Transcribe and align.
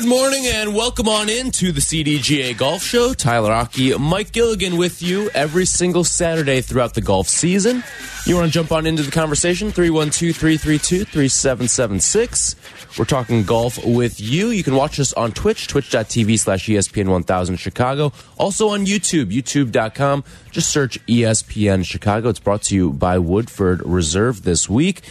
Good 0.00 0.08
morning 0.08 0.46
and 0.46 0.74
welcome 0.74 1.08
on 1.08 1.28
into 1.28 1.72
the 1.72 1.82
CDGA 1.82 2.56
Golf 2.56 2.82
Show. 2.82 3.12
Tyler 3.12 3.52
Aki, 3.52 3.98
Mike 3.98 4.32
Gilligan 4.32 4.78
with 4.78 5.02
you 5.02 5.28
every 5.34 5.66
single 5.66 6.04
Saturday 6.04 6.62
throughout 6.62 6.94
the 6.94 7.02
golf 7.02 7.28
season. 7.28 7.84
You 8.24 8.34
want 8.36 8.46
to 8.46 8.50
jump 8.50 8.72
on 8.72 8.86
into 8.86 9.02
the 9.02 9.10
conversation? 9.10 9.70
312 9.70 10.34
332 10.34 11.04
3776. 11.04 12.56
We're 12.98 13.04
talking 13.04 13.44
golf 13.44 13.82
with 13.84 14.20
you. 14.20 14.48
You 14.50 14.64
can 14.64 14.74
watch 14.74 14.98
us 14.98 15.12
on 15.12 15.32
Twitch, 15.32 15.68
twitch.tv 15.68 16.38
slash 16.38 16.66
ESPN 16.66 17.08
1000 17.08 17.56
Chicago. 17.56 18.12
Also 18.36 18.70
on 18.70 18.84
YouTube, 18.84 19.26
youtube.com. 19.26 20.24
Just 20.50 20.70
search 20.70 21.04
ESPN 21.06 21.84
Chicago. 21.84 22.28
It's 22.28 22.40
brought 22.40 22.62
to 22.64 22.74
you 22.74 22.92
by 22.92 23.18
Woodford 23.18 23.86
Reserve 23.86 24.42
this 24.42 24.68
week. 24.68 25.02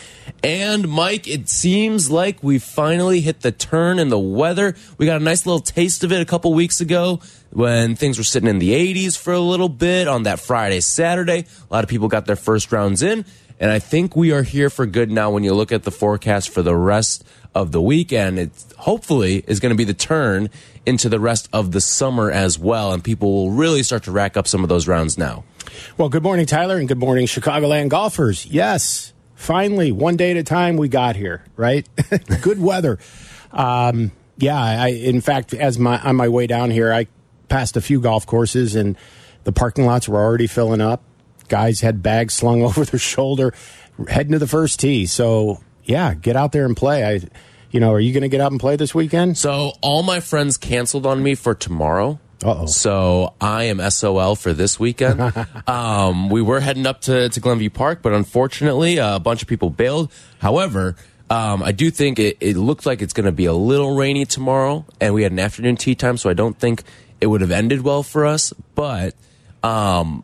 And 0.43 0.89
Mike, 0.89 1.27
it 1.27 1.47
seems 1.47 2.11
like 2.11 2.43
we 2.43 2.59
finally 2.59 3.21
hit 3.21 3.41
the 3.41 3.51
turn 3.51 3.97
in 3.97 4.09
the 4.09 4.19
weather. 4.19 4.75
We 4.97 5.05
got 5.05 5.21
a 5.21 5.23
nice 5.23 5.45
little 5.45 5.61
taste 5.61 6.03
of 6.03 6.11
it 6.11 6.21
a 6.21 6.25
couple 6.25 6.53
weeks 6.53 6.81
ago 6.81 7.21
when 7.51 7.95
things 7.95 8.17
were 8.17 8.23
sitting 8.23 8.49
in 8.49 8.59
the 8.59 8.71
80s 8.71 9.17
for 9.17 9.33
a 9.33 9.39
little 9.39 9.69
bit 9.69 10.07
on 10.07 10.23
that 10.23 10.39
Friday, 10.39 10.81
Saturday. 10.81 11.45
A 11.69 11.73
lot 11.73 11.83
of 11.83 11.89
people 11.89 12.07
got 12.09 12.25
their 12.25 12.35
first 12.35 12.71
rounds 12.71 13.01
in. 13.01 13.25
And 13.59 13.71
I 13.71 13.79
think 13.79 14.15
we 14.15 14.31
are 14.31 14.43
here 14.43 14.69
for 14.69 14.85
good 14.85 15.11
now 15.11 15.29
when 15.31 15.43
you 15.43 15.53
look 15.53 15.71
at 15.71 15.83
the 15.83 15.91
forecast 15.91 16.49
for 16.49 16.61
the 16.61 16.75
rest 16.75 17.25
of 17.53 17.73
the 17.73 17.81
weekend. 17.81 18.39
It 18.39 18.51
hopefully 18.77 19.43
is 19.47 19.59
going 19.59 19.71
to 19.71 19.75
be 19.75 19.83
the 19.83 19.93
turn 19.93 20.49
into 20.85 21.09
the 21.09 21.19
rest 21.19 21.49
of 21.51 21.71
the 21.73 21.81
summer 21.81 22.31
as 22.31 22.57
well. 22.57 22.93
And 22.93 23.03
people 23.03 23.31
will 23.33 23.51
really 23.51 23.83
start 23.83 24.03
to 24.03 24.11
rack 24.11 24.37
up 24.37 24.47
some 24.47 24.63
of 24.63 24.69
those 24.69 24.87
rounds 24.87 25.17
now. 25.17 25.43
Well, 25.97 26.07
good 26.07 26.23
morning, 26.23 26.45
Tyler, 26.45 26.77
and 26.77 26.87
good 26.87 26.97
morning, 26.97 27.27
Chicagoland 27.27 27.89
golfers. 27.89 28.45
Yes, 28.45 29.13
finally, 29.35 29.91
one 29.91 30.15
day 30.15 30.31
at 30.31 30.37
a 30.37 30.43
time, 30.43 30.77
we 30.77 30.87
got 30.87 31.15
here, 31.15 31.43
right? 31.57 31.87
good 32.41 32.59
weather. 32.61 32.97
Um, 33.51 34.11
yeah, 34.37 34.57
I, 34.57 34.87
in 34.89 35.21
fact, 35.21 35.53
as 35.53 35.77
my 35.77 35.99
on 35.99 36.15
my 36.15 36.29
way 36.29 36.47
down 36.47 36.71
here, 36.71 36.93
I 36.93 37.07
passed 37.49 37.77
a 37.77 37.81
few 37.81 37.99
golf 37.99 38.25
courses, 38.25 38.75
and 38.75 38.97
the 39.43 39.51
parking 39.51 39.85
lots 39.85 40.07
were 40.07 40.19
already 40.19 40.47
filling 40.47 40.81
up. 40.81 41.03
Guys 41.49 41.81
had 41.81 42.01
bags 42.01 42.33
slung 42.33 42.61
over 42.63 42.85
their 42.85 42.99
shoulder, 42.99 43.53
heading 44.07 44.31
to 44.31 44.39
the 44.39 44.47
first 44.47 44.79
tee. 44.79 45.05
So, 45.05 45.61
yeah, 45.83 46.13
get 46.13 46.35
out 46.35 46.51
there 46.51 46.65
and 46.65 46.77
play. 46.77 47.03
I, 47.03 47.21
you 47.71 47.79
know, 47.79 47.91
are 47.93 47.99
you 47.99 48.13
going 48.13 48.21
to 48.21 48.29
get 48.29 48.41
out 48.41 48.51
and 48.51 48.59
play 48.59 48.75
this 48.75 48.95
weekend? 48.95 49.37
So, 49.37 49.73
all 49.81 50.03
my 50.03 50.19
friends 50.19 50.57
canceled 50.57 51.05
on 51.05 51.21
me 51.21 51.35
for 51.35 51.53
tomorrow. 51.53 52.19
Uh-oh. 52.43 52.67
So 52.67 53.33
I 53.41 53.65
am 53.65 53.81
SOL 53.89 54.35
for 54.35 54.53
this 54.53 54.79
weekend. 54.79 55.21
um, 55.67 56.29
we 56.29 56.41
were 56.41 56.61
heading 56.61 56.85
up 56.85 57.01
to, 57.01 57.27
to 57.27 57.39
Glenview 57.39 57.69
Park, 57.69 58.01
but 58.01 58.13
unfortunately, 58.13 58.99
uh, 58.99 59.17
a 59.17 59.19
bunch 59.19 59.41
of 59.41 59.47
people 59.47 59.69
bailed. 59.69 60.11
However, 60.39 60.95
um, 61.29 61.61
I 61.61 61.73
do 61.73 61.91
think 61.91 62.17
it, 62.17 62.37
it 62.39 62.55
looks 62.55 62.85
like 62.85 63.01
it's 63.01 63.13
going 63.13 63.25
to 63.25 63.31
be 63.31 63.45
a 63.45 63.53
little 63.53 63.95
rainy 63.95 64.25
tomorrow, 64.25 64.85
and 65.01 65.13
we 65.13 65.23
had 65.23 65.31
an 65.31 65.39
afternoon 65.39 65.75
tee 65.75 65.95
time, 65.95 66.17
so 66.17 66.29
I 66.29 66.33
don't 66.33 66.57
think 66.57 66.83
it 67.19 67.27
would 67.27 67.41
have 67.41 67.51
ended 67.51 67.81
well 67.81 68.03
for 68.03 68.25
us. 68.25 68.53
But 68.73 69.15
um, 69.61 70.23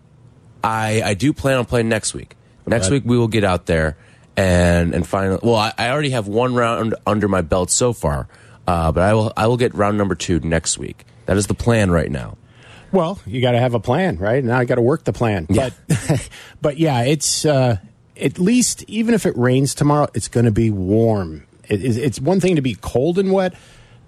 I 0.66 1.02
I 1.04 1.14
do 1.14 1.32
plan 1.34 1.58
on 1.58 1.66
playing 1.66 1.90
next 1.90 2.14
week. 2.14 2.36
Next 2.66 2.90
week 2.90 3.04
we 3.06 3.18
will 3.18 3.28
get 3.28 3.44
out 3.44 3.66
there 3.68 3.96
and 4.36 4.94
and 4.94 5.06
finally. 5.08 5.40
Well, 5.44 5.56
I, 5.56 5.72
I 5.78 5.90
already 5.90 6.10
have 6.12 6.28
one 6.28 6.56
round 6.56 6.96
under 7.06 7.28
my 7.28 7.42
belt 7.42 7.70
so 7.72 7.94
far, 7.94 8.28
uh, 8.68 8.92
but 8.92 9.04
I 9.04 9.14
will 9.14 9.32
I 9.38 9.48
will 9.48 9.58
get 9.58 9.74
round 9.76 9.98
number 9.98 10.16
two 10.16 10.40
next 10.40 10.78
week. 10.78 11.06
That 11.28 11.38
is 11.38 11.48
the 11.48 11.54
plan 11.54 11.92
right 11.92 12.10
now. 12.12 12.38
Well, 12.92 13.20
you 13.26 13.42
got 13.42 13.52
to 13.52 13.60
have 13.60 13.74
a 13.74 13.80
plan, 13.80 14.18
right? 14.18 14.44
Now 14.44 14.58
I 14.58 14.66
got 14.66 14.76
to 14.76 14.82
work 14.82 15.04
the 15.04 15.12
plan. 15.14 15.48
Yeah. 15.50 15.70
But, 15.88 16.30
but 16.62 16.78
yeah, 16.78 17.02
it's 17.02 17.44
uh, 17.46 17.78
at 18.20 18.40
least 18.40 18.84
even 18.88 19.14
if 19.14 19.26
it 19.26 19.36
rains 19.38 19.76
tomorrow, 19.76 20.08
it's 20.14 20.28
going 20.30 20.46
to 20.46 20.52
be 20.52 20.70
warm. 20.70 21.46
It, 21.68 21.80
it's- 21.82 21.98
it's 21.98 22.22
one 22.22 22.40
thing 22.40 22.56
to 22.56 22.62
be 22.62 22.76
cold 22.76 23.20
and 23.20 23.32
wet, 23.32 23.54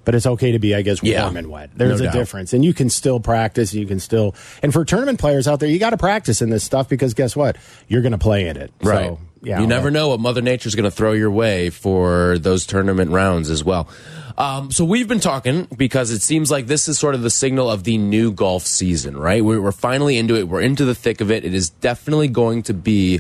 but 0.07 0.15
it's 0.15 0.25
okay 0.25 0.53
to 0.53 0.57
be, 0.59 0.73
I 0.73 0.83
guess, 0.83 1.03
warm 1.03 1.11
Yeah. 1.11 1.29
and 1.37 1.47
wet. 1.51 1.69
There's 1.75 1.99
No 1.99 2.07
a 2.07 2.09
doubt. 2.09 2.13
difference, 2.17 2.53
and 2.53 2.63
you 2.63 2.73
can 2.73 2.89
still 2.89 3.19
practice. 3.19 3.73
You 3.73 3.85
can 3.85 3.99
still, 3.99 4.35
and 4.63 4.71
for 4.71 4.85
tournament 4.85 5.19
players 5.19 5.49
out 5.49 5.59
there, 5.59 5.67
you 5.67 5.79
got 5.79 5.89
to 5.89 5.97
practice 5.97 6.41
in 6.41 6.49
this 6.49 6.63
stuff 6.63 6.87
because 6.87 7.13
guess 7.13 7.35
what? 7.35 7.57
You're 7.89 8.01
going 8.01 8.13
to 8.13 8.17
play 8.17 8.47
in 8.47 8.55
it. 8.55 8.71
Right. 8.81 9.07
So, 9.07 9.19
yeah. 9.43 9.59
you 9.59 9.67
never 9.67 9.91
know 9.91 10.07
what 10.07 10.21
Mother 10.21 10.41
Nature's 10.41 10.75
going 10.75 10.85
to 10.85 10.95
throw 10.95 11.11
your 11.11 11.29
way 11.29 11.69
for 11.71 12.37
those 12.37 12.65
tournament 12.65 13.11
rounds 13.11 13.49
as 13.49 13.65
well. 13.65 13.89
Um, 14.37 14.71
so 14.71 14.85
we've 14.85 15.09
been 15.09 15.19
talking 15.19 15.67
because 15.75 16.09
it 16.11 16.21
seems 16.21 16.49
like 16.49 16.67
this 16.67 16.87
is 16.87 16.97
sort 16.97 17.13
of 17.13 17.21
the 17.21 17.29
signal 17.29 17.69
of 17.69 17.83
the 17.83 17.97
new 17.97 18.31
golf 18.31 18.63
season, 18.65 19.17
right? 19.17 19.43
We're, 19.43 19.59
we're 19.61 19.73
finally 19.73 20.17
into 20.17 20.35
it. 20.37 20.47
We're 20.47 20.61
into 20.61 20.85
the 20.85 20.95
thick 20.95 21.19
of 21.19 21.31
it. 21.31 21.43
It 21.43 21.53
is 21.53 21.69
definitely 21.69 22.29
going 22.29 22.63
to 22.63 22.73
be. 22.73 23.19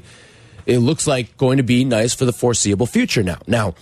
It 0.65 0.77
looks 0.77 1.05
like 1.05 1.35
going 1.35 1.57
to 1.57 1.63
be 1.63 1.83
nice 1.83 2.13
for 2.13 2.23
the 2.23 2.31
foreseeable 2.31 2.85
future 2.85 3.23
now. 3.23 3.39
Now, 3.45 3.75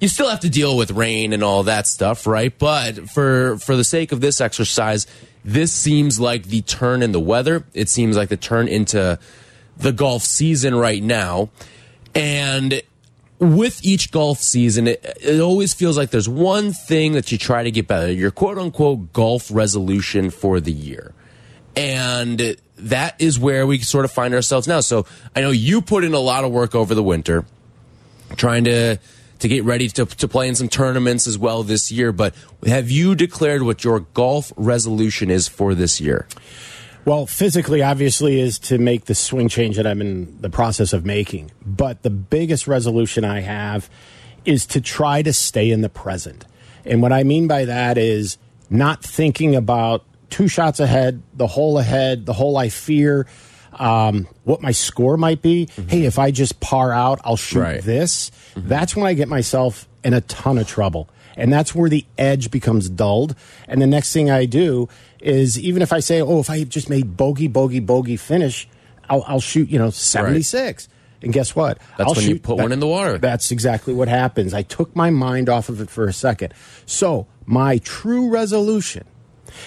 you 0.00 0.08
still 0.08 0.28
have 0.28 0.40
to 0.40 0.50
deal 0.50 0.76
with 0.76 0.90
rain 0.90 1.32
and 1.32 1.44
all 1.44 1.62
that 1.64 1.86
stuff, 1.86 2.26
right? 2.26 2.56
But 2.58 3.10
for 3.10 3.58
for 3.58 3.76
the 3.76 3.84
sake 3.84 4.12
of 4.12 4.20
this 4.20 4.40
exercise, 4.40 5.06
this 5.44 5.72
seems 5.72 6.18
like 6.18 6.44
the 6.44 6.62
turn 6.62 7.02
in 7.02 7.12
the 7.12 7.20
weather. 7.20 7.64
It 7.74 7.88
seems 7.88 8.16
like 8.16 8.30
the 8.30 8.36
turn 8.36 8.66
into 8.66 9.18
the 9.76 9.92
golf 9.92 10.22
season 10.22 10.74
right 10.74 11.02
now. 11.02 11.50
And 12.14 12.82
with 13.38 13.84
each 13.84 14.10
golf 14.10 14.38
season, 14.38 14.88
it, 14.88 15.16
it 15.20 15.40
always 15.40 15.72
feels 15.72 15.96
like 15.96 16.10
there's 16.10 16.28
one 16.28 16.72
thing 16.72 17.12
that 17.12 17.30
you 17.32 17.38
try 17.38 17.62
to 17.62 17.70
get 17.70 17.86
better, 17.86 18.12
your 18.12 18.30
quote 18.30 18.58
unquote 18.58 19.12
golf 19.12 19.50
resolution 19.50 20.30
for 20.30 20.60
the 20.60 20.72
year. 20.72 21.14
And 21.76 22.56
that 22.76 23.20
is 23.20 23.38
where 23.38 23.66
we 23.66 23.78
sort 23.78 24.04
of 24.04 24.10
find 24.10 24.34
ourselves 24.34 24.66
now. 24.66 24.80
So 24.80 25.06
I 25.36 25.40
know 25.40 25.50
you 25.50 25.80
put 25.80 26.04
in 26.04 26.14
a 26.14 26.18
lot 26.18 26.44
of 26.44 26.50
work 26.50 26.74
over 26.74 26.94
the 26.94 27.02
winter 27.02 27.44
trying 28.36 28.64
to 28.64 28.98
to 29.40 29.48
get 29.48 29.64
ready 29.64 29.88
to, 29.88 30.06
to 30.06 30.28
play 30.28 30.48
in 30.48 30.54
some 30.54 30.68
tournaments 30.68 31.26
as 31.26 31.36
well 31.36 31.62
this 31.62 31.90
year. 31.90 32.12
But 32.12 32.34
have 32.66 32.90
you 32.90 33.14
declared 33.14 33.62
what 33.62 33.84
your 33.84 34.00
golf 34.00 34.52
resolution 34.56 35.30
is 35.30 35.48
for 35.48 35.74
this 35.74 36.00
year? 36.00 36.26
Well, 37.04 37.26
physically, 37.26 37.82
obviously, 37.82 38.38
is 38.38 38.58
to 38.60 38.78
make 38.78 39.06
the 39.06 39.14
swing 39.14 39.48
change 39.48 39.76
that 39.76 39.86
I'm 39.86 40.00
in 40.02 40.40
the 40.40 40.50
process 40.50 40.92
of 40.92 41.06
making. 41.06 41.50
But 41.64 42.02
the 42.02 42.10
biggest 42.10 42.66
resolution 42.66 43.24
I 43.24 43.40
have 43.40 43.88
is 44.44 44.66
to 44.66 44.80
try 44.80 45.22
to 45.22 45.32
stay 45.32 45.70
in 45.70 45.80
the 45.80 45.88
present. 45.88 46.44
And 46.84 47.00
what 47.02 47.12
I 47.12 47.24
mean 47.24 47.46
by 47.46 47.64
that 47.64 47.96
is 47.96 48.36
not 48.68 49.02
thinking 49.02 49.56
about 49.56 50.04
two 50.28 50.48
shots 50.48 50.78
ahead, 50.78 51.22
the 51.34 51.46
hole 51.46 51.78
ahead, 51.78 52.26
the 52.26 52.32
hole 52.32 52.56
I 52.56 52.68
fear, 52.68 53.26
um, 53.72 54.26
what 54.44 54.62
my 54.62 54.72
score 54.72 55.16
might 55.16 55.42
be. 55.42 55.68
Hey, 55.88 56.04
if 56.04 56.18
I 56.18 56.30
just 56.30 56.60
par 56.60 56.92
out, 56.92 57.20
I'll 57.24 57.36
shoot 57.36 57.60
Right. 57.60 57.82
this. 57.82 58.30
That's 58.56 58.96
when 58.96 59.06
I 59.06 59.14
get 59.14 59.28
myself 59.28 59.88
in 60.04 60.14
a 60.14 60.20
ton 60.22 60.58
of 60.58 60.66
trouble. 60.66 61.08
And 61.36 61.52
that's 61.52 61.74
where 61.74 61.88
the 61.88 62.04
edge 62.18 62.50
becomes 62.50 62.88
dulled. 62.90 63.34
And 63.68 63.80
the 63.80 63.86
next 63.86 64.12
thing 64.12 64.30
I 64.30 64.44
do 64.46 64.88
is 65.20 65.58
even 65.58 65.80
if 65.82 65.92
I 65.92 66.00
say, 66.00 66.20
oh, 66.20 66.40
if 66.40 66.50
I 66.50 66.64
just 66.64 66.90
made 66.90 67.16
bogey, 67.16 67.46
bogey, 67.46 67.80
bogey 67.80 68.16
finish, 68.16 68.68
I'll, 69.08 69.24
I'll 69.26 69.40
shoot, 69.40 69.68
you 69.70 69.78
know, 69.78 69.90
76. 69.90 70.88
And 71.22 71.32
guess 71.32 71.54
what? 71.54 71.78
That's 71.98 72.08
I'll 72.08 72.14
when 72.14 72.24
you 72.24 72.30
shoot 72.34 72.42
put 72.42 72.56
one 72.56 72.72
in 72.72 72.80
the 72.80 72.86
water. 72.86 73.18
That's 73.18 73.50
exactly 73.50 73.92
what 73.94 74.08
happens. 74.08 74.54
I 74.54 74.62
took 74.62 74.96
my 74.96 75.10
mind 75.10 75.48
off 75.48 75.68
of 75.68 75.80
it 75.80 75.90
for 75.90 76.06
a 76.06 76.12
second. 76.12 76.54
So, 76.86 77.26
my 77.46 77.78
true 77.78 78.30
resolution 78.30 79.04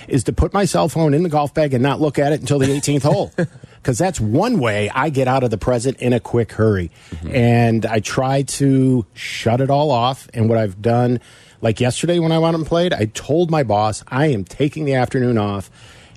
is 0.08 0.24
to 0.24 0.34
put 0.34 0.54
my 0.54 0.66
cell 0.66 0.90
phone 0.90 1.14
in 1.14 1.22
the 1.24 1.30
golf 1.30 1.54
bag 1.54 1.74
and 1.74 1.84
not 1.84 2.00
look 2.02 2.18
at 2.18 2.34
it 2.34 2.40
until 2.40 2.58
the 2.60 2.66
18th 2.68 3.04
hole. 3.04 3.32
Because 3.84 3.98
that's 3.98 4.18
one 4.18 4.60
way 4.60 4.90
I 4.96 5.10
get 5.10 5.28
out 5.28 5.44
of 5.44 5.52
the 5.52 5.58
present 5.58 5.98
in 5.98 6.14
a 6.14 6.20
quick 6.22 6.54
hurry. 6.54 6.90
And 7.30 7.86
I 7.86 8.00
try 8.00 8.44
to 8.44 9.06
shut 9.14 9.60
it 9.60 9.70
all 9.70 9.92
off. 9.92 10.30
And 10.34 10.48
what 10.48 10.58
I've 10.58 10.82
done, 10.82 11.20
like 11.60 11.82
yesterday 11.82 12.18
when 12.18 12.32
I 12.32 12.40
went 12.40 12.56
and 12.56 12.66
played, 12.66 12.94
I 12.94 13.06
told 13.14 13.52
my 13.52 13.64
boss 13.64 14.02
I 14.08 14.28
am 14.28 14.46
taking 14.46 14.86
the 14.86 14.94
afternoon 14.94 15.38
off. 15.38 15.70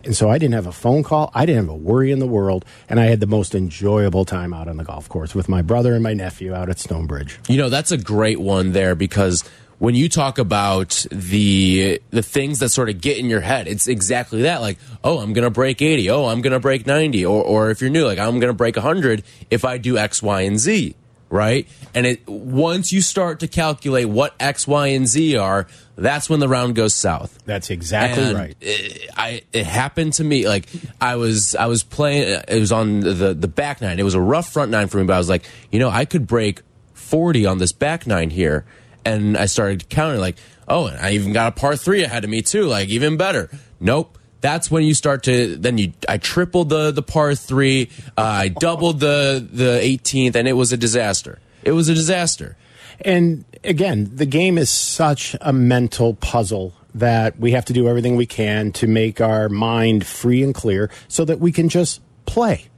And 0.05 0.17
so 0.17 0.31
I 0.31 0.39
didn't 0.39 0.55
have 0.55 0.69
a 0.69 0.73
phone 0.73 1.03
call. 1.03 1.33
I 1.35 1.45
didn't 1.45 1.63
have 1.63 1.75
a 1.75 1.77
worry 1.77 2.13
in 2.13 2.21
the 2.21 2.29
world. 2.29 2.65
And 2.89 3.01
I 3.01 3.07
had 3.07 3.19
the 3.19 3.27
most 3.27 3.57
enjoyable 3.57 4.25
time 4.25 4.55
out 4.55 4.69
on 4.69 4.77
the 4.77 4.85
golf 4.85 5.09
course 5.09 5.35
with 5.35 5.49
my 5.49 5.63
brother 5.63 5.95
and 5.95 6.05
my 6.05 6.15
nephew 6.15 6.55
out 6.55 6.69
at 6.71 6.79
Stonebridge. 6.79 7.41
You 7.49 7.57
know, 7.57 7.69
that's 7.69 7.91
a 7.91 7.99
great 7.99 8.39
one 8.39 8.71
there 8.71 8.95
because 8.95 9.43
when 9.79 9.95
you 9.95 10.09
talk 10.09 10.39
about 10.39 11.05
the 11.11 12.01
the 12.11 12.23
things 12.23 12.61
that 12.61 12.71
sort 12.71 12.89
of 12.89 13.01
get 13.01 13.19
in 13.19 13.27
your 13.29 13.41
head, 13.41 13.69
it's 13.69 13.89
exactly 13.89 14.43
that. 14.43 14.61
Like, 14.61 14.79
oh, 15.05 15.19
I'm 15.19 15.33
gonna 15.33 15.51
break 15.51 15.83
80. 15.83 16.11
Oh, 16.11 16.27
I'm 16.27 16.41
gonna 16.41 16.61
break 16.61 16.87
90. 16.87 17.27
Or 17.27 17.43
or 17.43 17.71
if 17.71 17.81
you're 17.81 17.91
new, 17.91 18.07
like 18.07 18.19
I'm 18.19 18.39
gonna 18.41 18.53
break 18.55 18.77
100 18.77 19.23
if 19.51 19.65
I 19.65 19.79
do 19.79 19.99
X, 19.99 20.23
Y, 20.23 20.41
and 20.43 20.59
Z. 20.59 20.95
Right, 21.29 21.67
and 21.93 22.07
it 22.07 22.29
once 22.29 22.93
you 22.93 23.01
start 23.01 23.41
to 23.41 23.49
calculate 23.49 24.09
what 24.09 24.35
X, 24.39 24.69
Y, 24.69 24.87
and 24.87 25.09
Z 25.09 25.37
are, 25.37 25.67
that's 25.97 26.31
when 26.31 26.39
the 26.39 26.49
round 26.49 26.77
goes 26.77 26.95
south. 26.95 27.37
That's 27.45 27.69
exactly 27.69 28.23
And 28.23 28.39
right. 28.39 28.57
It, 28.61 29.11
I 29.17 29.43
it 29.53 29.67
happened 29.67 30.13
to 30.15 30.25
me 30.25 30.47
like 30.47 30.69
I 31.01 31.17
was 31.17 31.57
I 31.57 31.67
was 31.67 31.83
playing. 31.83 32.43
It 32.47 32.61
was 32.61 32.71
on 32.71 33.01
the 33.01 33.35
the 33.35 33.49
back 33.49 33.81
nine. 33.81 33.99
It 33.99 34.05
was 34.05 34.15
a 34.15 34.21
rough 34.21 34.53
front 34.53 34.71
nine 34.71 34.87
for 34.87 34.99
me, 34.99 35.05
but 35.05 35.15
I 35.15 35.19
was 35.19 35.29
like, 35.29 35.43
you 35.73 35.81
know, 35.81 35.91
I 35.91 36.05
could 36.05 36.29
break 36.29 36.63
forty 36.95 37.45
on 37.45 37.59
this 37.59 37.73
back 37.73 38.07
nine 38.07 38.31
here, 38.31 38.65
and 39.07 39.37
I 39.37 39.47
started 39.47 39.89
counting 39.89 40.21
like, 40.21 40.37
oh, 40.69 40.87
and 40.87 40.99
I 40.99 41.13
even 41.13 41.33
got 41.33 41.49
a 41.49 41.53
par 41.53 41.77
three 41.77 42.03
ahead 42.03 42.25
of 42.25 42.31
me 42.31 42.43
too. 42.43 42.67
Like 42.67 42.89
even 42.89 43.17
better. 43.17 43.49
Nope. 43.81 44.19
That's 44.43 44.71
when 44.71 44.85
you 44.85 44.95
start 44.95 45.23
to 45.25 45.57
then 45.57 45.79
you 45.79 45.93
I 46.09 46.19
tripled 46.19 46.69
the 46.69 46.91
the 46.91 47.03
par 47.03 47.35
three. 47.35 47.91
Uh, 48.17 48.23
I 48.23 48.49
doubled 48.49 49.01
the 49.01 49.47
the 49.51 49.81
18th, 49.83 50.35
and 50.35 50.47
it 50.47 50.53
was 50.53 50.73
a 50.73 50.77
disaster. 50.77 51.39
It 51.63 51.73
was 51.73 51.89
a 51.89 51.95
disaster. 51.95 52.57
And 53.01 53.45
again, 53.65 54.11
the 54.15 54.27
game 54.27 54.59
is 54.59 54.71
such 54.71 55.37
a 55.41 55.53
mental 55.53 56.15
puzzle 56.15 56.75
that 56.95 57.39
we 57.39 57.53
have 57.53 57.65
to 57.67 57.73
do 57.73 57.89
everything 57.89 58.17
we 58.17 58.27
can 58.27 58.73
to 58.73 58.87
make 58.87 59.21
our 59.21 59.49
mind 59.49 60.07
free 60.07 60.43
and 60.43 60.55
clear 60.55 60.91
so 61.09 61.25
that 61.25 61.41
we 61.41 61.53
can 61.53 61.69
just 61.69 62.01
play. 62.25 62.69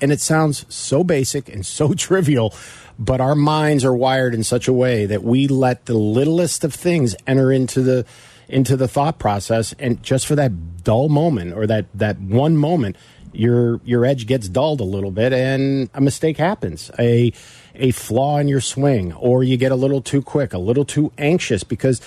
And 0.00 0.12
it 0.12 0.20
sounds 0.20 0.64
so 0.74 1.04
basic 1.04 1.48
and 1.48 1.64
so 1.64 1.92
trivial, 1.94 2.54
but 2.98 3.20
our 3.20 3.34
minds 3.34 3.84
are 3.84 3.94
wired 3.94 4.34
in 4.34 4.42
such 4.42 4.68
a 4.68 4.72
way 4.72 5.06
that 5.06 5.22
we 5.22 5.48
let 5.48 5.86
the 5.86 5.94
littlest 5.94 6.64
of 6.64 6.74
things 6.74 7.14
enter 7.26 7.52
into 7.52 7.82
the 7.82 8.04
into 8.48 8.76
the 8.76 8.88
thought 8.88 9.18
process. 9.18 9.74
And 9.78 10.02
just 10.02 10.26
for 10.26 10.34
that 10.36 10.84
dull 10.84 11.08
moment 11.08 11.54
or 11.54 11.66
that 11.66 11.86
that 11.94 12.20
one 12.20 12.56
moment 12.56 12.96
your 13.32 13.80
your 13.84 14.04
edge 14.04 14.26
gets 14.26 14.48
dulled 14.48 14.80
a 14.80 14.84
little 14.84 15.10
bit 15.10 15.32
and 15.32 15.90
a 15.94 16.00
mistake 16.00 16.38
happens 16.38 16.90
a 16.98 17.32
a 17.74 17.90
flaw 17.90 18.38
in 18.38 18.48
your 18.48 18.60
swing 18.60 19.12
or 19.14 19.44
you 19.44 19.56
get 19.56 19.72
a 19.72 19.76
little 19.76 20.00
too 20.00 20.22
quick 20.22 20.54
a 20.54 20.58
little 20.58 20.84
too 20.84 21.12
anxious 21.18 21.62
because 21.62 22.00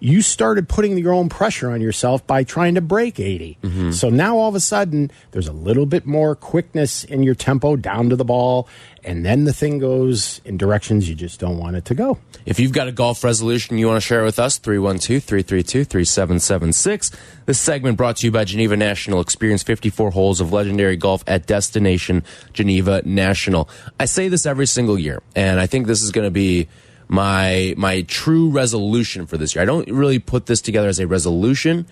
you 0.00 0.22
started 0.22 0.68
putting 0.68 0.98
your 0.98 1.12
own 1.12 1.28
pressure 1.28 1.70
on 1.70 1.80
yourself 1.80 2.26
by 2.26 2.44
trying 2.44 2.74
to 2.74 2.80
break 2.80 3.18
80 3.18 3.58
mm-hmm. 3.62 3.90
so 3.90 4.08
now 4.08 4.36
all 4.36 4.48
of 4.48 4.54
a 4.54 4.60
sudden 4.60 5.10
there's 5.30 5.48
a 5.48 5.52
little 5.52 5.86
bit 5.86 6.06
more 6.06 6.34
quickness 6.34 7.04
in 7.04 7.22
your 7.22 7.34
tempo 7.34 7.76
down 7.76 8.10
to 8.10 8.16
the 8.16 8.24
ball 8.24 8.68
and 9.04 9.24
then 9.24 9.44
the 9.44 9.52
thing 9.52 9.78
goes 9.78 10.40
in 10.44 10.56
directions 10.56 11.08
you 11.08 11.14
just 11.14 11.40
don't 11.40 11.58
want 11.58 11.76
it 11.76 11.84
to 11.84 11.94
go 11.94 12.18
If 12.46 12.60
you've 12.60 12.72
got 12.72 12.86
a 12.86 12.92
golf 12.92 13.24
resolution 13.24 13.76
you 13.76 13.88
want 13.88 14.00
to 14.00 14.06
share 14.06 14.22
with 14.22 14.38
us, 14.38 14.58
312 14.58 15.22
332 15.22 15.84
3776. 15.84 17.10
This 17.44 17.58
segment 17.58 17.96
brought 17.96 18.18
to 18.18 18.26
you 18.26 18.30
by 18.30 18.44
Geneva 18.44 18.76
National. 18.76 19.20
Experience 19.20 19.64
54 19.64 20.12
holes 20.12 20.40
of 20.40 20.52
legendary 20.52 20.96
golf 20.96 21.24
at 21.26 21.46
Destination 21.46 22.22
Geneva 22.52 23.02
National. 23.04 23.68
I 23.98 24.04
say 24.04 24.28
this 24.28 24.46
every 24.46 24.66
single 24.66 24.96
year, 24.96 25.22
and 25.34 25.58
I 25.58 25.66
think 25.66 25.88
this 25.88 26.02
is 26.02 26.12
going 26.12 26.26
to 26.26 26.30
be 26.30 26.68
my 27.08 27.74
my 27.76 28.02
true 28.02 28.50
resolution 28.50 29.26
for 29.26 29.36
this 29.36 29.54
year. 29.54 29.62
I 29.62 29.64
don't 29.64 29.88
really 29.88 30.18
put 30.18 30.46
this 30.46 30.60
together 30.60 30.88
as 30.88 30.98
a 30.98 31.06
resolution 31.06 31.86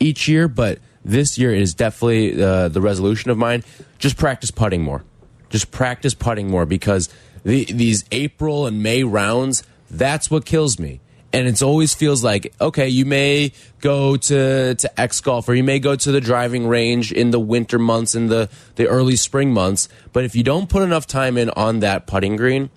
each 0.00 0.28
year, 0.28 0.48
but 0.48 0.78
this 1.04 1.38
year 1.38 1.54
is 1.54 1.74
definitely 1.74 2.42
uh, 2.42 2.68
the 2.68 2.80
resolution 2.80 3.30
of 3.30 3.38
mine. 3.38 3.64
Just 3.98 4.16
practice 4.16 4.50
putting 4.50 4.82
more. 4.82 5.04
Just 5.48 5.70
practice 5.70 6.14
putting 6.14 6.50
more 6.50 6.66
because 6.66 7.08
the, 7.44 7.64
these 7.64 8.04
April 8.12 8.66
and 8.66 8.82
May 8.82 9.04
rounds, 9.04 9.62
that's 9.90 10.30
what 10.30 10.44
kills 10.44 10.78
me. 10.78 11.00
And 11.32 11.46
it 11.46 11.62
always 11.62 11.94
feels 11.94 12.24
like, 12.24 12.54
okay, 12.60 12.88
you 12.88 13.04
may 13.04 13.52
go 13.80 14.16
to, 14.16 14.74
to 14.74 15.00
X 15.00 15.20
golf 15.20 15.48
or 15.48 15.54
you 15.54 15.64
may 15.64 15.78
go 15.78 15.94
to 15.94 16.10
the 16.10 16.22
driving 16.22 16.66
range 16.66 17.12
in 17.12 17.30
the 17.30 17.40
winter 17.40 17.78
months 17.78 18.14
in 18.14 18.28
the, 18.28 18.48
the 18.76 18.86
early 18.86 19.16
spring 19.16 19.52
months. 19.52 19.88
But 20.12 20.24
if 20.24 20.34
you 20.34 20.42
don't 20.42 20.68
put 20.70 20.82
enough 20.82 21.06
time 21.06 21.36
in 21.36 21.50
on 21.50 21.80
that 21.80 22.06
putting 22.06 22.36
green, 22.36 22.70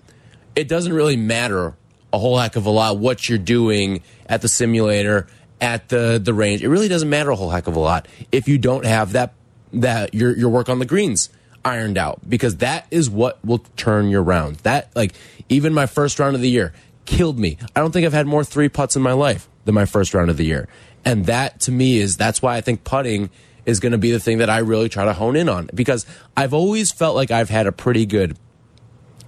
it 0.54 0.68
doesn't 0.68 0.92
really 0.92 1.16
matter 1.16 1.76
a 2.12 2.18
whole 2.18 2.38
heck 2.38 2.56
of 2.56 2.66
a 2.66 2.70
lot 2.70 2.98
what 2.98 3.28
you're 3.28 3.38
doing 3.38 4.02
at 4.26 4.42
the 4.42 4.48
simulator 4.48 5.26
at 5.60 5.88
the 5.88 6.20
the 6.22 6.34
range. 6.34 6.62
It 6.62 6.68
really 6.68 6.88
doesn't 6.88 7.08
matter 7.08 7.30
a 7.30 7.36
whole 7.36 7.50
heck 7.50 7.66
of 7.66 7.76
a 7.76 7.80
lot 7.80 8.08
if 8.30 8.48
you 8.48 8.58
don't 8.58 8.84
have 8.84 9.12
that 9.12 9.34
that 9.72 10.14
your 10.14 10.36
your 10.36 10.50
work 10.50 10.68
on 10.68 10.78
the 10.78 10.86
greens 10.86 11.30
ironed 11.64 11.96
out 11.96 12.20
because 12.28 12.56
that 12.56 12.86
is 12.90 13.08
what 13.08 13.42
will 13.44 13.58
turn 13.76 14.08
your 14.08 14.22
round. 14.22 14.56
That 14.58 14.94
like 14.94 15.14
even 15.48 15.72
my 15.72 15.86
first 15.86 16.18
round 16.18 16.34
of 16.34 16.42
the 16.42 16.50
year 16.50 16.72
killed 17.04 17.38
me. 17.38 17.58
I 17.74 17.80
don't 17.80 17.92
think 17.92 18.06
I've 18.06 18.12
had 18.12 18.26
more 18.26 18.44
three 18.44 18.68
putts 18.68 18.96
in 18.96 19.02
my 19.02 19.12
life 19.12 19.48
than 19.64 19.74
my 19.74 19.84
first 19.84 20.14
round 20.14 20.30
of 20.30 20.36
the 20.36 20.44
year. 20.44 20.68
And 21.04 21.26
that 21.26 21.60
to 21.60 21.72
me 21.72 21.98
is 21.98 22.16
that's 22.16 22.42
why 22.42 22.56
I 22.56 22.60
think 22.60 22.84
putting 22.84 23.30
is 23.64 23.80
going 23.80 23.92
to 23.92 23.98
be 23.98 24.10
the 24.10 24.20
thing 24.20 24.38
that 24.38 24.50
I 24.50 24.58
really 24.58 24.88
try 24.88 25.04
to 25.04 25.12
hone 25.12 25.36
in 25.36 25.48
on 25.48 25.70
because 25.74 26.04
I've 26.36 26.52
always 26.52 26.90
felt 26.90 27.14
like 27.14 27.30
I've 27.30 27.50
had 27.50 27.66
a 27.66 27.72
pretty 27.72 28.06
good 28.06 28.36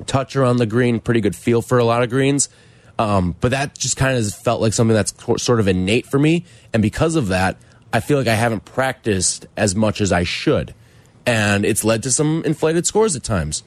toucher 0.07 0.45
on 0.45 0.57
the 0.57 0.67
green, 0.67 1.01
pretty 1.01 1.21
good 1.21 1.37
feel 1.37 1.63
for 1.63 1.79
a 1.79 1.85
lot 1.85 2.03
of 2.03 2.11
greens. 2.11 2.49
Um, 2.99 3.35
but 3.41 3.51
that 3.51 3.77
just 3.77 3.97
kind 3.97 4.17
of 4.17 4.35
felt 4.35 4.61
like 4.61 4.73
something 4.73 4.95
that's 4.95 5.15
sort 5.43 5.61
of 5.61 5.69
innate 5.69 6.07
for 6.07 6.19
me. 6.19 6.45
And 6.73 6.83
because 6.83 7.17
of 7.17 7.29
that, 7.29 7.57
I 7.93 8.01
feel 8.01 8.19
like 8.19 8.29
I 8.29 8.35
haven't 8.35 8.65
practiced 8.65 9.47
as 9.57 9.75
much 9.75 10.01
as 10.01 10.13
I 10.13 10.25
should. 10.25 10.75
And 11.27 11.65
it's 11.65 11.85
led 11.85 12.03
to 12.03 12.11
some 12.11 12.43
inflated 12.45 12.87
scores 12.87 13.17
at 13.17 13.23
times. 13.23 13.63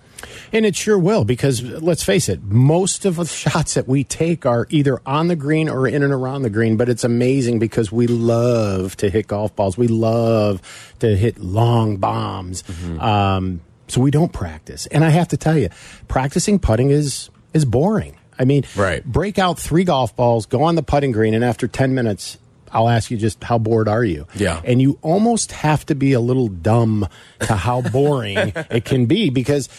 And 0.52 0.66
it 0.66 0.76
sure 0.76 0.98
will, 0.98 1.26
because 1.26 1.62
let's 1.62 2.04
face 2.04 2.28
it, 2.28 2.42
most 2.44 3.06
of 3.06 3.18
the 3.18 3.26
shots 3.26 3.76
that 3.76 3.88
we 3.88 4.04
take 4.04 4.46
are 4.46 4.66
either 4.70 5.00
on 5.06 5.28
the 5.28 5.36
green 5.36 5.70
or 5.70 5.88
in 5.88 6.04
and 6.04 6.14
around 6.14 6.42
the 6.42 6.50
green. 6.50 6.78
But 6.78 6.90
it's 6.90 7.04
amazing 7.04 7.60
because 7.60 7.92
we 7.92 8.08
love 8.08 8.98
to 8.98 9.10
hit 9.10 9.28
golf 9.28 9.56
balls. 9.56 9.78
We 9.78 9.88
love 9.88 10.62
to 11.00 11.16
hit 11.16 11.40
long 11.40 11.98
bombs. 11.98 12.64
Um, 13.00 13.62
so 13.88 14.02
we 14.02 14.12
don't 14.12 14.34
practice. 14.34 14.86
And 14.88 15.06
I 15.06 15.10
have 15.10 15.30
to 15.30 15.38
tell 15.38 15.58
you, 15.58 15.70
practicing 16.08 16.60
putting 16.60 16.90
is 16.90 17.30
is 17.54 17.64
boring. 17.66 18.17
I 18.40 18.46
mean, 18.46 18.64
Right. 18.76 19.04
break 19.06 19.40
out 19.40 19.60
three 19.60 19.84
golf 19.84 20.16
balls, 20.16 20.46
go 20.46 20.64
on 20.64 20.76
the 20.76 20.84
putting 20.84 21.12
green, 21.12 21.34
and 21.34 21.44
after 21.44 21.68
10 21.68 21.94
minutes, 21.96 22.38
I'll 22.72 22.90
ask 22.90 23.10
you 23.10 23.18
just 23.18 23.44
how 23.44 23.58
bored 23.58 23.88
are 23.88 24.04
you? 24.04 24.28
Yeah. 24.36 24.62
And 24.64 24.82
you 24.82 25.00
almost 25.02 25.52
have 25.54 25.86
to 25.88 25.96
be 25.96 26.14
a 26.14 26.20
little 26.20 26.48
dumb 26.50 27.08
to 27.40 27.56
how 27.56 27.82
boring 27.82 28.38
it 28.70 28.84
can 28.86 29.06
be 29.06 29.30
because, 29.30 29.70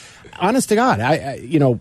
honest 0.40 0.70
to 0.70 0.75
God, 0.75 1.00
I, 1.00 1.16
I 1.16 1.34
you 1.34 1.58
know, 1.58 1.81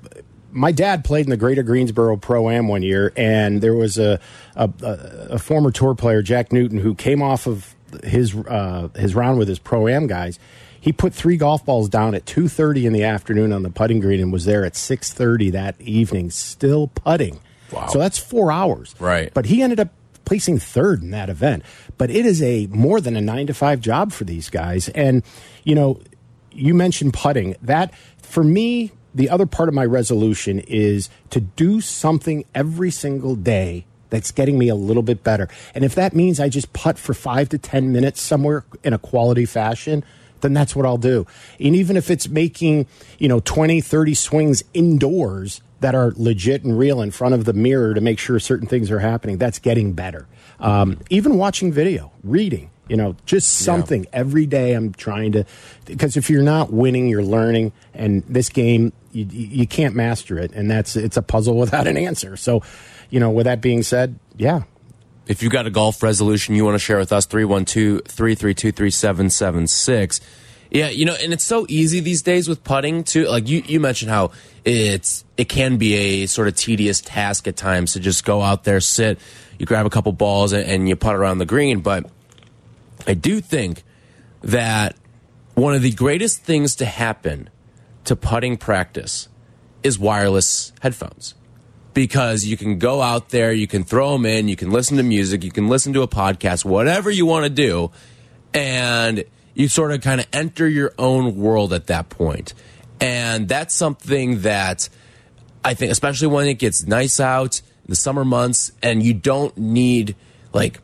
my 0.51 0.71
dad 0.71 1.03
played 1.03 1.25
in 1.25 1.29
the 1.29 1.37
Greater 1.37 1.63
Greensboro 1.63 2.17
Pro 2.17 2.49
Am 2.49 2.67
one 2.67 2.81
year, 2.83 3.13
and 3.15 3.61
there 3.61 3.73
was 3.75 3.97
a, 3.97 4.19
a, 4.55 4.69
a, 4.81 4.89
a 5.31 5.39
former 5.39 5.71
tour 5.71 5.93
player, 5.95 6.21
Jack 6.21 6.51
Newton, 6.51 6.77
who 6.79 6.93
came 6.95 7.21
off 7.21 7.47
of 7.47 7.73
his 8.03 8.35
uh, 8.35 8.89
his 8.95 9.15
round 9.15 9.39
with 9.39 9.47
his 9.47 9.59
Pro 9.59 9.87
Am 9.87 10.07
guys. 10.07 10.39
He 10.87 10.93
put 10.93 11.13
three 11.13 11.35
golf 11.35 11.65
balls 11.65 11.89
down 11.89 12.15
at 12.15 12.25
two 12.25 12.47
thirty 12.47 12.85
in 12.85 12.93
the 12.93 13.03
afternoon 13.03 13.51
on 13.51 13.61
the 13.61 13.69
putting 13.69 13.99
green, 13.99 14.21
and 14.21 14.31
was 14.31 14.45
there 14.45 14.63
at 14.63 14.73
six 14.77 15.11
thirty 15.11 15.49
that 15.49 15.75
evening, 15.81 16.29
still 16.29 16.87
putting. 16.87 17.41
Wow. 17.73 17.87
So 17.87 17.99
that's 17.99 18.17
four 18.17 18.53
hours. 18.53 18.95
Right. 18.97 19.29
But 19.33 19.47
he 19.47 19.61
ended 19.61 19.81
up 19.81 19.89
placing 20.23 20.59
third 20.59 21.01
in 21.01 21.11
that 21.11 21.29
event. 21.29 21.63
But 21.97 22.09
it 22.09 22.25
is 22.25 22.41
a 22.41 22.67
more 22.67 23.01
than 23.01 23.17
a 23.17 23.21
nine 23.21 23.47
to 23.47 23.53
five 23.53 23.81
job 23.81 24.13
for 24.13 24.23
these 24.23 24.49
guys. 24.49 24.87
And, 24.87 25.23
you 25.65 25.75
know, 25.75 25.99
you 26.53 26.73
mentioned 26.73 27.13
putting. 27.13 27.57
That, 27.61 27.93
for 28.21 28.45
me, 28.45 28.93
the 29.13 29.29
other 29.29 29.45
part 29.45 29.67
of 29.67 29.75
my 29.75 29.85
resolution 29.85 30.59
is 30.59 31.09
to 31.31 31.41
do 31.41 31.81
something 31.81 32.45
every 32.55 32.91
single 32.91 33.35
day 33.35 33.85
that's 34.09 34.31
getting 34.31 34.57
me 34.57 34.69
a 34.69 34.75
little 34.75 35.03
bit 35.03 35.21
better. 35.21 35.49
And 35.75 35.83
if 35.83 35.95
that 35.95 36.15
means 36.15 36.39
I 36.39 36.47
just 36.47 36.71
putt 36.71 36.97
for 36.97 37.13
five 37.13 37.49
to 37.49 37.57
10 37.57 37.91
minutes 37.91 38.21
somewhere 38.21 38.63
in 38.85 38.93
a 38.93 38.97
quality 38.97 39.43
fashion, 39.43 40.05
then 40.41 40.53
that's 40.53 40.75
what 40.75 40.85
I'll 40.85 40.97
do. 40.97 41.25
And 41.59 41.75
even 41.75 41.97
if 41.97 42.09
it's 42.09 42.27
making, 42.27 42.87
you 43.17 43.27
know, 43.27 43.39
20, 43.39 43.81
30 43.81 44.13
swings 44.13 44.63
indoors 44.73 45.61
that 45.79 45.95
are 45.95 46.13
legit 46.15 46.63
and 46.63 46.77
real 46.77 47.01
in 47.01 47.11
front 47.11 47.35
of 47.35 47.45
the 47.45 47.53
mirror 47.53 47.93
to 47.93 48.01
make 48.01 48.19
sure 48.19 48.39
certain 48.39 48.67
things 48.67 48.89
are 48.89 48.99
happening, 48.99 49.37
that's 49.37 49.59
getting 49.59 49.93
better. 49.93 50.27
Um, 50.59 50.99
even 51.09 51.37
watching 51.37 51.71
video, 51.71 52.11
reading, 52.23 52.71
you 52.87 52.95
know, 52.95 53.15
just 53.25 53.59
something 53.59 54.07
every 54.13 54.45
day 54.45 54.73
I'm 54.73 54.93
trying 54.93 55.33
to, 55.33 55.45
because 55.85 56.17
if 56.17 56.29
you're 56.29 56.43
not 56.43 56.71
winning, 56.71 57.07
you're 57.07 57.23
learning. 57.23 57.73
And 57.93 58.23
this 58.23 58.49
game, 58.49 58.93
you, 59.11 59.25
you 59.25 59.67
can't 59.67 59.93
master 59.93 60.39
it. 60.39 60.51
And 60.53 60.71
that's, 60.71 60.95
it's 60.95 61.17
a 61.17 61.21
puzzle 61.21 61.57
without 61.57 61.87
an 61.87 61.97
answer. 61.97 62.37
So, 62.37 62.63
you 63.09 63.19
know, 63.19 63.29
with 63.29 63.45
that 63.45 63.61
being 63.61 63.83
said, 63.83 64.17
yeah, 64.37 64.63
If 65.27 65.43
you've 65.43 65.51
got 65.51 65.67
a 65.67 65.69
golf 65.69 66.01
resolution 66.01 66.55
you 66.55 66.63
want 66.63 66.75
to 66.75 66.79
share 66.79 66.97
with 66.97 67.11
us, 67.11 67.25
312 67.25 68.03
332 68.05 68.71
3776. 68.71 70.21
Yeah, 70.69 70.89
you 70.89 71.05
know, 71.05 71.15
and 71.15 71.33
it's 71.33 71.43
so 71.43 71.65
easy 71.69 71.99
these 71.99 72.21
days 72.21 72.47
with 72.47 72.63
putting 72.63 73.03
too. 73.03 73.27
Like 73.27 73.47
you, 73.47 73.61
you 73.65 73.79
mentioned 73.79 74.11
how 74.11 74.31
it's 74.65 75.23
it 75.37 75.49
can 75.49 75.77
be 75.77 75.93
a 75.95 76.25
sort 76.27 76.47
of 76.47 76.55
tedious 76.55 77.01
task 77.01 77.47
at 77.47 77.55
times 77.55 77.93
to 77.93 77.99
just 77.99 78.25
go 78.25 78.41
out 78.41 78.63
there, 78.63 78.79
sit, 78.81 79.19
you 79.57 79.65
grab 79.65 79.85
a 79.85 79.89
couple 79.89 80.11
balls 80.11 80.51
and, 80.53 80.65
and 80.69 80.89
you 80.89 80.95
putt 80.95 81.15
around 81.15 81.37
the 81.37 81.45
green. 81.45 81.79
But 81.79 82.09
I 83.05 83.13
do 83.13 83.39
think 83.39 83.83
that 84.43 84.95
one 85.55 85.73
of 85.73 85.81
the 85.81 85.91
greatest 85.91 86.43
things 86.43 86.75
to 86.77 86.85
happen 86.85 87.49
to 88.05 88.15
putting 88.15 88.57
practice 88.57 89.27
is 89.83 89.97
wireless 89.97 90.73
headphones 90.81 91.33
because 91.97 92.45
you 92.45 92.55
can 92.55 92.77
go 92.77 93.01
out 93.01 93.29
there, 93.29 93.51
you 93.51 93.65
can 93.65 93.83
throw 93.83 94.11
them 94.11 94.23
in, 94.23 94.47
you 94.47 94.55
can 94.55 94.69
listen 94.69 94.97
to 94.97 95.01
music, 95.01 95.43
you 95.43 95.49
can 95.49 95.67
listen 95.67 95.93
to 95.93 96.03
a 96.03 96.07
podcast, 96.07 96.63
whatever 96.63 97.09
you 97.09 97.25
want 97.25 97.43
to 97.43 97.49
do, 97.49 97.89
and 98.53 99.23
you 99.55 99.67
sort 99.67 99.91
of 99.91 99.99
kind 100.01 100.21
of 100.21 100.27
enter 100.31 100.67
your 100.67 100.93
own 100.99 101.35
world 101.35 101.73
at 101.73 101.87
that 101.87 102.09
point. 102.09 102.53
And 103.01 103.47
that's 103.47 103.73
something 103.73 104.41
that 104.41 104.89
I 105.63 105.73
think, 105.73 105.91
especially 105.91 106.27
when 106.27 106.47
it 106.47 106.59
gets 106.59 106.85
nice 106.85 107.19
out 107.19 107.61
in 107.61 107.89
the 107.89 107.95
summer 107.95 108.23
months, 108.23 108.71
and 108.83 109.01
you 109.01 109.15
don't 109.15 109.57
need 109.57 110.15
like 110.53 110.79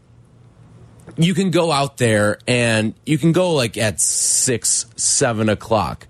you 1.15 1.35
can 1.35 1.51
go 1.51 1.71
out 1.71 1.97
there 1.97 2.39
and 2.47 2.95
you 3.05 3.19
can 3.19 3.33
go 3.33 3.53
like 3.53 3.77
at 3.77 4.01
six, 4.01 4.87
seven 4.95 5.47
o'clock, 5.47 6.07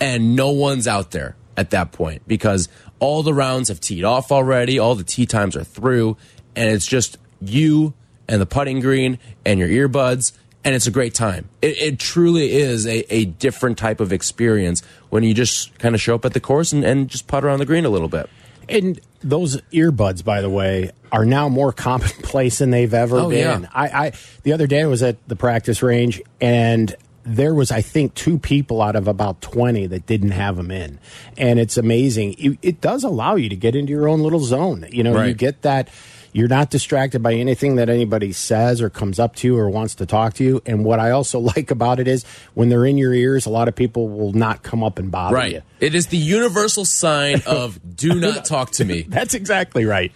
and 0.00 0.34
no 0.34 0.52
one's 0.52 0.88
out 0.88 1.10
there 1.10 1.36
at 1.58 1.70
that 1.70 1.92
point 1.92 2.22
because 2.26 2.70
all 2.98 3.22
the 3.22 3.34
rounds 3.34 3.68
have 3.68 3.80
teed 3.80 4.04
off 4.04 4.32
already, 4.32 4.78
all 4.78 4.94
the 4.94 5.04
tee 5.04 5.26
times 5.26 5.56
are 5.56 5.64
through, 5.64 6.16
and 6.54 6.70
it's 6.70 6.86
just 6.86 7.18
you 7.40 7.94
and 8.28 8.40
the 8.40 8.46
putting 8.46 8.80
green 8.80 9.18
and 9.44 9.58
your 9.60 9.68
earbuds, 9.68 10.32
and 10.64 10.74
it's 10.74 10.86
a 10.86 10.90
great 10.90 11.14
time. 11.14 11.48
It, 11.62 11.78
it 11.80 11.98
truly 11.98 12.52
is 12.52 12.86
a, 12.86 13.14
a 13.14 13.24
different 13.26 13.78
type 13.78 14.00
of 14.00 14.12
experience 14.12 14.82
when 15.10 15.22
you 15.22 15.32
just 15.34 15.78
kind 15.78 15.94
of 15.94 16.00
show 16.00 16.14
up 16.16 16.24
at 16.24 16.32
the 16.32 16.40
course 16.40 16.72
and, 16.72 16.82
and 16.84 17.08
just 17.08 17.26
putt 17.28 17.44
around 17.44 17.58
the 17.60 17.66
green 17.66 17.84
a 17.84 17.88
little 17.90 18.08
bit. 18.08 18.28
And 18.68 19.00
those 19.20 19.60
earbuds, 19.72 20.24
by 20.24 20.40
the 20.40 20.50
way, 20.50 20.90
are 21.12 21.24
now 21.24 21.48
more 21.48 21.72
commonplace 21.86 22.58
than 22.58 22.70
they've 22.70 22.92
ever 22.92 23.18
Oh, 23.18 23.30
been. 23.30 23.62
yeah. 23.62 23.68
I, 23.72 24.06
I 24.06 24.12
the 24.42 24.52
other 24.54 24.66
day 24.66 24.82
I 24.82 24.86
was 24.86 25.04
at 25.04 25.16
the 25.28 25.36
practice 25.36 25.82
range 25.84 26.20
and 26.40 26.92
there 27.26 27.54
was 27.54 27.70
I 27.72 27.80
think 27.80 28.14
two 28.14 28.38
people 28.38 28.80
out 28.80 28.94
of 28.96 29.08
about 29.08 29.40
20 29.42 29.86
that 29.88 30.06
didn't 30.06 30.30
have 30.30 30.56
them 30.56 30.70
in. 30.70 30.98
And 31.36 31.58
it's 31.58 31.76
amazing. 31.76 32.34
It, 32.38 32.58
it 32.62 32.80
does 32.80 33.02
allow 33.04 33.34
you 33.34 33.48
to 33.48 33.56
get 33.56 33.74
into 33.74 33.90
your 33.92 34.08
own 34.08 34.20
little 34.22 34.40
zone. 34.44 34.86
You 34.90 35.02
know, 35.02 35.20
you 35.22 35.34
get 35.34 35.62
that 35.62 35.88
you're 36.32 36.48
not 36.48 36.68
distracted 36.70 37.22
by 37.22 37.32
anything 37.32 37.76
that 37.76 37.88
anybody 37.88 38.30
says 38.30 38.82
or 38.82 38.90
comes 38.90 39.18
up 39.18 39.36
to 39.36 39.46
you 39.48 39.56
or 39.56 39.70
wants 39.70 39.94
to 39.94 40.04
talk 40.04 40.34
to 40.34 40.44
you. 40.44 40.60
And 40.66 40.84
what 40.84 41.00
I 41.00 41.10
also 41.10 41.38
like 41.56 41.70
about 41.70 41.98
it 41.98 42.06
is 42.06 42.24
when 42.54 42.68
they're 42.68 42.84
in 42.84 42.98
your 42.98 43.14
ears, 43.14 43.46
a 43.46 43.50
lot 43.50 43.68
of 43.68 43.74
people 43.74 44.08
will 44.08 44.32
not 44.34 44.62
come 44.62 44.84
up 44.84 44.98
and 44.98 45.10
bother 45.10 45.34
Right. 45.34 45.52
you. 45.54 45.62
It 45.80 45.94
is 45.94 46.08
the 46.08 46.18
universal 46.18 46.84
sign 46.84 47.42
of 47.46 47.80
do 47.96 48.14
not 48.20 48.44
talk 48.44 48.70
to 48.72 48.84
me. 48.84 49.02
That's 49.08 49.32
exactly 49.34 49.84
right. 49.86 50.12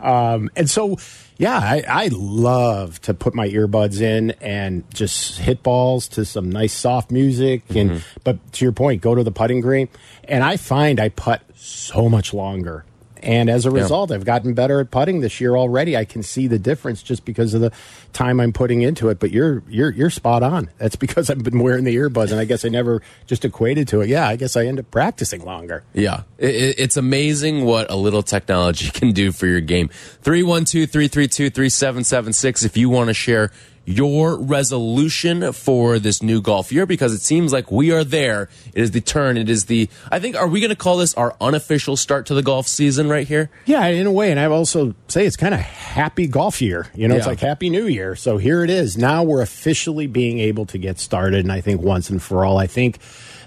Um, 0.00 0.50
and 0.54 0.68
so, 0.68 0.98
yeah, 1.36 1.58
I, 1.58 1.84
I 1.88 2.10
love 2.12 3.00
to 3.02 3.14
put 3.14 3.34
my 3.34 3.48
earbuds 3.48 4.00
in 4.00 4.32
and 4.40 4.88
just 4.94 5.38
hit 5.38 5.62
balls 5.62 6.08
to 6.08 6.24
some 6.24 6.50
nice 6.50 6.72
soft 6.72 7.10
music. 7.10 7.62
And 7.74 7.90
mm-hmm. 7.90 8.20
but 8.22 8.52
to 8.54 8.64
your 8.64 8.72
point, 8.72 9.02
go 9.02 9.14
to 9.14 9.24
the 9.24 9.32
putting 9.32 9.60
green, 9.60 9.88
and 10.24 10.44
I 10.44 10.56
find 10.56 11.00
I 11.00 11.08
putt 11.08 11.42
so 11.54 12.08
much 12.08 12.32
longer. 12.32 12.84
And 13.24 13.48
as 13.48 13.64
a 13.66 13.70
result, 13.70 14.12
I've 14.12 14.24
gotten 14.24 14.54
better 14.54 14.80
at 14.80 14.90
putting 14.90 15.20
this 15.20 15.40
year 15.40 15.56
already. 15.56 15.96
I 15.96 16.04
can 16.04 16.22
see 16.22 16.46
the 16.46 16.58
difference 16.58 17.02
just 17.02 17.24
because 17.24 17.54
of 17.54 17.60
the 17.62 17.72
time 18.12 18.38
I'm 18.38 18.52
putting 18.52 18.82
into 18.82 19.08
it. 19.08 19.18
But 19.18 19.30
you're 19.30 19.62
you're 19.68 19.90
you're 19.90 20.10
spot 20.10 20.42
on. 20.42 20.70
That's 20.78 20.96
because 20.96 21.30
I've 21.30 21.42
been 21.42 21.58
wearing 21.58 21.84
the 21.84 21.96
earbuds, 21.96 22.30
and 22.30 22.38
I 22.40 22.44
guess 22.44 22.64
I 22.64 22.68
never 22.68 23.02
just 23.26 23.44
equated 23.44 23.88
to 23.88 24.02
it. 24.02 24.08
Yeah, 24.08 24.28
I 24.28 24.36
guess 24.36 24.56
I 24.56 24.66
end 24.66 24.78
up 24.78 24.90
practicing 24.90 25.44
longer. 25.44 25.82
Yeah, 25.94 26.22
it, 26.38 26.54
it- 26.54 26.74
it's 26.78 26.96
amazing 26.96 27.64
what 27.64 27.90
a 27.90 27.96
little 27.96 28.22
technology 28.22 28.90
can 28.92 29.12
do 29.12 29.32
for 29.32 29.46
your 29.46 29.60
game. 29.60 29.88
312 29.88 30.90
332 30.90 31.50
3776 31.50 32.62
if 32.64 32.76
you 32.76 32.88
want 32.90 33.08
to 33.08 33.14
share 33.14 33.50
your 33.86 34.38
resolution 34.38 35.52
for 35.52 35.98
this 35.98 36.22
new 36.22 36.40
golf 36.40 36.72
year 36.72 36.86
because 36.86 37.12
it 37.12 37.20
seems 37.20 37.52
like 37.52 37.70
we 37.70 37.92
are 37.92 38.04
there. 38.04 38.48
It 38.72 38.82
is 38.82 38.90
the 38.92 39.00
turn. 39.00 39.36
It 39.36 39.50
is 39.50 39.66
the, 39.66 39.88
I 40.10 40.20
think, 40.20 40.36
are 40.36 40.48
we 40.48 40.60
going 40.60 40.70
to 40.70 40.76
call 40.76 40.96
this 40.96 41.14
our 41.14 41.36
unofficial 41.40 41.96
start 41.96 42.26
to 42.26 42.34
the 42.34 42.42
golf 42.42 42.66
season 42.66 43.08
right 43.08 43.26
here? 43.26 43.50
Yeah, 43.66 43.84
in 43.86 44.06
a 44.06 44.12
way, 44.12 44.30
and 44.30 44.40
I 44.40 44.46
also 44.46 44.94
say 45.08 45.26
it's 45.26 45.36
kind 45.36 45.54
of 45.54 45.60
happy 45.60 46.26
golf 46.26 46.62
year. 46.62 46.86
You 46.94 47.08
know, 47.08 47.16
it's 47.16 47.26
like 47.26 47.40
Happy 47.40 47.70
New 47.70 47.86
Year. 47.86 48.16
So 48.16 48.38
here 48.38 48.64
it 48.64 48.70
is. 48.70 48.96
Now 48.96 49.22
we're 49.22 49.42
officially 49.42 50.06
being 50.06 50.38
able 50.38 50.66
to 50.66 50.78
get 50.78 50.98
started, 50.98 51.40
and 51.40 51.52
I 51.52 51.60
think 51.60 51.82
once 51.82 52.10
and 52.10 52.22
for 52.22 52.44
all, 52.44 52.58
I 52.58 52.66
think 52.66 52.98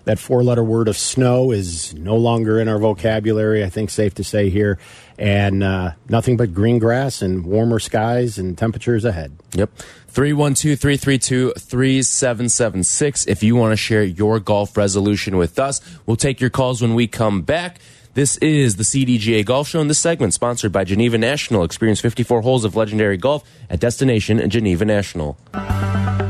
that 0.06 0.20
four-letter 0.20 0.63
word 0.63 0.88
of 0.88 0.98
snow 0.98 1.51
is 1.51 1.94
no 1.94 2.15
longer 2.15 2.62
in 2.62 2.70
our 2.70 2.79
vocabulary. 2.79 3.63
I 3.63 3.70
think 3.70 3.89
safe 3.89 4.15
to 4.15 4.24
say 4.24 4.50
here, 4.50 4.79
and 5.20 5.62
uh, 5.62 5.91
nothing 6.08 6.38
but 6.38 6.53
green 6.53 6.79
grass 6.79 7.22
and 7.22 7.46
warmer 7.46 7.79
skies 7.79 8.38
and 8.38 8.58
temperatures 8.58 9.03
ahead. 9.03 9.36
Yep. 9.53 9.70
312 10.18 10.80
332 10.80 11.54
3776. 11.60 13.28
If 13.28 13.44
you 13.44 13.56
want 13.56 13.74
to 13.74 13.78
share 13.78 14.02
your 14.02 14.40
golf 14.40 14.76
resolution 14.76 15.38
with 15.38 15.60
us, 15.60 15.80
we'll 16.08 16.18
take 16.18 16.42
your 16.42 16.50
calls 16.50 16.82
when 16.82 16.96
we 16.96 17.06
come 17.06 17.44
back. 17.44 17.78
This 18.16 18.36
is 18.38 18.78
the 18.78 18.84
CDGA 18.84 19.46
Golf 19.46 19.68
Show, 19.68 19.80
and 19.80 19.88
this 19.88 20.00
segment 20.00 20.34
sponsored 20.34 20.72
by 20.72 20.86
Geneva 20.86 21.20
National. 21.20 21.64
Experience 21.64 22.02
54 22.02 22.42
holes 22.42 22.66
of 22.66 22.76
legendary 22.76 23.18
golf 23.18 23.48
at 23.70 23.80
Destination 23.80 24.50
Geneva 24.50 24.86
National. 24.86 25.38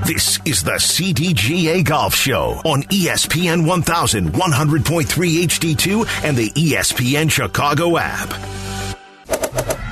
This 0.05 0.37
is 0.43 0.65
the 0.65 0.71
CDGA 0.71 1.85
Golf 1.85 2.13
Show 2.13 2.59
on 2.65 2.83
ESPN 2.83 3.65
1100.3 3.65 5.05
HD2 5.05 6.25
and 6.25 6.35
the 6.35 6.49
ESPN 6.49 7.31
Chicago 7.31 7.97
app. 7.97 9.76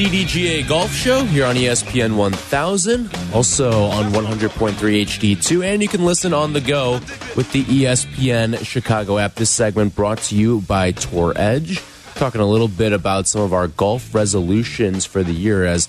CDGA 0.00 0.66
Golf 0.66 0.90
Show 0.94 1.24
here 1.24 1.44
on 1.44 1.56
ESPN 1.56 2.16
1000, 2.16 3.14
also 3.34 3.70
on 3.70 4.04
100.3 4.12 4.72
HD2, 4.72 5.62
and 5.62 5.82
you 5.82 5.88
can 5.88 6.06
listen 6.06 6.32
on 6.32 6.54
the 6.54 6.60
go 6.62 6.92
with 7.36 7.52
the 7.52 7.62
ESPN 7.64 8.64
Chicago 8.64 9.18
app. 9.18 9.34
This 9.34 9.50
segment 9.50 9.94
brought 9.94 10.16
to 10.16 10.34
you 10.34 10.62
by 10.62 10.92
Tour 10.92 11.34
Edge, 11.36 11.82
talking 12.14 12.40
a 12.40 12.46
little 12.46 12.66
bit 12.66 12.94
about 12.94 13.28
some 13.28 13.42
of 13.42 13.52
our 13.52 13.68
golf 13.68 14.14
resolutions 14.14 15.04
for 15.04 15.22
the 15.22 15.34
year 15.34 15.66
as 15.66 15.86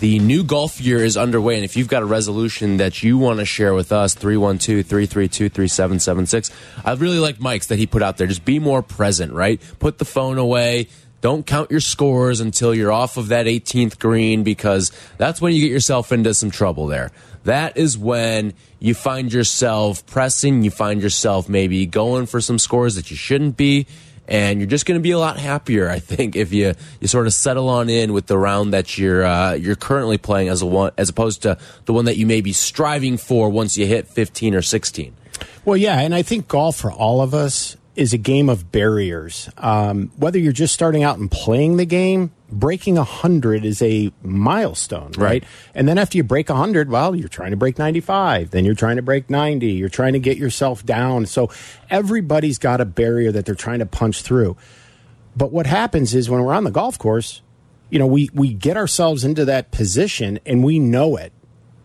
the 0.00 0.18
new 0.18 0.44
golf 0.44 0.78
year 0.78 1.02
is 1.02 1.16
underway. 1.16 1.54
And 1.54 1.64
if 1.64 1.74
you've 1.74 1.88
got 1.88 2.02
a 2.02 2.06
resolution 2.06 2.76
that 2.76 3.02
you 3.02 3.16
want 3.16 3.38
to 3.38 3.46
share 3.46 3.72
with 3.72 3.92
us, 3.92 4.12
312 4.12 4.84
332 4.84 5.48
3776, 5.48 6.50
I 6.84 6.92
really 6.92 7.18
like 7.18 7.40
Mike's 7.40 7.68
that 7.68 7.78
he 7.78 7.86
put 7.86 8.02
out 8.02 8.18
there. 8.18 8.26
Just 8.26 8.44
be 8.44 8.58
more 8.58 8.82
present, 8.82 9.32
right? 9.32 9.58
Put 9.78 9.96
the 9.96 10.04
phone 10.04 10.36
away. 10.36 10.88
Don't 11.24 11.46
count 11.46 11.70
your 11.70 11.80
scores 11.80 12.40
until 12.40 12.74
you're 12.74 12.92
off 12.92 13.16
of 13.16 13.28
that 13.28 13.46
18th 13.46 13.98
green 13.98 14.42
because 14.42 14.92
that's 15.16 15.40
when 15.40 15.54
you 15.54 15.62
get 15.62 15.72
yourself 15.72 16.12
into 16.12 16.34
some 16.34 16.50
trouble 16.50 16.86
there. 16.86 17.12
That 17.44 17.78
is 17.78 17.96
when 17.96 18.52
you 18.78 18.92
find 18.92 19.32
yourself 19.32 20.04
pressing, 20.04 20.64
you 20.64 20.70
find 20.70 21.00
yourself 21.00 21.48
maybe 21.48 21.86
going 21.86 22.26
for 22.26 22.42
some 22.42 22.58
scores 22.58 22.96
that 22.96 23.10
you 23.10 23.16
shouldn't 23.16 23.56
be, 23.56 23.86
and 24.28 24.60
you're 24.60 24.68
just 24.68 24.84
going 24.84 25.00
to 25.00 25.02
be 25.02 25.12
a 25.12 25.18
lot 25.18 25.38
happier, 25.38 25.88
I 25.88 25.98
think, 25.98 26.36
if 26.36 26.52
you 26.52 26.74
you 27.00 27.08
sort 27.08 27.26
of 27.26 27.32
settle 27.32 27.70
on 27.70 27.88
in 27.88 28.12
with 28.12 28.26
the 28.26 28.36
round 28.36 28.74
that 28.74 28.98
you're 28.98 29.24
uh, 29.24 29.54
you're 29.54 29.76
currently 29.76 30.18
playing 30.18 30.48
as 30.50 30.60
a 30.60 30.66
one 30.66 30.92
as 30.98 31.08
opposed 31.08 31.40
to 31.44 31.56
the 31.86 31.94
one 31.94 32.04
that 32.04 32.18
you 32.18 32.26
may 32.26 32.42
be 32.42 32.52
striving 32.52 33.16
for 33.16 33.48
once 33.48 33.78
you 33.78 33.86
hit 33.86 34.08
15 34.08 34.54
or 34.54 34.60
16. 34.60 35.16
Well, 35.64 35.78
yeah, 35.78 36.00
and 36.00 36.14
I 36.14 36.20
think 36.20 36.48
golf 36.48 36.76
for 36.76 36.92
all 36.92 37.22
of 37.22 37.32
us 37.32 37.78
is 37.96 38.12
a 38.12 38.18
game 38.18 38.48
of 38.48 38.72
barriers. 38.72 39.48
Um, 39.56 40.10
whether 40.16 40.38
you're 40.38 40.52
just 40.52 40.74
starting 40.74 41.02
out 41.02 41.18
and 41.18 41.30
playing 41.30 41.76
the 41.76 41.84
game, 41.84 42.32
breaking 42.50 42.96
100 42.96 43.64
is 43.64 43.80
a 43.82 44.12
milestone, 44.22 45.12
right? 45.12 45.18
Right. 45.18 45.44
And 45.74 45.86
then 45.86 45.98
after 45.98 46.16
you 46.16 46.24
break 46.24 46.48
100, 46.48 46.90
well, 46.90 47.14
you're 47.14 47.28
trying 47.28 47.52
to 47.52 47.56
break 47.56 47.78
95, 47.78 48.50
then 48.50 48.64
you're 48.64 48.74
trying 48.74 48.96
to 48.96 49.02
break 49.02 49.30
90, 49.30 49.66
you're 49.66 49.88
trying 49.88 50.14
to 50.14 50.18
get 50.18 50.36
yourself 50.36 50.84
down. 50.84 51.26
So 51.26 51.50
everybody's 51.90 52.58
got 52.58 52.80
a 52.80 52.84
barrier 52.84 53.30
that 53.32 53.46
they're 53.46 53.54
trying 53.54 53.78
to 53.78 53.86
punch 53.86 54.22
through. 54.22 54.56
But 55.36 55.52
what 55.52 55.66
happens 55.66 56.14
is 56.14 56.30
when 56.30 56.42
we're 56.42 56.54
on 56.54 56.64
the 56.64 56.70
golf 56.70 56.98
course, 56.98 57.42
you 57.90 57.98
know, 57.98 58.06
we, 58.06 58.30
we 58.32 58.54
get 58.54 58.76
ourselves 58.76 59.24
into 59.24 59.44
that 59.44 59.70
position 59.70 60.38
and 60.46 60.64
we 60.64 60.78
know 60.78 61.16
it 61.16 61.32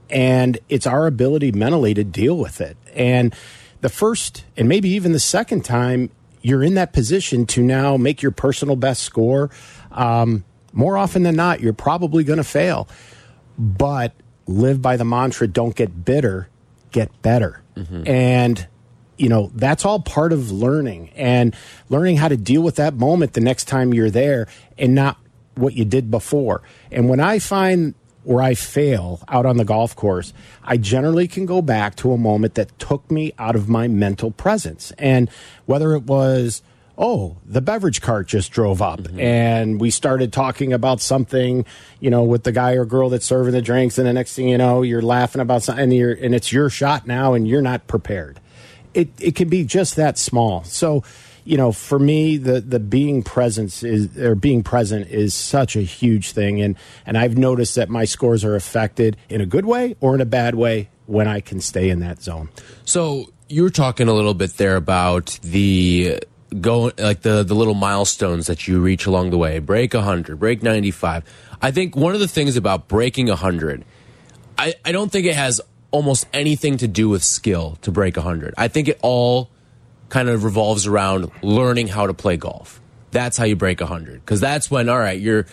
and 0.09 0.57
it's 0.69 0.87
our 0.87 1.07
ability 1.07 1.51
mentally 1.51 1.93
to 1.93 2.03
deal 2.03 2.37
with 2.37 2.61
it. 2.61 2.77
And 2.95 3.35
the 3.81 3.89
first 3.89 4.45
and 4.57 4.67
maybe 4.67 4.89
even 4.89 5.12
the 5.12 5.19
second 5.19 5.65
time 5.65 6.09
you're 6.41 6.63
in 6.63 6.75
that 6.75 6.93
position 6.93 7.45
to 7.48 7.62
now 7.62 7.98
make 7.98 8.21
your 8.21 8.31
personal 8.31 8.75
best 8.75 9.03
score, 9.03 9.50
um, 9.91 10.43
more 10.71 10.98
often 10.98 11.24
than 11.24 11.36
not, 11.36 11.59
you're 11.59 11.74
probably 11.74 12.24
going 12.24 12.38
to 12.38 12.43
fail. 12.43 12.88
But 13.57 14.13
live 14.48 14.81
by 14.81 14.98
the 14.98 15.05
mantra 15.05 15.48
don't 15.48 15.75
get 15.75 16.05
bitter, 16.05 16.50
get 16.91 17.21
better. 17.21 17.62
And 18.07 18.67
you 19.17 19.27
know, 19.27 19.51
that's 19.53 19.83
all 19.83 20.00
part 20.00 20.31
of 20.31 20.50
learning 20.50 21.09
and 21.09 21.53
learning 21.89 22.15
how 22.15 22.29
to 22.29 22.38
deal 22.38 22.62
with 22.62 22.77
that 22.77 22.93
moment 22.93 23.33
the 23.33 23.41
next 23.41 23.65
time 23.65 23.93
you're 23.93 24.09
there 24.09 24.48
and 24.77 24.95
not 24.95 25.17
what 25.55 25.74
you 25.74 25.83
did 25.83 26.09
before. 26.09 26.62
And 26.89 27.09
when 27.09 27.19
I 27.19 27.39
find 27.39 27.93
where 28.23 28.43
I 28.43 28.53
fail 28.53 29.21
out 29.27 29.45
on 29.45 29.57
the 29.57 29.65
golf 29.65 29.95
course, 29.95 30.33
I 30.63 30.77
generally 30.77 31.27
can 31.27 31.45
go 31.45 31.61
back 31.61 31.95
to 31.97 32.11
a 32.11 32.17
moment 32.17 32.55
that 32.55 32.77
took 32.79 33.09
me 33.09 33.33
out 33.39 33.55
of 33.55 33.69
my 33.69 33.88
mental 33.88 34.31
presence. 34.31 34.91
And 34.97 35.29
whether 35.65 35.93
it 35.93 36.03
was, 36.03 36.61
oh, 36.97 37.38
the 37.45 37.61
beverage 37.61 38.01
cart 38.01 38.27
just 38.27 38.51
drove 38.51 38.81
up 38.81 38.99
mm-hmm. 38.99 39.19
and 39.19 39.79
we 39.79 39.89
started 39.89 40.33
talking 40.33 40.73
about 40.73 40.99
something, 40.99 41.65
you 41.99 42.09
know, 42.09 42.23
with 42.23 42.43
the 42.43 42.51
guy 42.51 42.73
or 42.73 42.85
girl 42.85 43.09
that's 43.09 43.25
serving 43.25 43.53
the 43.53 43.61
drinks. 43.61 43.97
And 43.97 44.05
the 44.05 44.13
next 44.13 44.35
thing 44.35 44.49
you 44.49 44.57
know, 44.57 44.81
you're 44.81 45.01
laughing 45.01 45.41
about 45.41 45.63
something 45.63 45.83
and, 45.83 45.93
you're, 45.93 46.13
and 46.13 46.35
it's 46.35 46.51
your 46.51 46.69
shot 46.69 47.07
now 47.07 47.33
and 47.33 47.47
you're 47.47 47.61
not 47.61 47.88
prepared. 47.88 48.39
It, 48.93 49.09
it 49.19 49.35
can 49.35 49.49
be 49.49 49.63
just 49.63 49.95
that 49.95 50.17
small. 50.17 50.63
So, 50.65 51.03
you 51.50 51.58
know, 51.58 51.72
for 51.72 51.98
me, 51.98 52.38
the 52.38 52.62
the 52.62 52.79
being 52.79 53.24
presence 53.24 53.82
is 53.82 54.15
or 54.20 54.36
being 54.36 54.62
present 54.62 55.08
is 55.08 55.34
such 55.34 55.75
a 55.75 55.82
huge 55.82 56.32
thing, 56.32 56.62
and 56.62 56.75
and 57.08 57.18
I've 57.18 57.39
noticed 57.39 57.74
that 57.74 57.89
my 57.89 58.06
scores 58.06 58.46
are 58.46 58.56
affected 58.56 59.18
in 59.29 59.41
a 59.41 59.48
good 59.48 59.65
way 59.65 59.96
or 60.00 60.13
in 60.13 60.22
a 60.22 60.25
bad 60.25 60.53
way 60.53 60.89
when 61.08 61.27
I 61.27 61.39
can 61.39 61.60
stay 61.60 61.89
in 61.89 62.01
that 62.01 62.22
zone. 62.22 62.50
So 62.86 63.34
you 63.48 63.63
were 63.63 63.72
talking 63.72 64.08
a 64.08 64.13
little 64.13 64.36
bit 64.36 64.58
there 64.58 64.75
about 64.75 65.39
the 65.41 66.20
uh, 66.22 66.56
go 66.62 66.91
like 67.00 67.22
the 67.22 67.41
the 67.41 67.56
little 67.56 67.74
milestones 67.74 68.46
that 68.46 68.68
you 68.68 68.79
reach 68.79 69.08
along 69.08 69.32
the 69.32 69.38
way. 69.39 69.58
Break 69.58 69.96
100, 69.96 70.39
break 70.39 70.62
95. 70.62 71.24
I 71.63 71.72
think 71.72 71.96
one 71.96 72.13
of 72.13 72.20
the 72.20 72.27
things 72.27 72.58
about 72.58 72.88
breaking 72.88 73.27
100 73.27 73.84
I 74.56 74.75
I 74.86 74.91
don't 74.91 75.12
think 75.12 75.25
it 75.25 75.36
has 75.36 75.62
almost 75.89 76.27
anything 76.32 76.77
to 76.77 76.88
do 76.88 77.10
with 77.10 77.24
skill 77.24 77.79
to 77.82 77.91
break 77.91 78.18
100. 78.18 78.53
I 78.56 78.68
think 78.68 78.88
it 78.88 79.00
all 79.01 79.50
kind 80.09 80.29
of 80.29 80.43
revolves 80.43 80.87
around 80.87 81.31
learning 81.41 81.87
how 81.87 82.07
to 82.07 82.13
play 82.13 82.37
golf. 82.37 82.81
That's 83.11 83.37
how 83.37 83.45
you 83.45 83.55
break 83.55 83.79
100. 83.79 84.13
Because 84.15 84.39
that's 84.39 84.69
when, 84.69 84.89
all 84.89 84.99
right, 84.99 85.19
you're. 85.19 85.45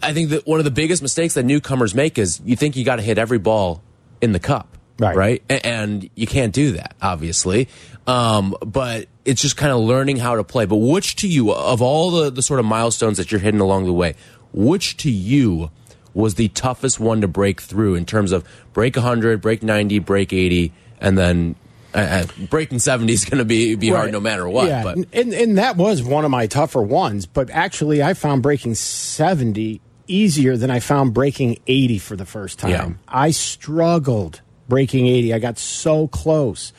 I 0.00 0.12
think 0.12 0.30
that 0.30 0.46
one 0.46 0.60
of 0.60 0.64
the 0.64 0.70
biggest 0.70 1.02
mistakes 1.02 1.34
that 1.34 1.42
newcomers 1.42 1.94
make 1.94 2.18
is 2.18 2.40
you 2.44 2.54
think 2.54 2.76
you 2.76 2.84
got 2.84 2.96
to 2.96 3.02
hit 3.02 3.18
every 3.18 3.38
ball 3.38 3.82
in 4.20 4.32
the 4.32 4.38
cup. 4.38 4.78
Right. 4.98 5.16
Right. 5.16 5.42
And 5.48 6.08
you 6.14 6.26
can't 6.26 6.52
do 6.52 6.72
that, 6.72 6.94
obviously. 7.00 7.68
Um, 8.06 8.54
but 8.64 9.06
it's 9.24 9.42
just 9.42 9.56
kind 9.56 9.72
of 9.72 9.80
learning 9.80 10.16
how 10.16 10.36
to 10.36 10.44
play. 10.44 10.66
But 10.66 10.76
which 10.76 11.16
to 11.16 11.28
you, 11.28 11.52
of 11.52 11.82
all 11.82 12.10
the, 12.10 12.30
the 12.30 12.42
sort 12.42 12.58
of 12.58 12.66
milestones 12.66 13.18
that 13.18 13.30
you're 13.30 13.40
hitting 13.40 13.60
along 13.60 13.86
the 13.86 13.92
way, 13.92 14.14
which 14.52 14.96
to 14.98 15.10
you 15.10 15.70
was 16.14 16.34
the 16.34 16.48
toughest 16.48 16.98
one 16.98 17.20
to 17.20 17.28
break 17.28 17.60
through 17.60 17.94
in 17.94 18.06
terms 18.06 18.32
of 18.32 18.44
break 18.72 18.96
100, 18.96 19.40
break 19.40 19.62
90, 19.62 20.00
break 20.00 20.32
80, 20.32 20.72
and 21.00 21.16
then 21.16 21.54
uh, 21.94 22.26
breaking 22.50 22.78
70 22.78 23.12
is 23.12 23.24
going 23.24 23.38
to 23.38 23.44
be 23.44 23.74
be 23.74 23.90
right. 23.90 23.98
hard 23.98 24.12
no 24.12 24.20
matter 24.20 24.48
what. 24.48 24.68
Yeah, 24.68 24.82
but. 24.82 24.98
And, 25.12 25.32
and 25.32 25.58
that 25.58 25.76
was 25.76 26.02
one 26.02 26.24
of 26.24 26.30
my 26.30 26.46
tougher 26.46 26.82
ones. 26.82 27.26
But 27.26 27.50
actually, 27.50 28.02
I 28.02 28.14
found 28.14 28.42
breaking 28.42 28.74
70 28.74 29.80
easier 30.06 30.56
than 30.56 30.70
I 30.70 30.80
found 30.80 31.14
breaking 31.14 31.58
80 31.66 31.98
for 31.98 32.16
the 32.16 32.26
first 32.26 32.58
time. 32.58 32.70
Yeah. 32.70 32.90
I 33.06 33.30
struggled 33.30 34.40
breaking 34.68 35.06
80. 35.06 35.34
I 35.34 35.38
got 35.38 35.58
so 35.58 36.08
close. 36.08 36.72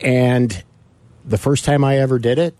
And 0.00 0.62
the 1.24 1.38
first 1.38 1.64
time 1.64 1.84
I 1.84 1.98
ever 1.98 2.18
did 2.18 2.38
it, 2.38 2.54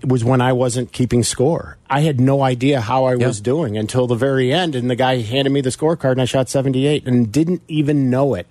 it 0.00 0.08
was 0.08 0.24
when 0.24 0.40
I 0.40 0.52
wasn't 0.52 0.92
keeping 0.92 1.22
score. 1.22 1.78
I 1.88 2.00
had 2.00 2.20
no 2.20 2.42
idea 2.42 2.80
how 2.80 3.04
I 3.04 3.16
was 3.16 3.40
doing 3.40 3.78
until 3.78 4.06
the 4.06 4.14
very 4.14 4.52
end. 4.52 4.74
And 4.74 4.90
the 4.90 4.96
guy 4.96 5.18
handed 5.18 5.50
me 5.50 5.62
the 5.62 5.70
scorecard 5.70 6.12
and 6.12 6.20
I 6.20 6.26
shot 6.26 6.48
78 6.48 7.06
and 7.06 7.32
didn't 7.32 7.62
even 7.68 8.10
know 8.10 8.34
it. 8.34 8.46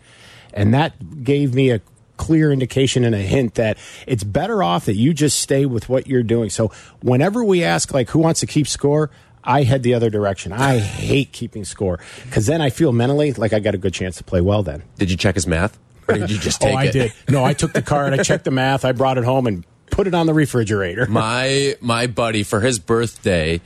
And 0.53 0.73
that 0.73 1.23
gave 1.23 1.53
me 1.53 1.69
a 1.69 1.81
clear 2.17 2.51
indication 2.51 3.03
and 3.03 3.15
a 3.15 3.19
hint 3.19 3.55
that 3.55 3.77
it's 4.07 4.23
better 4.23 4.63
off 4.63 4.85
that 4.85 4.95
you 4.95 5.13
just 5.13 5.39
stay 5.39 5.65
with 5.65 5.89
what 5.89 6.07
you're 6.07 6.23
doing. 6.23 6.49
So 6.49 6.71
whenever 7.01 7.43
we 7.43 7.63
ask 7.63 7.93
like 7.93 8.09
who 8.09 8.19
wants 8.19 8.39
to 8.41 8.47
keep 8.47 8.67
score, 8.67 9.11
I 9.43 9.63
head 9.63 9.83
the 9.83 9.93
other 9.93 10.09
direction. 10.09 10.51
I 10.51 10.79
hate 10.79 11.31
keeping 11.31 11.65
score 11.65 11.99
because 12.25 12.47
then 12.47 12.61
I 12.61 12.69
feel 12.69 12.91
mentally 12.91 13.33
like 13.33 13.53
I 13.53 13.59
got 13.59 13.75
a 13.75 13.77
good 13.77 13.93
chance 13.93 14.17
to 14.17 14.23
play 14.23 14.41
well. 14.41 14.63
Then 14.63 14.83
did 14.97 15.11
you 15.11 15.17
check 15.17 15.35
his 15.35 15.47
math? 15.47 15.77
Or 16.07 16.15
did 16.15 16.29
you 16.29 16.37
just 16.37 16.61
oh, 16.63 16.67
take 16.67 16.75
oh, 16.75 16.79
I 16.79 16.83
it? 16.85 16.91
did. 16.91 17.13
No, 17.29 17.43
I 17.43 17.53
took 17.53 17.73
the 17.73 17.81
card. 17.81 18.13
I 18.13 18.23
checked 18.23 18.45
the 18.45 18.51
math. 18.51 18.85
I 18.85 18.91
brought 18.91 19.17
it 19.17 19.23
home 19.23 19.47
and 19.47 19.65
put 19.91 20.07
it 20.07 20.15
on 20.15 20.25
the 20.25 20.33
refrigerator. 20.33 21.05
my 21.07 21.75
my 21.81 22.07
buddy 22.07 22.43
for 22.43 22.61
his 22.61 22.79
birthday 22.79 23.61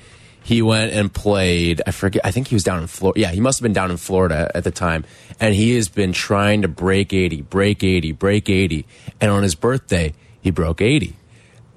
he 0.50 0.64
went 0.64 0.92
and 0.94 1.14
played. 1.14 1.80
I 1.86 1.92
forget. 1.92 2.26
I 2.26 2.32
think 2.32 2.48
he 2.48 2.56
was 2.56 2.64
down 2.64 2.82
in 2.82 2.88
Florida. 2.88 3.20
Yeah, 3.20 3.30
he 3.30 3.40
must 3.40 3.60
have 3.60 3.64
been 3.64 3.74
down 3.74 3.92
in 3.92 3.98
Florida 3.98 4.50
at 4.56 4.64
the 4.64 4.72
time. 4.72 5.06
And 5.40 5.54
he 5.54 5.76
has 5.76 5.90
been 5.90 6.12
trying 6.12 6.64
to 6.64 6.68
break 6.68 7.14
80, 7.14 7.44
break 7.44 7.84
80, 7.84 8.14
break 8.14 8.50
80. 8.50 8.84
And 9.22 9.30
on 9.30 9.44
his 9.44 9.54
birthday, 9.54 10.16
he 10.42 10.50
broke 10.50 10.82
80. 10.82 11.16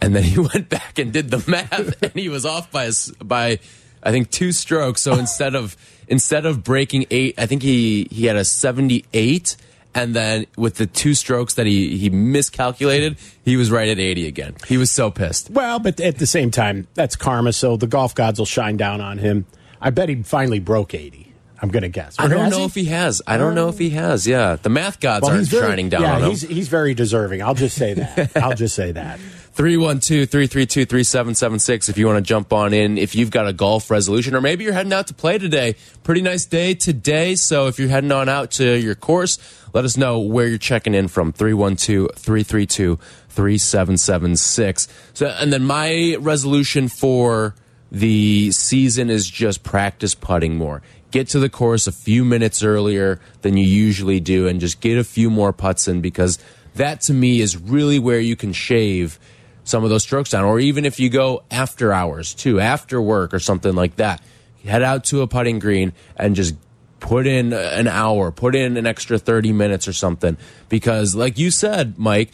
And 0.00 0.16
then 0.16 0.22
he 0.22 0.38
went 0.54 0.70
back 0.70 0.98
and 0.98 1.12
did 1.12 1.30
the 1.30 1.44
math, 1.46 2.02
and 2.02 2.14
he 2.14 2.30
was 2.30 2.46
off 2.46 2.72
by 2.72 2.90
by 3.22 3.58
I 4.02 4.11
think 4.11 4.30
two 4.30 4.52
strokes. 4.52 5.02
So 5.02 5.18
instead 5.18 5.54
of 5.54 5.76
instead 6.08 6.46
of 6.46 6.64
breaking 6.64 7.04
eight, 7.11 7.35
I 7.37 7.44
think 7.44 7.62
he 7.62 8.08
he 8.11 8.24
had 8.24 8.37
a 8.37 8.44
78 8.44 9.54
and 9.94 10.14
then 10.14 10.46
with 10.57 10.76
the 10.76 10.87
two 10.87 11.14
strokes 11.14 11.55
that 11.55 11.66
he 11.66 11.96
he 11.96 12.11
miscalculated, 12.11 13.16
he 13.44 13.57
was 13.57 13.70
right 13.70 13.88
at 13.88 13.98
80 13.98 14.26
again. 14.26 14.55
He 14.66 14.76
was 14.76 14.90
so 14.90 15.11
pissed. 15.11 15.50
Well, 15.50 15.78
but 15.78 16.00
at 16.00 16.18
the 16.18 16.26
same 16.26 16.50
time, 16.50 16.87
that's 16.94 17.16
karma, 17.16 17.52
so 17.52 17.76
the 17.76 17.87
golf 17.87 18.14
gods 18.14 18.38
will 18.38 18.46
shine 18.46 18.76
down 18.76 19.00
on 19.00 19.18
him. 19.18 19.46
I 19.81 19.90
bet 19.90 20.09
he 20.09 20.22
finally 20.22 20.61
broke 20.61 20.94
80. 20.94 21.33
I'm 21.61 21.68
going 21.68 21.83
to 21.83 21.88
guess. 21.88 22.16
I 22.18 22.26
don't 22.26 22.50
know 22.50 22.59
he? 22.59 22.64
if 22.64 22.74
he 22.74 22.85
has. 22.87 23.22
I 23.24 23.37
don't 23.37 23.55
know 23.55 23.68
if 23.68 23.78
he 23.78 23.90
has. 23.90 24.26
Yeah, 24.26 24.57
the 24.57 24.68
math 24.68 24.98
gods 24.98 25.22
well, 25.22 25.37
aren't 25.37 25.46
very, 25.46 25.68
shining 25.68 25.88
down 25.90 26.02
yeah, 26.02 26.14
on 26.16 26.22
him. 26.24 26.31
He's, 26.31 26.42
he's 26.42 26.68
very 26.68 26.92
deserving. 26.92 27.40
I'll 27.40 27.55
just 27.55 27.76
say 27.76 27.94
that. 27.94 28.37
I'll 28.42 28.57
just 28.57 28.74
say 28.74 28.90
that. 28.92 29.20
312 29.54 30.30
332 30.30 30.86
3776 30.86 31.90
if 31.90 31.98
you 31.98 32.06
want 32.06 32.16
to 32.16 32.22
jump 32.22 32.54
on 32.54 32.72
in. 32.72 32.96
If 32.96 33.14
you've 33.14 33.30
got 33.30 33.46
a 33.46 33.52
golf 33.52 33.90
resolution, 33.90 34.34
or 34.34 34.40
maybe 34.40 34.64
you're 34.64 34.72
heading 34.72 34.94
out 34.94 35.08
to 35.08 35.14
play 35.14 35.36
today. 35.36 35.76
Pretty 36.02 36.22
nice 36.22 36.46
day 36.46 36.72
today. 36.72 37.34
So 37.34 37.66
if 37.66 37.78
you're 37.78 37.90
heading 37.90 38.12
on 38.12 38.30
out 38.30 38.50
to 38.52 38.78
your 38.78 38.94
course, 38.94 39.38
let 39.74 39.84
us 39.84 39.98
know 39.98 40.20
where 40.20 40.46
you're 40.46 40.56
checking 40.56 40.94
in 40.94 41.08
from 41.08 41.32
312 41.32 42.12
332 42.16 42.98
3776. 43.28 44.88
So, 45.12 45.26
and 45.26 45.52
then 45.52 45.64
my 45.64 46.16
resolution 46.18 46.88
for 46.88 47.54
the 47.90 48.52
season 48.52 49.10
is 49.10 49.28
just 49.28 49.62
practice 49.62 50.14
putting 50.14 50.56
more. 50.56 50.80
Get 51.10 51.28
to 51.28 51.38
the 51.38 51.50
course 51.50 51.86
a 51.86 51.92
few 51.92 52.24
minutes 52.24 52.62
earlier 52.62 53.20
than 53.42 53.58
you 53.58 53.66
usually 53.66 54.18
do 54.18 54.48
and 54.48 54.60
just 54.60 54.80
get 54.80 54.96
a 54.96 55.04
few 55.04 55.28
more 55.28 55.52
putts 55.52 55.86
in 55.86 56.00
because 56.00 56.38
that 56.74 57.02
to 57.02 57.12
me 57.12 57.42
is 57.42 57.54
really 57.58 57.98
where 57.98 58.20
you 58.20 58.34
can 58.34 58.54
shave 58.54 59.18
some 59.64 59.85
of 59.85 59.90
those 59.90 60.03
strokes 60.03 60.31
down. 60.31 60.44
Or 60.44 60.59
even 60.61 60.85
if 60.85 61.01
you 61.01 61.09
go 61.11 61.42
after 61.51 61.92
hours 61.92 62.35
too, 62.35 62.61
after 62.61 63.01
work 63.01 63.35
or 63.35 63.38
something 63.38 63.75
like 63.75 63.96
that, 63.96 64.22
head 64.64 64.83
out 64.83 65.05
to 65.05 65.22
a 65.22 65.27
putting 65.27 65.59
green 65.59 65.92
and 66.16 66.37
just 66.37 66.55
put 67.01 67.27
in 67.27 67.53
an 67.53 67.88
hour, 67.88 68.31
put 68.31 68.55
in 68.55 68.77
an 68.77 68.87
extra 68.87 69.18
30 69.18 69.53
minutes 69.53 69.88
or 69.88 69.92
something. 69.92 70.37
Because, 70.68 71.14
like 71.14 71.38
you 71.38 71.51
said, 71.51 71.98
Mike, 71.98 72.31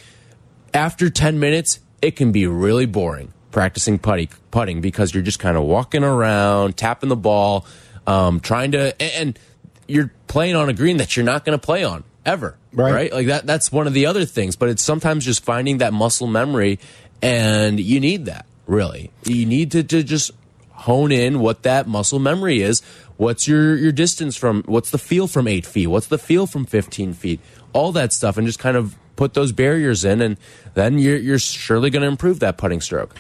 after 0.75 1.09
10 1.11 1.39
minutes, 1.41 1.81
it 2.03 2.17
can 2.17 2.33
be 2.33 2.47
really 2.47 2.87
boring 2.87 3.33
practicing 3.51 3.99
putting, 3.99 4.29
putting 4.51 4.81
because 4.81 5.13
you're 5.13 5.23
just 5.23 5.39
kind 5.39 5.57
of 5.57 5.65
walking 5.65 6.05
around, 6.05 6.77
tapping 6.77 7.09
the 7.09 7.17
ball, 7.17 7.67
um, 8.07 8.41
trying 8.41 8.73
to, 8.73 9.01
and 9.03 9.39
you're 9.87 10.13
playing 10.27 10.57
on 10.57 10.69
a 10.69 10.73
green 10.73 10.99
that 10.99 11.17
you're 11.17 11.27
not 11.27 11.45
going 11.45 11.59
to 11.59 11.65
play 11.65 11.85
on 11.85 12.05
ever. 12.25 12.57
Right. 12.73 12.93
right. 12.93 13.13
Like 13.13 13.27
that, 13.29 13.47
that's 13.47 13.73
one 13.73 13.87
of 13.87 13.95
the 13.95 14.07
other 14.07 14.25
things, 14.25 14.57
but 14.57 14.69
it's 14.69 14.83
sometimes 14.83 15.25
just 15.25 15.45
finding 15.45 15.79
that 15.79 15.93
muscle 15.93 16.27
memory 16.27 16.79
and 17.23 17.81
you 17.81 18.01
need 18.01 18.27
that, 18.27 18.47
really. 18.67 19.11
You 19.25 19.47
need 19.47 19.73
to, 19.73 19.83
to 19.83 20.03
just 20.03 20.33
hone 20.73 21.13
in 21.13 21.41
what 21.41 21.63
that 21.65 21.89
muscle 21.89 22.19
memory 22.19 22.63
is. 22.63 22.81
What's 23.17 23.49
your, 23.49 23.77
your 23.77 23.93
distance 23.93 24.37
from, 24.37 24.63
what's 24.67 24.91
the 24.91 24.99
feel 24.99 25.27
from 25.27 25.49
eight 25.49 25.67
feet? 25.67 25.89
What's 25.89 26.07
the 26.07 26.19
feel 26.19 26.47
from 26.47 26.65
15 26.65 27.15
feet? 27.15 27.41
All 27.73 27.93
that 27.93 28.13
stuff, 28.13 28.37
and 28.37 28.47
just 28.47 28.59
kind 28.61 28.77
of 28.77 28.97
put 29.17 29.35
those 29.35 29.51
barriers 29.51 30.05
in, 30.05 30.23
and 30.23 30.37
then 30.75 30.99
you're, 30.99 31.17
you're 31.17 31.39
surely 31.41 31.91
going 31.91 32.03
to 32.03 32.09
improve 32.09 32.39
that 32.41 32.57
putting 32.57 32.81
stroke. 32.81 33.15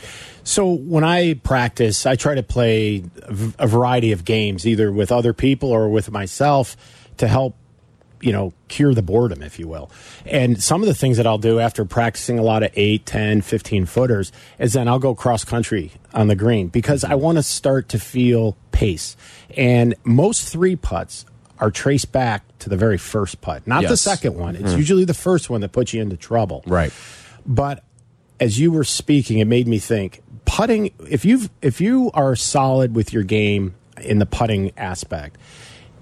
So 0.44 0.72
when 0.72 1.04
I 1.04 1.34
practice, 1.34 2.06
I 2.06 2.14
try 2.14 2.36
to 2.36 2.42
play 2.42 3.04
a 3.58 3.66
variety 3.66 4.12
of 4.12 4.24
games, 4.24 4.66
either 4.66 4.90
with 4.92 5.12
other 5.12 5.34
people 5.34 5.70
or 5.70 5.88
with 5.88 6.10
myself, 6.10 6.76
to 7.18 7.26
help 7.26 7.56
you 8.20 8.32
know, 8.32 8.52
cure 8.68 8.94
the 8.94 9.02
boredom, 9.02 9.42
if 9.42 9.58
you 9.58 9.68
will. 9.68 9.90
And 10.26 10.62
some 10.62 10.82
of 10.82 10.88
the 10.88 10.94
things 10.94 11.16
that 11.16 11.26
I'll 11.26 11.38
do 11.38 11.60
after 11.60 11.84
practicing 11.84 12.38
a 12.38 12.42
lot 12.42 12.62
of 12.62 12.70
8, 12.74 13.04
10, 13.06 13.40
15 13.42 13.86
footers 13.86 14.32
is 14.58 14.72
then 14.72 14.88
I'll 14.88 14.98
go 14.98 15.14
cross 15.14 15.44
country 15.44 15.92
on 16.14 16.28
the 16.28 16.36
green 16.36 16.68
because 16.68 17.04
I 17.04 17.14
want 17.14 17.38
to 17.38 17.42
start 17.42 17.88
to 17.90 17.98
feel 17.98 18.56
pace. 18.72 19.16
And 19.56 19.94
most 20.04 20.50
three 20.50 20.76
putts 20.76 21.24
are 21.58 21.70
traced 21.70 22.12
back 22.12 22.44
to 22.60 22.68
the 22.68 22.76
very 22.76 22.98
first 22.98 23.40
putt, 23.40 23.66
not 23.66 23.82
yes. 23.82 23.90
the 23.90 23.96
second 23.96 24.36
one. 24.36 24.54
It's 24.56 24.72
mm. 24.72 24.76
usually 24.76 25.04
the 25.04 25.14
first 25.14 25.50
one 25.50 25.60
that 25.62 25.72
puts 25.72 25.92
you 25.92 26.00
into 26.00 26.16
trouble. 26.16 26.62
Right. 26.66 26.92
But 27.46 27.82
as 28.40 28.58
you 28.58 28.70
were 28.70 28.84
speaking, 28.84 29.38
it 29.38 29.46
made 29.46 29.66
me 29.66 29.78
think 29.78 30.22
putting 30.44 30.90
if 31.08 31.24
you've 31.24 31.50
if 31.60 31.80
you 31.80 32.10
are 32.14 32.34
solid 32.36 32.94
with 32.94 33.12
your 33.12 33.22
game 33.22 33.74
in 34.00 34.18
the 34.18 34.26
putting 34.26 34.72
aspect, 34.76 35.36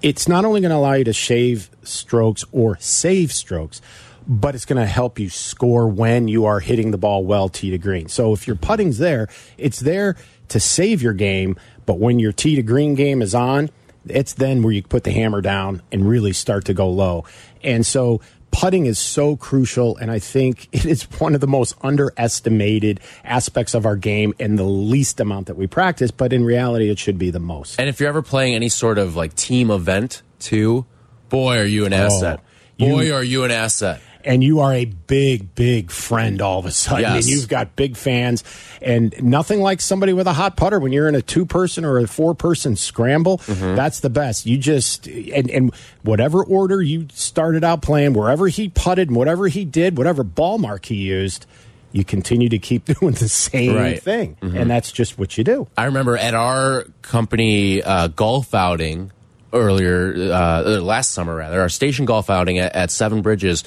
it's 0.01 0.27
not 0.27 0.45
only 0.45 0.61
going 0.61 0.71
to 0.71 0.77
allow 0.77 0.93
you 0.93 1.03
to 1.05 1.13
shave 1.13 1.69
strokes 1.83 2.45
or 2.51 2.77
save 2.79 3.31
strokes, 3.31 3.81
but 4.27 4.55
it's 4.55 4.65
going 4.65 4.81
to 4.81 4.85
help 4.85 5.19
you 5.19 5.29
score 5.29 5.87
when 5.87 6.27
you 6.27 6.45
are 6.45 6.59
hitting 6.59 6.91
the 6.91 6.97
ball 6.97 7.23
well 7.23 7.49
tee 7.49 7.71
to 7.71 7.77
green. 7.77 8.07
So 8.09 8.33
if 8.33 8.45
your 8.45 8.55
putting's 8.55 8.97
there, 8.97 9.29
it's 9.57 9.79
there 9.79 10.15
to 10.49 10.59
save 10.59 11.01
your 11.01 11.13
game, 11.13 11.57
but 11.85 11.99
when 11.99 12.19
your 12.19 12.31
tee 12.31 12.55
to 12.55 12.63
green 12.63 12.95
game 12.95 13.21
is 13.21 13.33
on, 13.33 13.69
it's 14.05 14.33
then 14.33 14.63
where 14.63 14.73
you 14.73 14.83
put 14.83 15.03
the 15.03 15.11
hammer 15.11 15.41
down 15.41 15.81
and 15.91 16.07
really 16.07 16.33
start 16.33 16.65
to 16.65 16.73
go 16.73 16.89
low. 16.89 17.25
And 17.63 17.85
so 17.85 18.21
putting 18.57 18.87
is 18.87 18.97
so 18.97 19.35
crucial, 19.35 19.95
and 19.97 20.09
I 20.09 20.17
think 20.17 20.67
it 20.71 20.85
is 20.85 21.03
one 21.19 21.35
of 21.35 21.41
the 21.41 21.47
most 21.47 21.75
underestimated 21.81 22.99
aspects 23.23 23.73
of 23.73 23.85
our 23.85 23.95
game 23.95 24.33
and 24.39 24.57
the 24.57 24.63
least 24.63 25.19
amount 25.19 25.47
that 25.47 25.57
we 25.57 25.67
practice, 25.67 26.09
but 26.09 26.33
in 26.33 26.43
reality, 26.43 26.89
it 26.89 26.97
should 26.97 27.19
be 27.19 27.29
the 27.29 27.39
most. 27.39 27.79
And 27.79 27.87
if 27.87 27.99
you're 27.99 28.09
ever 28.09 28.23
playing 28.23 28.55
any 28.55 28.69
sort 28.69 28.97
of 28.97 29.15
like 29.15 29.35
team 29.35 29.69
event 29.69 30.23
too, 30.39 30.85
boy, 31.29 31.59
are 31.59 31.65
you 31.65 31.85
an 31.85 31.93
oh. 31.93 31.97
asset. 31.97 32.39
Boy, 32.79 33.03
you- 33.03 33.13
are 33.13 33.23
you 33.23 33.43
an 33.43 33.51
asset. 33.51 34.01
And 34.27 34.43
you 34.43 34.59
are 34.59 34.73
a 34.73 34.85
big, 34.85 35.55
big 35.55 35.89
friend 35.89 36.41
all 36.41 36.59
of 36.59 36.65
a 36.65 36.71
sudden, 36.71 37.01
Yes. 37.01 37.23
and 37.25 37.33
you've 37.33 37.47
got 37.47 37.75
big 37.75 37.95
fans, 37.97 38.43
and 38.81 39.15
nothing 39.23 39.61
like 39.61 39.81
somebody 39.81 40.13
with 40.13 40.27
a 40.27 40.33
hot 40.33 40.55
putter 40.57 40.79
when 40.79 40.91
you're 40.91 41.07
in 41.07 41.15
a 41.15 41.21
two 41.21 41.45
person 41.45 41.85
or 41.85 41.97
a 41.97 42.07
four 42.07 42.35
person 42.35 42.75
scramble. 42.75 43.37
That's 43.47 44.01
the 44.01 44.09
best. 44.09 44.45
You 44.45 44.57
just 44.57 45.07
and 45.07 45.49
and 45.49 45.73
whatever 46.03 46.43
order 46.43 46.81
you 46.81 47.07
started 47.13 47.63
out 47.63 47.81
playing, 47.81 48.13
wherever 48.13 48.47
he 48.47 48.69
putted, 48.69 49.07
and 49.07 49.17
whatever 49.17 49.47
he 49.47 49.65
did, 49.65 49.97
whatever 49.97 50.23
ball 50.23 50.57
mark 50.57 50.85
he 50.85 50.95
used. 50.95 51.45
You 51.93 52.03
continue 52.03 52.49
to 52.49 52.59
keep 52.59 52.83
doing 52.99 53.13
the 53.13 53.29
same 53.29 53.73
Right. 53.73 54.03
thing, 54.03 54.35
and 54.41 54.69
that's 54.69 54.91
just 54.91 55.17
what 55.17 55.37
you 55.37 55.45
do. 55.45 55.67
I 55.77 55.85
remember 55.85 56.17
at 56.17 56.33
our 56.35 56.85
company 57.01 57.81
uh, 57.81 58.09
golf 58.09 58.53
outing 58.53 59.11
earlier 59.53 60.13
uh, 60.31 60.79
last 60.81 61.11
summer, 61.11 61.33
rather 61.35 61.61
our 61.61 61.69
station 61.69 62.05
golf 62.05 62.29
outing 62.29 62.59
at, 62.59 62.75
at 62.75 62.91
Seven 62.91 63.21
Bridges. 63.21 63.63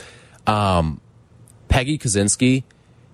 Um, 0.50 1.00
Peggy 1.68 1.98
Kusinski 1.98 2.64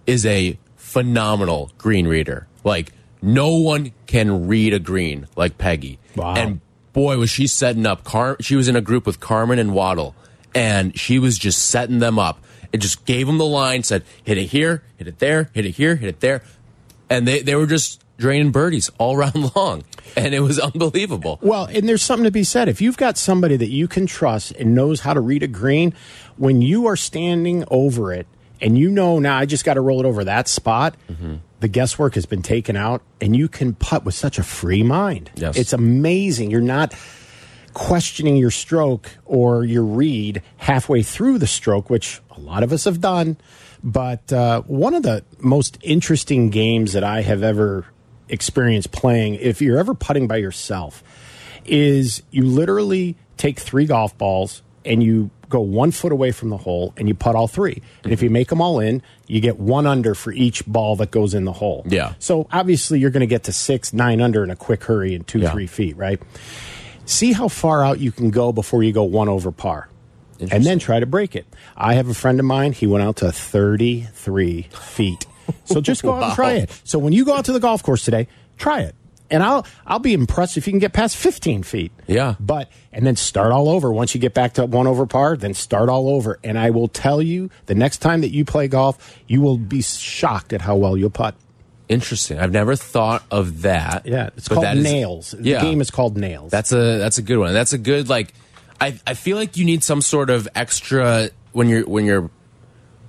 is 0.07 0.25
a 0.25 0.59
phenomenal 0.77 1.71
green 1.79 2.07
reader. 2.07 2.47
Like 2.65 2.93
no 3.21 3.57
one 3.57 3.93
can 4.07 4.47
read 4.49 4.73
a 4.73 4.79
green 4.79 5.27
like 5.37 5.59
Peggy. 5.59 5.99
Wow. 6.15 6.35
And 6.35 6.61
boy, 6.93 7.19
was 7.19 7.31
she 7.31 7.47
setting 7.47 7.85
up. 7.85 8.05
Car- 8.05 8.37
she 8.41 8.57
was 8.57 8.69
in 8.69 8.77
a 8.77 8.81
group 8.81 9.05
with 9.07 9.21
Carmen 9.21 9.59
and 9.59 9.75
Waddle, 9.75 10.15
and 10.55 10.99
she 10.99 11.19
was 11.19 11.39
just 11.39 11.69
setting 11.69 11.99
them 11.99 12.19
up. 12.19 12.43
It 12.73 12.79
just 12.79 13.05
gave 13.05 13.27
them 13.27 13.39
the 13.39 13.47
line, 13.47 13.83
said 13.83 14.05
hit 14.25 14.39
it 14.39 14.47
here, 14.47 14.83
hit 14.97 15.07
it 15.07 15.19
there, 15.19 15.51
hit 15.53 15.67
it 15.67 15.73
here, 15.73 15.97
hit 15.97 16.09
it 16.09 16.21
there, 16.21 16.43
and 17.11 17.29
they 17.29 17.43
they 17.43 17.55
were 17.55 17.67
just 17.67 18.03
draining 18.19 18.51
birdies 18.53 18.91
all 18.99 19.17
round 19.23 19.55
long, 19.57 19.85
and 20.17 20.35
it 20.35 20.41
was 20.41 20.59
unbelievable. 20.59 21.39
Well, 21.43 21.67
and 21.67 21.89
there's 21.89 22.03
something 22.03 22.25
to 22.25 22.31
be 22.31 22.45
said. 22.45 22.69
If 22.69 22.81
you've 22.81 22.97
got 22.97 23.17
somebody 23.19 23.57
that 23.57 23.69
you 23.71 23.89
can 23.89 24.07
trust 24.07 24.53
and 24.53 24.75
knows 24.75 25.01
how 25.01 25.15
to 25.15 25.21
read 25.21 25.43
a 25.43 25.47
green, 25.49 25.95
when 26.37 26.63
you 26.63 26.87
are 26.87 26.97
standing 26.97 27.65
over 27.71 28.13
it 28.13 28.27
and 28.61 28.79
you 28.79 28.91
know 28.91 29.19
now 29.19 29.37
I 29.39 29.45
just 29.47 29.65
got 29.65 29.75
to 29.75 29.81
roll 29.81 30.01
it 30.01 30.07
over 30.07 30.25
that 30.25 30.49
spot, 30.49 30.97
Mm-hmm. 31.11 31.35
the 31.61 31.69
guesswork 31.69 32.15
has 32.15 32.25
been 32.27 32.43
taken 32.43 32.77
out 32.77 33.03
and 33.21 33.35
you 33.37 33.49
can 33.49 33.75
putt 33.75 34.05
with 34.05 34.15
such 34.15 34.39
a 34.39 34.43
free 34.43 34.83
mind. 34.83 35.31
Yes. 35.37 35.57
It's 35.59 35.73
amazing. 35.73 36.51
You're 36.51 36.61
not 36.63 36.95
questioning 37.75 38.37
your 38.37 38.51
stroke 38.51 39.11
or 39.25 39.65
your 39.65 39.85
read 39.85 40.43
halfway 40.57 41.03
through 41.03 41.39
the 41.39 41.47
stroke, 41.47 41.91
which 41.91 42.21
a 42.35 42.41
lot 42.41 42.63
of 42.63 42.73
us 42.73 42.85
have 42.85 43.01
done. 43.01 43.37
But 43.85 44.33
uh, 44.33 44.63
one 44.63 44.95
of 44.95 45.03
the 45.03 45.25
most 45.39 45.79
interesting 45.83 46.51
games 46.51 46.95
that 46.95 47.05
I 47.05 47.21
have 47.23 47.43
ever 47.43 47.85
experienced 48.29 48.93
playing, 48.93 49.35
if 49.37 49.61
you're 49.63 49.79
ever 49.79 49.95
putting 49.95 50.27
by 50.27 50.37
yourself, 50.37 51.03
is 51.65 52.23
you 52.31 52.45
literally 52.45 53.17
take 53.37 53.59
three 53.59 53.87
golf 53.87 54.17
balls 54.19 54.63
and 54.85 55.03
you 55.03 55.31
go 55.49 55.61
one 55.61 55.91
foot 55.91 56.13
away 56.13 56.33
from 56.33 56.49
the 56.51 56.57
hole 56.57 56.93
and 56.97 57.07
you 57.09 57.15
putt 57.15 57.35
all 57.37 57.47
three. 57.49 57.83
And 58.05 58.13
if 58.13 58.23
you 58.23 58.31
make 58.31 58.49
them 58.49 58.61
all 58.61 58.81
in, 58.81 59.03
you 59.27 59.41
get 59.41 59.59
one 59.59 59.87
under 59.87 60.15
for 60.15 60.33
each 60.33 60.65
ball 60.67 60.97
that 60.97 61.11
goes 61.11 61.35
in 61.35 61.45
the 61.45 61.53
hole. 61.53 61.85
Yeah. 61.89 62.15
So 62.19 62.49
obviously 62.53 62.99
you're 63.01 63.11
going 63.11 63.21
to 63.21 63.27
get 63.29 63.45
to 63.45 63.53
six, 63.53 63.93
nine 63.93 64.21
under 64.21 64.43
in 64.43 64.51
a 64.51 64.57
quick 64.57 64.85
hurry 64.85 65.15
in 65.15 65.25
two, 65.25 65.41
Yeah. 65.41 65.53
three 65.53 65.67
feet, 65.67 65.97
right? 65.97 66.21
See 67.05 67.33
how 67.33 67.47
far 67.49 67.85
out 67.85 68.01
you 68.01 68.11
can 68.11 68.31
go 68.31 68.53
before 68.53 68.83
you 68.83 68.93
go 68.93 69.05
one 69.05 69.29
over 69.29 69.53
par. 69.53 69.89
And 70.39 70.65
then 70.65 70.79
try 70.79 71.01
to 71.01 71.07
break 71.07 71.35
it. 71.35 71.47
I 71.77 71.95
have 71.95 72.09
a 72.09 72.15
friend 72.15 72.39
of 72.39 72.45
mine, 72.47 72.73
he 72.73 72.87
went 72.87 73.03
out 73.05 73.17
to 73.17 73.33
33 73.33 74.63
feet. 74.71 75.27
So 75.65 75.81
just 75.81 76.03
go 76.03 76.13
out 76.15 76.23
and 76.23 76.35
try 76.35 76.53
it. 76.55 76.71
So 76.85 76.99
when 76.99 77.13
you 77.13 77.25
go 77.25 77.35
out 77.35 77.45
to 77.47 77.53
the 77.53 77.61
golf 77.61 77.83
course 77.83 78.05
today, 78.05 78.29
try 78.59 78.81
it. 78.81 78.95
And 79.29 79.43
I'll 79.43 79.67
I'll 79.87 79.99
be 79.99 80.13
impressed 80.13 80.57
if 80.57 80.67
you 80.69 80.73
can 80.73 80.79
get 80.79 80.93
past 80.93 81.17
15 81.17 81.65
feet. 81.65 81.91
Yeah. 82.07 82.37
But 82.39 82.71
and 82.93 83.05
then 83.05 83.17
start 83.17 83.51
all 83.51 83.69
over. 83.69 83.93
Once 83.93 84.15
you 84.15 84.21
get 84.21 84.35
back 84.35 84.55
to 84.55 84.67
one 84.67 84.87
over 84.87 85.05
par, 85.07 85.37
then 85.37 85.53
start 85.55 85.89
all 85.89 86.09
over. 86.09 86.39
And 86.45 86.57
I 86.57 86.71
will 86.71 86.87
tell 86.87 87.21
you, 87.21 87.51
the 87.67 87.75
next 87.75 87.99
time 87.99 88.21
that 88.21 88.31
you 88.31 88.45
play 88.45 88.69
golf, 88.69 89.19
you 89.27 89.41
will 89.41 89.59
be 89.59 89.83
shocked 89.83 90.53
at 90.53 90.61
how 90.61 90.77
well 90.77 90.97
you'll 90.97 91.11
putt. 91.11 91.35
Interesting. 91.89 92.39
I've 92.39 92.53
never 92.53 92.75
thought 92.77 93.25
of 93.31 93.63
that. 93.63 94.07
Yeah, 94.07 94.31
it's 94.37 94.47
called 94.49 94.65
that 94.65 94.77
is- 94.77 94.85
nails. 94.85 95.35
yeah. 95.41 95.59
The 95.59 95.65
game 95.71 95.81
is 95.81 95.91
called 95.91 96.17
nails. 96.17 96.51
That's 96.53 96.73
a 96.73 96.99
that's 96.99 97.19
a 97.19 97.23
good 97.23 97.39
one. 97.39 97.53
That's 97.53 97.73
a 97.73 97.79
good 97.79 98.09
like. 98.09 98.33
I 98.81 98.99
I 99.07 99.15
feel 99.15 99.37
like 99.37 99.57
you 99.57 99.65
need 99.65 99.83
some 99.83 100.03
sort 100.03 100.31
of 100.31 100.47
extra 100.55 101.31
when 101.53 101.69
you're 101.69 101.85
when 101.87 102.05
you're 102.05 102.31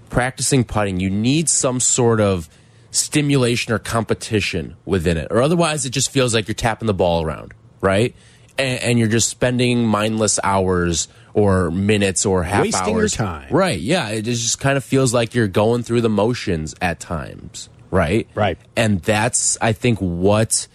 practicing 0.09 0.63
putting. 0.63 0.99
You 0.99 1.09
need 1.09 1.49
some 1.49 1.79
sort 1.79 2.19
of 2.19 2.49
stimulation 2.91 3.73
or 3.73 3.79
competition 3.79 4.75
within 4.85 5.17
it, 5.17 5.27
or 5.31 5.41
otherwise 5.41 5.85
it 5.85 5.91
just 5.91 6.09
feels 6.11 6.33
like 6.33 6.47
you're 6.47 6.55
tapping 6.55 6.87
the 6.87 6.93
ball 6.93 7.23
around, 7.23 7.53
right? 7.81 8.15
And, 8.57 8.81
and 8.81 8.99
you're 8.99 9.07
just 9.07 9.29
spending 9.29 9.85
mindless 9.85 10.39
hours 10.43 11.07
or 11.33 11.69
minutes 11.69 12.25
or 12.25 12.41
half 12.41 12.63
Wasting 12.63 12.93
your 12.93 13.01
hours. 13.01 13.13
time. 13.13 13.53
Right? 13.53 13.79
Yeah. 13.79 14.09
It 14.09 14.23
just 14.23 14.59
kind 14.59 14.77
of 14.77 14.83
feels 14.83 15.13
like 15.13 15.35
you're 15.35 15.47
going 15.47 15.83
through 15.83 16.01
the 16.01 16.09
motions 16.09 16.73
at 16.81 16.99
times, 16.99 17.69
right? 17.91 18.27
Right. 18.33 18.57
And 18.75 18.99
that's 19.01 19.55
I 19.61 19.73
think 19.73 19.99
what 19.99 20.67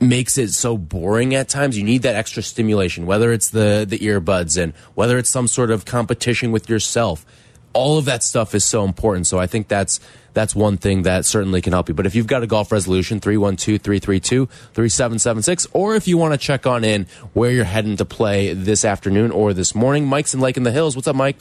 makes 0.00 0.36
it 0.38 0.50
so 0.50 0.76
boring 0.76 1.34
at 1.34 1.48
times. 1.48 1.78
You 1.78 1.84
need 1.84 2.02
that 2.02 2.14
extra 2.14 2.42
stimulation, 2.42 3.06
whether 3.06 3.32
it's 3.32 3.48
the 3.48 3.86
the 3.88 3.98
earbuds 4.00 4.62
and 4.62 4.74
whether 4.94 5.16
it's 5.16 5.30
some 5.30 5.48
sort 5.48 5.70
of 5.70 5.86
competition 5.86 6.52
with 6.52 6.68
yourself. 6.68 7.24
All 7.78 7.96
of 7.96 8.06
that 8.06 8.24
stuff 8.24 8.56
is 8.56 8.64
so 8.64 8.84
important. 8.84 9.28
So 9.28 9.38
I 9.38 9.46
think 9.46 9.68
that's 9.68 10.00
that's 10.34 10.52
one 10.52 10.78
thing 10.78 11.02
that 11.02 11.24
certainly 11.24 11.60
can 11.60 11.72
help 11.72 11.88
you. 11.88 11.94
But 11.94 12.06
if 12.06 12.16
you've 12.16 12.26
got 12.26 12.42
a 12.42 12.48
golf 12.48 12.72
resolution, 12.72 13.20
312-332-3776, 13.20 15.68
or 15.72 15.94
if 15.94 16.08
you 16.08 16.18
want 16.18 16.34
to 16.34 16.38
check 16.38 16.66
on 16.66 16.82
in 16.82 17.06
where 17.34 17.52
you're 17.52 17.64
heading 17.64 17.96
to 17.98 18.04
play 18.04 18.52
this 18.52 18.84
afternoon 18.84 19.30
or 19.30 19.52
this 19.52 19.76
morning, 19.76 20.06
Mike's 20.06 20.34
in 20.34 20.40
Lake 20.40 20.56
in 20.56 20.64
the 20.64 20.72
Hills. 20.72 20.96
What's 20.96 21.06
up, 21.06 21.14
Mike? 21.14 21.40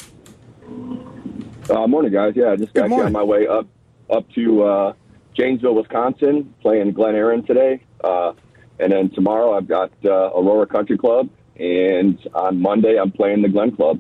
Uh, 1.69 1.86
morning, 1.88 2.12
guys. 2.12 2.34
Yeah, 2.36 2.52
I 2.52 2.56
just 2.56 2.73
got 2.73 2.91
on 2.91 3.12
my 3.12 3.23
way 3.23 3.47
up 3.47 3.65
up 4.10 4.30
to 4.34 4.63
uh, 4.63 4.93
Janesville, 5.34 5.76
Wisconsin, 5.76 6.54
playing 6.62 6.91
Glen 6.91 7.15
Erin 7.15 7.43
today, 7.43 7.82
uh, 8.04 8.34
and 8.80 8.91
then 8.91 9.10
tomorrow 9.10 9.58
I've 9.58 9.67
got 9.67 9.91
uh, 10.06 10.30
Aurora 10.36 10.67
Country 10.67 11.00
Club, 11.00 11.30
and 11.60 12.19
on 12.34 12.62
Monday 12.62 12.97
I'm 12.97 13.12
playing 13.12 13.41
the 13.41 13.50
Glen 13.50 13.76
Club. 13.76 14.00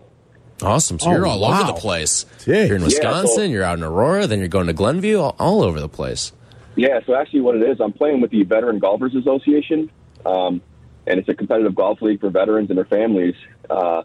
Awesome. 0.61 0.99
So 0.99 1.09
Oh, 1.09 1.13
you're 1.13 1.27
all 1.27 1.43
over 1.45 1.63
the 1.65 1.73
place. 1.73 2.25
You're 2.45 2.75
in 2.77 2.83
Wisconsin, 2.83 3.51
you're 3.51 3.63
out 3.63 3.77
in 3.77 3.83
Aurora, 3.83 4.27
then 4.27 4.39
you're 4.39 4.47
going 4.47 4.67
to 4.67 4.73
Glenview, 4.73 5.19
all, 5.19 5.35
all 5.39 5.63
over 5.63 5.79
the 5.79 5.89
place. 5.89 6.31
Yeah, 6.75 6.99
so 7.05 7.15
actually, 7.15 7.41
what 7.41 7.55
it 7.55 7.63
is, 7.63 7.79
I'm 7.81 7.93
playing 7.93 8.21
with 8.21 8.31
the 8.31 8.43
Veteran 8.43 8.77
Golfers 8.79 9.15
Association, 9.15 9.89
um, 10.25 10.61
and 11.07 11.19
it's 11.19 11.27
a 11.27 11.33
competitive 11.33 11.73
golf 11.73 12.01
league 12.01 12.19
for 12.19 12.29
veterans 12.29 12.69
and 12.69 12.77
their 12.77 12.85
families. 12.85 13.35
Uh, 13.69 14.03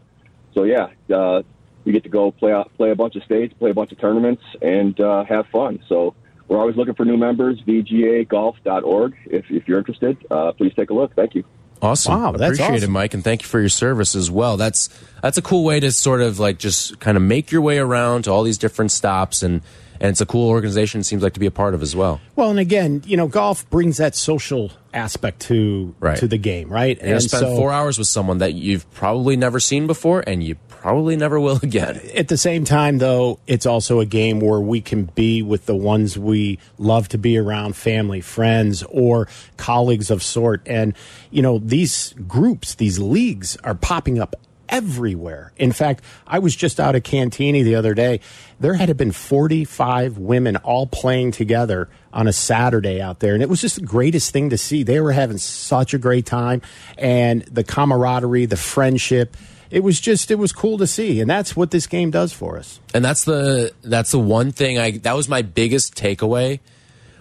so 0.55 0.65
yeah, 0.65 0.88
uh, 1.15 1.43
we 1.85 1.93
get 1.93 2.03
to 2.05 2.09
go 2.09 2.31
play 2.31 2.53
out, 2.53 2.73
play 2.77 2.91
a 2.91 2.95
bunch 2.95 3.17
of 3.17 3.23
states, 3.25 3.55
play 3.59 3.71
a 3.71 3.75
bunch 3.75 3.93
of 3.93 4.01
tournaments, 4.01 4.43
and 4.61 4.99
uh, 5.01 5.25
have 5.25 5.47
fun. 5.49 5.83
So 5.88 6.15
we're 6.49 6.59
always 6.59 6.77
looking 6.77 6.95
for 6.95 7.05
new 7.05 7.17
members. 7.17 7.61
VGAGolf.org. 7.62 9.17
If, 9.27 9.51
if 9.51 9.69
you're 9.69 9.79
interested, 9.79 10.17
uh, 10.31 10.53
please 10.53 10.73
take 10.75 10.91
a 10.91 10.95
look. 10.95 11.15
Thank 11.15 11.35
you. 11.35 11.45
Awesome. 11.83 12.14
Wow, 12.14 12.33
that's 12.33 12.42
Appreciate 12.42 12.77
it, 12.77 12.83
awesome. 12.85 12.92
Mike, 12.92 13.12
and 13.12 13.25
thank 13.25 13.42
you 13.42 13.49
for 13.49 13.59
your 13.59 13.68
service 13.68 14.14
as 14.14 14.31
well. 14.31 14.57
That's 14.57 14.88
that's 15.21 15.37
a 15.37 15.42
cool 15.42 15.64
way 15.64 15.81
to 15.81 15.90
sort 15.90 16.21
of 16.21 16.38
like 16.38 16.59
just 16.59 17.01
kind 17.01 17.16
of 17.16 17.23
make 17.23 17.51
your 17.51 17.61
way 17.61 17.79
around 17.79 18.25
to 18.25 18.31
all 18.31 18.45
these 18.45 18.59
different 18.59 18.92
stops 18.92 19.42
and 19.42 19.62
and 20.03 20.11
it's 20.11 20.21
a 20.21 20.27
cool 20.27 20.49
organization 20.49 21.01
it 21.01 21.05
seems 21.05 21.23
like 21.23 21.33
to 21.35 21.41
be 21.41 21.47
a 21.47 21.51
part 21.51 21.75
of 21.75 21.81
as 21.83 21.95
well. 21.95 22.21
Well, 22.37 22.51
and 22.51 22.59
again, 22.59 23.03
you 23.07 23.17
know, 23.17 23.29
golf 23.29 23.69
brings 23.71 23.99
that 23.99 24.15
social 24.15 24.73
aspect 24.93 25.41
to 25.43 25.95
Right. 26.01 26.19
to 26.19 26.27
the 26.27 26.37
game, 26.37 26.69
right? 26.69 27.01
You're 27.01 27.15
and 27.15 27.23
spend 27.23 27.47
so, 27.47 27.57
four 27.57 27.73
hours 27.73 27.99
with 27.99 28.09
someone 28.09 28.38
that 28.38 28.55
you've 28.55 28.91
probably 28.93 29.37
never 29.37 29.61
seen 29.61 29.87
before 29.87 30.23
and 30.27 30.43
you 30.43 30.57
probably 30.69 31.17
never 31.17 31.38
will 31.38 31.61
again. 31.62 32.01
at 32.17 32.27
the 32.29 32.37
same 32.37 32.65
time, 32.65 32.99
though, 32.99 33.38
it's 33.47 33.65
also 33.65 34.01
a 34.01 34.05
game 34.07 34.41
where 34.41 34.61
we 34.61 34.81
can 34.81 35.05
be 35.05 35.41
with 35.41 35.67
the 35.67 35.77
ones 35.77 36.19
we 36.19 36.59
love 36.79 37.09
to 37.09 37.19
be 37.19 37.38
around, 37.38 37.77
family, 37.77 38.21
friends, 38.21 38.83
or 38.88 39.29
colleagues 39.57 40.11
of 40.11 40.23
sort. 40.23 40.61
And 40.67 40.95
you 41.31 41.41
know, 41.43 41.59
these 41.59 42.12
groups, 42.27 42.75
these 42.75 42.99
leagues, 42.99 43.57
are 43.59 43.75
popping 43.77 44.19
up 44.19 44.35
everywhere. 44.68 45.53
In 45.57 45.72
fact, 45.72 46.03
I 46.27 46.38
was 46.38 46.55
just 46.57 46.81
out 46.81 46.94
of 46.94 47.03
Cantigny 47.03 47.64
the 47.64 47.75
other 47.75 47.94
day. 47.94 48.20
There 48.61 48.75
had 48.75 48.96
been 48.96 49.12
45 49.12 50.18
women 50.18 50.57
all 50.57 50.87
playing 50.87 51.33
together 51.33 51.88
on 52.12 52.29
a 52.29 52.33
Saturday 52.33 53.01
out 53.01 53.20
there. 53.20 53.35
And 53.35 53.42
it 53.42 53.48
was 53.48 53.61
just 53.61 53.77
the 53.77 53.87
greatest 53.87 54.33
thing 54.33 54.51
to 54.51 54.59
see. 54.59 54.83
They 54.83 55.01
were 55.01 55.12
having 55.12 55.38
such 55.38 55.94
a 55.94 55.98
great 55.98 56.27
time. 56.27 56.62
And 56.98 57.42
the 57.42 57.64
camaraderie, 57.64 58.46
the 58.46 58.57
friendship, 58.57 59.37
it 59.72 59.83
was 59.83 59.98
just 59.98 60.31
it 60.31 60.35
was 60.35 60.53
cool 60.53 60.77
to 60.79 60.87
see, 60.87 61.18
and 61.22 61.31
that's 61.31 61.57
what 61.57 61.70
this 61.70 61.87
game 61.87 62.11
does 62.11 62.31
for 62.31 62.59
us. 62.59 62.79
And 62.92 63.03
that's 63.03 63.25
the 63.25 63.72
that's 63.81 64.11
the 64.11 64.18
one 64.18 64.53
thing 64.53 64.79
I 64.79 64.98
that 64.98 65.16
was 65.16 65.31
my 65.31 65.40
biggest 65.40 65.94
takeaway 65.94 66.61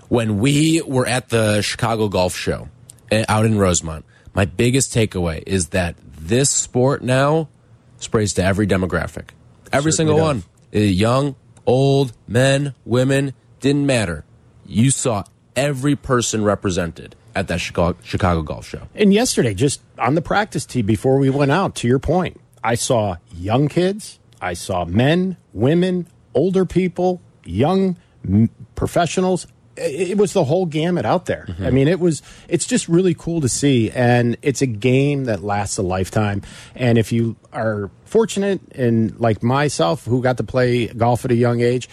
when 0.09 0.39
we 0.39 0.81
were 0.81 1.07
at 1.07 1.29
the 1.29 1.61
Chicago 1.61 2.09
Golf 2.09 2.35
Show 2.35 2.67
eh, 3.09 3.23
out 3.29 3.45
in 3.45 3.57
Rosemont. 3.57 4.03
My 4.33 4.43
biggest 4.43 4.93
takeaway 4.93 5.43
is 5.47 5.69
that 5.69 5.95
this 6.21 6.49
sport 6.49 7.03
now 7.03 7.49
sprays 7.97 8.33
to 8.33 8.43
every 8.43 8.67
demographic, 8.67 9.29
every 9.73 9.91
single 9.91 10.17
does. 10.17 10.23
one, 10.25 10.43
Eh, 10.73 10.79
young, 10.83 11.35
old, 11.65 12.13
men, 12.27 12.73
women, 12.85 13.33
didn't 13.59 13.85
matter. 13.85 14.23
You 14.65 14.89
saw 14.91 15.23
every 15.55 15.95
person 15.97 16.43
represented 16.43 17.15
at 17.35 17.47
that 17.49 17.59
Chicago, 17.59 17.97
Chicago 18.03 18.41
Golf 18.41 18.67
Show. 18.67 18.87
And 18.95 19.13
yesterday, 19.13 19.53
just 19.53 19.81
on 19.99 20.15
the 20.15 20.21
practice 20.21 20.65
tee 20.65 20.81
before 20.81 21.17
we 21.17 21.29
went 21.29 21.51
out, 21.51 21.75
to 21.75 21.87
your 21.87 21.99
point, 21.99 22.39
I 22.63 22.75
saw 22.75 23.17
young 23.35 23.67
kids, 23.67 24.19
I 24.41 24.53
saw 24.53 24.85
men, 24.85 25.35
women, 25.53 26.07
older 26.33 26.65
people, 26.65 27.21
young 27.43 27.97
m- 28.25 28.49
professionals. 28.75 29.47
It 29.77 30.17
was 30.17 30.33
the 30.33 30.43
whole 30.43 30.65
gamut 30.65 31.05
out 31.05 31.27
there. 31.27 31.45
Mm-hmm. 31.47 31.65
I 31.65 31.69
mean, 31.71 31.87
it 31.87 31.99
was. 31.99 32.21
It's 32.49 32.65
just 32.65 32.89
really 32.89 33.13
cool 33.13 33.39
to 33.41 33.49
see, 33.49 33.89
and 33.91 34.37
it's 34.41 34.61
a 34.61 34.65
game 34.65 35.25
that 35.25 35.43
lasts 35.43 35.77
a 35.77 35.81
lifetime. 35.81 36.41
And 36.75 36.97
if 36.97 37.11
you 37.11 37.37
are 37.53 37.89
fortunate, 38.03 38.59
and 38.75 39.17
like 39.19 39.41
myself, 39.41 40.05
who 40.05 40.21
got 40.21 40.37
to 40.37 40.43
play 40.43 40.87
golf 40.87 41.23
at 41.23 41.31
a 41.31 41.35
young 41.35 41.61
age, 41.61 41.87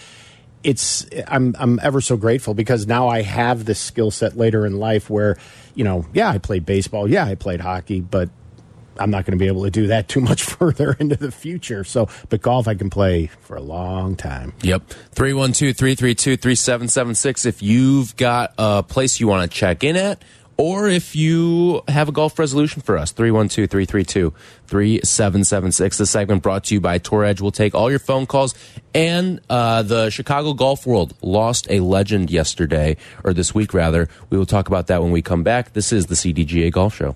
it's 0.63 1.05
I'm 1.27 1.55
I'm 1.57 1.79
ever 1.81 2.01
so 2.01 2.17
grateful 2.17 2.53
because 2.53 2.85
now 2.85 3.07
I 3.07 3.21
have 3.21 3.65
this 3.65 3.79
skill 3.79 4.11
set 4.11 4.37
later 4.37 4.65
in 4.65 4.77
life 4.77 5.09
where, 5.09 5.37
you 5.73 5.83
know, 5.83 6.05
yeah, 6.13 6.29
I 6.29 6.37
played 6.37 6.65
baseball, 6.65 7.09
yeah, 7.09 7.25
I 7.25 7.35
played 7.35 7.61
hockey, 7.61 8.01
but 8.01 8.29
I'm 8.99 9.09
not 9.09 9.25
going 9.25 9.37
to 9.37 9.41
be 9.41 9.47
able 9.47 9.63
to 9.63 9.71
do 9.71 9.87
that 9.87 10.07
too 10.07 10.21
much 10.21 10.43
further 10.59 10.95
into 10.99 11.15
the 11.15 11.31
future. 11.31 11.83
So, 11.83 12.09
but 12.29 12.41
golf 12.41 12.67
I 12.67 12.75
can 12.75 12.89
play 12.89 13.27
for 13.41 13.55
a 13.55 13.61
long 13.61 14.15
time. 14.15 14.53
Yep. 14.61 14.89
312 14.89 15.75
332 15.75 16.37
3776. 16.37 17.45
If 17.45 17.63
you've 17.63 18.15
got 18.15 18.53
a 18.57 18.83
place 18.83 19.19
you 19.19 19.27
want 19.27 19.49
to 19.49 19.57
check 19.57 19.83
in 19.83 19.95
at, 19.95 20.23
or 20.59 20.89
if 20.89 21.15
you 21.15 21.83
have 21.87 22.09
a 22.09 22.11
golf 22.11 22.37
resolution 22.37 22.81
for 22.81 22.97
us, 22.97 23.13
312 23.13 23.69
332 23.69 24.33
3776. 24.67 25.97
This 25.97 26.09
segment 26.11 26.43
brought 26.43 26.65
to 26.65 26.73
you 26.73 26.81
by 26.81 26.97
Tour 26.97 27.23
Edge. 27.23 27.39
We'll 27.39 27.51
take 27.51 27.73
all 27.73 27.89
your 27.89 27.99
phone 27.99 28.25
calls. 28.25 28.55
And 28.93 29.39
uh, 29.49 29.83
the 29.83 30.09
Chicago 30.09 30.53
Golf 30.53 30.85
World 30.85 31.13
lost 31.21 31.65
a 31.69 31.79
legend 31.79 32.29
yesterday, 32.29 32.97
or 33.23 33.33
this 33.33 33.55
week 33.55 33.73
rather. 33.73 34.09
We 34.29 34.37
will 34.37 34.45
talk 34.45 34.67
about 34.67 34.87
that 34.87 35.01
when 35.01 35.11
we 35.11 35.21
come 35.21 35.43
back. 35.43 35.71
This 35.71 35.93
is 35.93 36.07
the 36.07 36.15
CDGA 36.15 36.73
Golf 36.73 36.93
Show. 36.93 37.15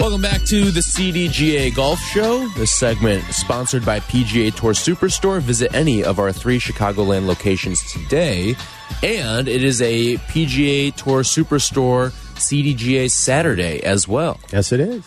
Welcome 0.00 0.20
back 0.20 0.42
to 0.44 0.70
the 0.70 0.80
CDGA 0.80 1.74
Golf 1.74 1.98
Show. 2.00 2.46
This 2.48 2.72
segment 2.72 3.26
is 3.28 3.36
sponsored 3.36 3.86
by 3.86 4.00
PGA 4.00 4.54
Tour 4.54 4.72
Superstore. 4.72 5.40
Visit 5.40 5.72
any 5.74 6.04
of 6.04 6.18
our 6.18 6.30
three 6.32 6.58
Chicagoland 6.58 7.26
locations 7.26 7.80
today. 7.90 8.54
And 9.02 9.48
it 9.48 9.64
is 9.64 9.80
a 9.80 10.16
PGA 10.18 10.94
Tour 10.94 11.22
Superstore 11.22 12.10
CDGA 12.34 13.10
Saturday 13.10 13.82
as 13.82 14.06
well. 14.06 14.40
Yes, 14.52 14.72
it 14.72 14.80
is. 14.80 15.04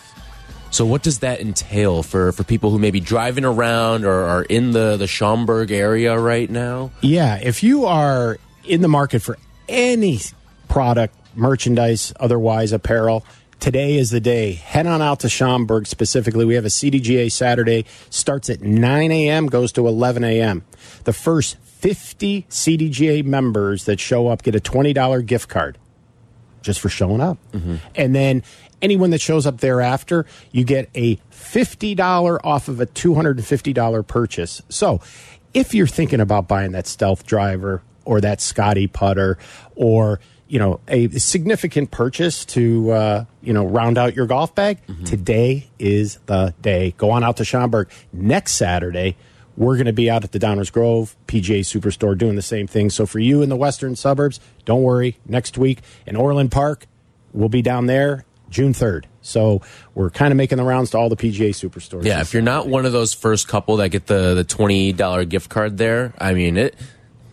So, 0.70 0.84
what 0.84 1.02
does 1.02 1.20
that 1.20 1.40
entail 1.40 2.02
for, 2.02 2.32
for 2.32 2.42
people 2.42 2.70
who 2.70 2.78
may 2.78 2.90
be 2.90 3.00
driving 3.00 3.44
around 3.44 4.04
or 4.04 4.24
are 4.24 4.42
in 4.42 4.72
the, 4.72 4.96
the 4.96 5.06
Schaumburg 5.06 5.70
area 5.70 6.18
right 6.18 6.50
now? 6.50 6.90
Yeah, 7.02 7.36
if 7.36 7.62
you 7.62 7.86
are 7.86 8.38
in 8.64 8.80
the 8.80 8.88
market 8.88 9.22
for 9.22 9.38
any 9.68 10.20
product, 10.68 11.14
merchandise, 11.36 12.12
otherwise 12.18 12.72
apparel, 12.72 13.24
today 13.60 13.96
is 13.96 14.10
the 14.10 14.20
day. 14.20 14.52
Head 14.52 14.86
on 14.86 15.02
out 15.02 15.20
to 15.20 15.28
Schaumburg 15.28 15.86
specifically. 15.86 16.44
We 16.44 16.54
have 16.54 16.64
a 16.64 16.68
CDGA 16.68 17.30
Saturday, 17.30 17.84
starts 18.10 18.50
at 18.50 18.62
9 18.62 19.12
a.m., 19.12 19.46
goes 19.46 19.72
to 19.72 19.86
11 19.86 20.24
a.m. 20.24 20.64
The 21.04 21.12
first 21.12 21.56
50 21.58 22.42
CDGA 22.50 23.24
members 23.24 23.84
that 23.84 24.00
show 24.00 24.28
up 24.28 24.42
get 24.42 24.54
a 24.54 24.60
$20 24.60 25.24
gift 25.26 25.48
card 25.48 25.78
just 26.62 26.80
for 26.80 26.88
showing 26.88 27.20
up. 27.20 27.38
Mm-hmm. 27.52 27.76
And 27.94 28.14
then 28.14 28.42
anyone 28.82 29.10
that 29.10 29.20
shows 29.20 29.46
up 29.46 29.58
thereafter, 29.58 30.26
you 30.50 30.64
get 30.64 30.90
a 30.94 31.16
$50 31.32 32.40
off 32.44 32.68
of 32.68 32.80
a 32.80 32.86
$250 32.86 34.06
purchase. 34.06 34.62
So 34.68 35.00
if 35.54 35.74
you're 35.74 35.86
thinking 35.86 36.20
about 36.20 36.48
buying 36.48 36.72
that 36.72 36.86
stealth 36.86 37.26
driver 37.26 37.82
or 38.04 38.20
that 38.20 38.40
Scotty 38.40 38.86
putter 38.86 39.38
or 39.76 40.20
you 40.48 40.58
know 40.58 40.80
a 40.88 41.08
significant 41.18 41.90
purchase 41.90 42.44
to 42.46 42.90
uh, 42.90 43.24
you 43.42 43.52
know 43.52 43.66
round 43.66 43.98
out 43.98 44.16
your 44.16 44.26
golf 44.26 44.54
bag 44.54 44.78
today 45.04 45.68
is 45.78 46.18
the 46.26 46.54
day 46.60 46.94
go 46.96 47.10
on 47.10 47.22
out 47.22 47.36
to 47.36 47.44
Schaumburg 47.44 47.90
next 48.12 48.52
saturday 48.52 49.16
we're 49.58 49.74
going 49.74 49.86
to 49.86 49.92
be 49.92 50.08
out 50.08 50.22
at 50.22 50.30
the 50.30 50.38
Downers 50.38 50.72
Grove 50.72 51.16
PGA 51.26 51.60
Superstore 51.60 52.16
doing 52.16 52.36
the 52.36 52.42
same 52.42 52.68
thing. 52.68 52.90
So 52.90 53.06
for 53.06 53.18
you 53.18 53.42
in 53.42 53.48
the 53.48 53.56
western 53.56 53.96
suburbs, 53.96 54.38
don't 54.64 54.84
worry. 54.84 55.18
Next 55.26 55.58
week 55.58 55.80
in 56.06 56.14
Orland 56.14 56.52
Park, 56.52 56.86
we'll 57.32 57.48
be 57.48 57.60
down 57.60 57.86
there 57.86 58.24
June 58.50 58.72
3rd. 58.72 59.06
So 59.20 59.60
we're 59.96 60.10
kind 60.10 60.32
of 60.32 60.36
making 60.36 60.58
the 60.58 60.64
rounds 60.64 60.90
to 60.90 60.98
all 60.98 61.08
the 61.08 61.16
PGA 61.16 61.50
Superstores. 61.50 62.04
Yeah, 62.04 62.20
if 62.20 62.32
you're 62.32 62.42
not 62.42 62.68
one 62.68 62.86
of 62.86 62.92
those 62.92 63.12
first 63.12 63.48
couple 63.48 63.76
that 63.78 63.88
get 63.88 64.06
the, 64.06 64.34
the 64.34 64.44
$20 64.44 65.28
gift 65.28 65.50
card 65.50 65.76
there, 65.76 66.14
I 66.18 66.34
mean, 66.34 66.56
it 66.56 66.76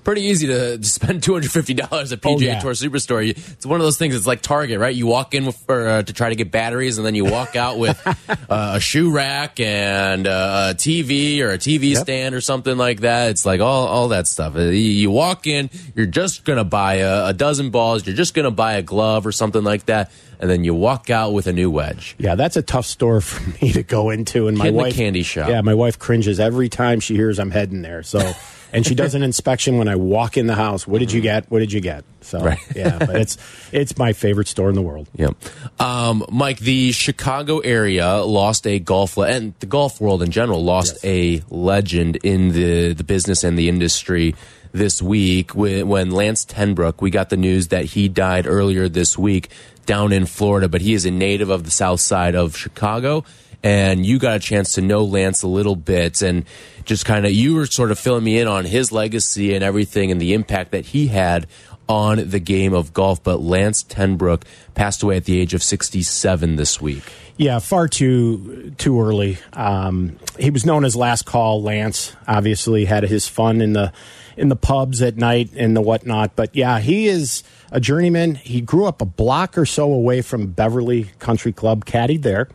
pretty 0.05 0.21
easy 0.21 0.47
to, 0.47 0.81
spend 0.85 1.21
$250 1.21 2.11
at 2.13 2.21
PGA 2.21 2.35
Oh, 2.35 2.39
yeah. 2.39 2.59
Tour 2.59 2.71
Superstore. 2.73 3.27
It's 3.27 3.65
one 3.65 3.79
of 3.81 3.85
those 3.85 3.97
things, 3.97 4.15
it's 4.15 4.25
like 4.27 4.41
Target, 4.41 4.79
right? 4.79 4.95
You 4.95 5.07
walk 5.07 5.33
in 5.33 5.45
with, 5.45 5.57
for, 5.57 5.87
uh, 5.87 6.03
to 6.03 6.13
try 6.13 6.29
to 6.29 6.35
get 6.35 6.51
batteries, 6.51 6.97
and 6.97 7.05
then 7.05 7.15
you 7.15 7.25
walk 7.25 7.55
out 7.57 7.77
with 7.77 7.99
uh, 8.49 8.73
a 8.75 8.79
shoe 8.79 9.11
rack 9.11 9.59
and 9.59 10.27
uh, 10.27 10.69
a 10.71 10.75
TV 10.75 11.41
or 11.41 11.49
a 11.51 11.57
TV 11.57 11.91
Yep. 11.93 12.01
stand 12.03 12.35
or 12.35 12.39
something 12.41 12.77
like 12.77 13.01
that. 13.01 13.31
It's 13.31 13.45
like 13.45 13.59
all, 13.59 13.87
all 13.87 14.07
that 14.09 14.27
stuff. 14.27 14.55
Uh, 14.55 14.61
You, 14.61 15.11
walk 15.11 15.47
in, 15.47 15.69
you're 15.95 16.05
just 16.05 16.45
going 16.45 16.57
to 16.57 16.63
buy 16.63 16.95
a, 16.95 17.27
a 17.27 17.33
dozen 17.33 17.69
balls, 17.71 18.05
you're 18.07 18.15
just 18.15 18.33
going 18.33 18.45
to 18.45 18.51
buy 18.51 18.73
a 18.75 18.81
glove 18.83 19.25
or 19.25 19.31
something 19.31 19.63
like 19.63 19.87
that, 19.87 20.11
and 20.39 20.49
then 20.49 20.63
you 20.63 20.73
walk 20.75 21.09
out 21.09 21.33
with 21.33 21.47
a 21.47 21.53
new 21.53 21.71
wedge. 21.71 22.15
Yeah, 22.19 22.35
that's 22.35 22.57
a 22.57 22.61
tough 22.61 22.85
store 22.85 23.21
for 23.21 23.49
me 23.63 23.71
to 23.73 23.81
go 23.83 24.11
into, 24.11 24.47
and 24.47 24.57
my 24.57 24.65
Kid 24.65 24.73
wife 24.75 24.95
candy 24.95 25.23
shop. 25.23 25.49
Yeah, 25.49 25.61
my 25.61 25.73
wife 25.73 25.97
cringes 25.97 26.39
every 26.39 26.69
time 26.69 26.99
she 26.99 27.15
hears 27.15 27.39
I'm 27.39 27.51
heading 27.51 27.81
there. 27.81 28.03
So, 28.03 28.19
and 28.75 28.85
she 28.85 28.93
does 28.95 29.15
an 29.15 29.23
inspection 29.23 29.77
when 29.77 29.87
I 29.87 29.95
walk 29.95 30.37
in 30.37 30.45
the 30.47 30.55
house. 30.55 30.85
What 30.87 30.99
did 30.99 31.11
you 31.11 31.21
get? 31.21 31.49
What 31.49 31.59
did 31.59 31.71
you 31.71 31.81
get? 31.81 32.03
So, 32.21 32.39
Right. 32.39 32.59
yeah, 32.75 32.97
but 32.99 33.15
it's 33.15 33.37
it's 33.71 33.97
my 33.97 34.13
favorite 34.13 34.47
store 34.47 34.69
in 34.69 34.75
the 34.75 34.81
world. 34.81 35.07
Yep. 35.15 35.35
Um, 35.79 36.25
Mike, 36.31 36.59
the 36.59 36.91
Chicago 36.91 37.59
area 37.59 38.17
lost 38.17 38.65
a 38.67 38.79
golf 38.79 39.17
le- 39.17 39.27
and 39.27 39.53
the 39.59 39.65
golf 39.67 39.99
world 40.01 40.21
in 40.23 40.31
general 40.31 40.63
lost 40.63 40.97
a 41.05 41.41
legend 41.49 42.17
in 42.17 42.49
the 42.53 42.93
the 42.93 43.03
business 43.03 43.43
and 43.43 43.57
the 43.57 43.69
industry 43.69 44.35
this 44.71 45.01
week 45.01 45.55
when 45.55 46.11
Lance 46.11 46.43
Ten 46.45 46.75
Broeck. 46.75 47.01
We 47.01 47.09
got 47.09 47.29
the 47.29 47.37
news 47.37 47.69
that 47.69 47.85
he 47.85 48.09
died 48.09 48.45
earlier 48.45 48.89
this 48.89 49.17
week 49.17 49.49
down 49.85 50.11
in 50.11 50.25
Florida, 50.25 50.67
but 50.67 50.81
he 50.81 50.93
is 50.93 51.05
a 51.05 51.11
native 51.11 51.49
of 51.51 51.63
the 51.63 51.71
South 51.71 51.99
Side 52.01 52.33
of 52.35 52.57
Chicago. 52.57 53.23
And 53.65 54.05
you 54.05 54.19
got 54.19 54.35
a 54.37 54.39
chance 54.39 54.73
to 54.73 54.81
know 54.81 55.03
Lance 55.03 55.41
a 55.41 55.47
little 55.47 55.75
bit, 55.75 56.21
and 56.21 56.45
just 56.85 57.03
kind 57.03 57.25
of 57.25 57.31
you 57.31 57.55
were 57.55 57.65
sort 57.65 57.89
of 57.89 57.97
filling 57.97 58.23
me 58.23 58.39
in 58.39 58.47
on 58.47 58.63
his 58.63 58.91
legacy 58.91 59.55
and 59.55 59.63
everything, 59.63 60.11
and 60.11 60.21
the 60.21 60.33
impact 60.33 60.71
that 60.71 60.85
he 60.85 61.07
had 61.07 61.47
on 61.87 62.29
the 62.29 62.39
game 62.39 62.73
of 62.73 62.93
golf, 62.93 63.23
but 63.23 63.41
Lance 63.41 63.83
Ten 63.83 64.17
Broeck 64.17 64.43
passed 64.73 65.03
away 65.03 65.17
at 65.17 65.25
the 65.25 65.39
age 65.39 65.53
of 65.53 65.61
67 65.61 66.55
this 66.55 66.81
week. 66.81 67.03
Yeah, 67.37 67.59
far 67.59 67.87
too 67.87 68.73
too 68.77 69.01
early. 69.01 69.37
Um, 69.53 70.17
he 70.39 70.51
was 70.51 70.65
known 70.65 70.85
as 70.85 70.95
Last 70.95 71.25
Call 71.25 71.61
Lance. 71.61 72.15
Obviously, 72.27 72.85
had 72.85 73.03
his 73.03 73.27
fun 73.27 73.61
in 73.61 73.73
the 73.73 73.91
in 74.37 74.49
the 74.49 74.55
pubs 74.55 75.01
at 75.01 75.17
night 75.17 75.49
and 75.55 75.75
the 75.75 75.81
whatnot. 75.81 76.35
But 76.35 76.55
yeah, 76.55 76.79
he 76.79 77.07
is 77.07 77.43
a 77.71 77.79
journeyman. 77.79 78.35
He 78.35 78.61
grew 78.61 78.85
up 78.85 79.01
a 79.01 79.05
block 79.05 79.57
or 79.57 79.65
so 79.65 79.91
away 79.91 80.21
from 80.21 80.47
Beverly 80.47 81.11
Country 81.19 81.51
Club, 81.51 81.85
caddied 81.85 82.21
there, 82.21 82.47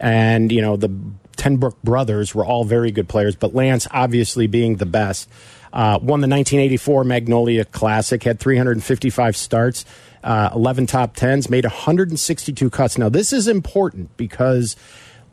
and 0.00 0.50
you 0.52 0.60
know 0.60 0.76
the 0.76 0.90
Ten 1.36 1.58
Broeck 1.58 1.76
brothers 1.84 2.34
were 2.34 2.44
all 2.44 2.64
very 2.64 2.90
good 2.90 3.08
players, 3.08 3.36
but 3.36 3.54
Lance 3.54 3.86
obviously 3.90 4.46
being 4.46 4.76
the 4.76 4.86
best. 4.86 5.28
Uh, 5.72 5.98
won 6.00 6.20
the 6.20 6.28
1984 6.28 7.04
Magnolia 7.04 7.64
Classic, 7.64 8.22
had 8.22 8.40
355 8.40 9.36
starts, 9.36 9.84
uh, 10.24 10.48
11 10.54 10.86
top 10.86 11.14
tens, 11.14 11.50
made 11.50 11.64
162 11.64 12.70
cuts. 12.70 12.96
Now, 12.96 13.10
this 13.10 13.32
is 13.32 13.46
important 13.46 14.16
because 14.16 14.76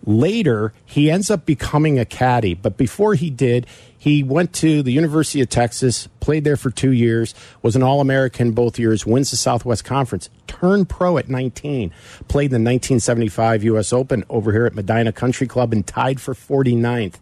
Later, 0.06 0.72
he 0.86 1.10
ends 1.10 1.32
up 1.32 1.46
becoming 1.48 1.98
a 1.98 2.06
caddy, 2.06 2.54
but 2.54 2.78
before 2.78 3.16
he 3.16 3.32
did, 3.32 3.66
he 4.06 4.22
went 4.22 4.54
to 4.54 4.84
the 4.84 4.92
University 4.92 5.42
of 5.42 5.50
Texas, 5.50 6.08
played 6.20 6.44
there 6.44 6.58
for 6.58 6.70
two 6.70 6.92
years, 6.92 7.34
was 7.64 7.76
an 7.76 7.82
All 7.82 8.02
American 8.02 8.52
both 8.52 8.78
years, 8.78 9.04
wins 9.04 9.32
the 9.32 9.36
Southwest 9.36 9.84
Conference, 9.84 10.30
turned 10.46 10.90
pro 10.90 11.18
at 11.18 11.28
19, 11.28 11.92
played 12.28 12.54
in 12.54 12.64
the 12.64 12.70
1975 12.70 13.64
U.S. 13.64 13.92
Open 13.92 14.24
over 14.30 14.52
here 14.52 14.68
at 14.68 14.76
Medinah 14.76 15.12
Country 15.12 15.48
Club, 15.48 15.74
and 15.74 15.88
tied 15.88 16.22
for 16.22 16.36
49th. 16.36 17.16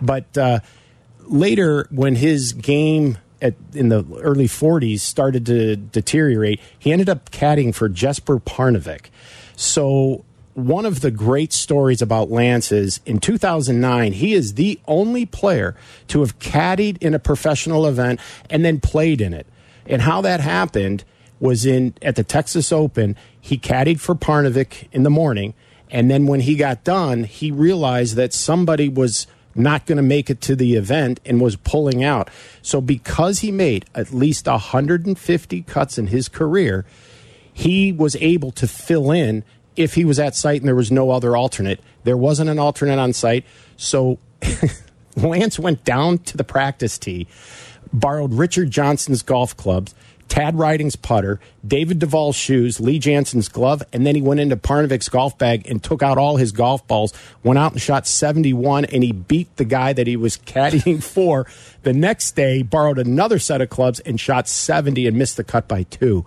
But 0.00 0.38
uh, 0.38 0.60
later, 1.22 1.88
when 1.90 2.14
his 2.14 2.52
game 2.52 3.18
at, 3.42 3.54
in 3.74 3.88
the 3.88 4.04
early 4.20 4.46
40s 4.46 5.00
started 5.00 5.44
to 5.46 5.74
deteriorate, 5.74 6.60
he 6.78 6.92
ended 6.92 7.08
up 7.08 7.32
caddying 7.32 7.74
for 7.74 7.88
Jesper 7.88 8.38
Parnevik. 8.38 9.06
So 9.56 10.24
one 10.54 10.84
of 10.84 11.00
the 11.00 11.10
great 11.10 11.52
stories 11.52 12.02
about 12.02 12.30
Lance 12.30 12.72
is 12.72 13.00
in 13.06 13.18
2009, 13.18 14.12
he 14.12 14.34
is 14.34 14.54
the 14.54 14.80
only 14.86 15.26
player 15.26 15.76
to 16.08 16.20
have 16.20 16.38
caddied 16.38 16.98
in 17.00 17.14
a 17.14 17.18
professional 17.18 17.86
event 17.86 18.20
and 18.48 18.64
then 18.64 18.80
played 18.80 19.20
in 19.20 19.32
it. 19.32 19.46
And 19.86 20.02
how 20.02 20.20
that 20.22 20.40
happened 20.40 21.04
was 21.38 21.64
in 21.64 21.94
at 22.02 22.16
the 22.16 22.24
Texas 22.24 22.72
Open, 22.72 23.16
he 23.40 23.58
caddied 23.58 24.00
for 24.00 24.14
Parnevik 24.14 24.88
in 24.92 25.04
the 25.04 25.10
morning. 25.10 25.54
And 25.90 26.10
then 26.10 26.26
when 26.26 26.40
he 26.40 26.56
got 26.56 26.84
done, 26.84 27.24
he 27.24 27.50
realized 27.50 28.16
that 28.16 28.32
somebody 28.32 28.88
was 28.88 29.26
not 29.54 29.86
going 29.86 29.96
to 29.96 30.02
make 30.02 30.30
it 30.30 30.40
to 30.42 30.54
the 30.54 30.74
event 30.74 31.18
and 31.24 31.40
was 31.40 31.56
pulling 31.56 32.04
out. 32.04 32.30
So 32.62 32.80
because 32.80 33.40
he 33.40 33.50
made 33.50 33.86
at 33.94 34.12
least 34.12 34.46
150 34.46 35.62
cuts 35.62 35.98
in 35.98 36.08
his 36.08 36.28
career, 36.28 36.84
he 37.52 37.90
was 37.92 38.16
able 38.16 38.52
to 38.52 38.68
fill 38.68 39.10
in 39.10 39.44
if 39.80 39.94
he 39.94 40.04
was 40.04 40.18
at 40.18 40.36
site 40.36 40.60
and 40.60 40.68
there 40.68 40.74
was 40.74 40.92
no 40.92 41.10
other 41.10 41.36
alternate. 41.36 41.80
There 42.04 42.16
wasn't 42.16 42.50
an 42.50 42.58
alternate 42.58 42.98
on 42.98 43.12
site. 43.12 43.44
So 43.76 44.18
Lance 45.16 45.58
went 45.58 45.84
down 45.84 46.18
to 46.18 46.36
the 46.36 46.44
practice 46.44 46.98
tee, 46.98 47.26
borrowed 47.92 48.34
Richard 48.34 48.70
Johnson's 48.70 49.22
golf 49.22 49.56
clubs, 49.56 49.94
Tag 50.28 50.54
Ridings' 50.54 50.94
putter, 50.94 51.40
David 51.66 51.98
Duval's 51.98 52.36
shoes, 52.36 52.78
Lee 52.78 53.00
Janzen's 53.00 53.48
glove, 53.48 53.82
and 53.92 54.06
then 54.06 54.14
he 54.14 54.22
went 54.22 54.38
into 54.38 54.56
Parnevik's 54.56 55.08
golf 55.08 55.36
bag 55.36 55.68
and 55.68 55.82
took 55.82 56.04
out 56.04 56.18
all 56.18 56.36
his 56.36 56.52
golf 56.52 56.86
balls, 56.86 57.12
went 57.42 57.58
out 57.58 57.72
and 57.72 57.80
shot 57.80 58.06
71, 58.06 58.84
and 58.84 59.02
he 59.02 59.10
beat 59.10 59.54
the 59.56 59.64
guy 59.64 59.92
that 59.92 60.06
he 60.06 60.16
was 60.16 60.36
caddying 60.46 61.02
for. 61.02 61.46
The 61.82 61.92
next 61.92 62.36
day, 62.36 62.62
borrowed 62.62 62.98
another 62.98 63.40
set 63.40 63.60
of 63.60 63.70
clubs 63.70 63.98
and 64.00 64.20
shot 64.20 64.46
70 64.46 65.08
and 65.08 65.18
missed 65.18 65.36
the 65.36 65.42
cut 65.42 65.66
by 65.66 65.82
two. 65.82 66.24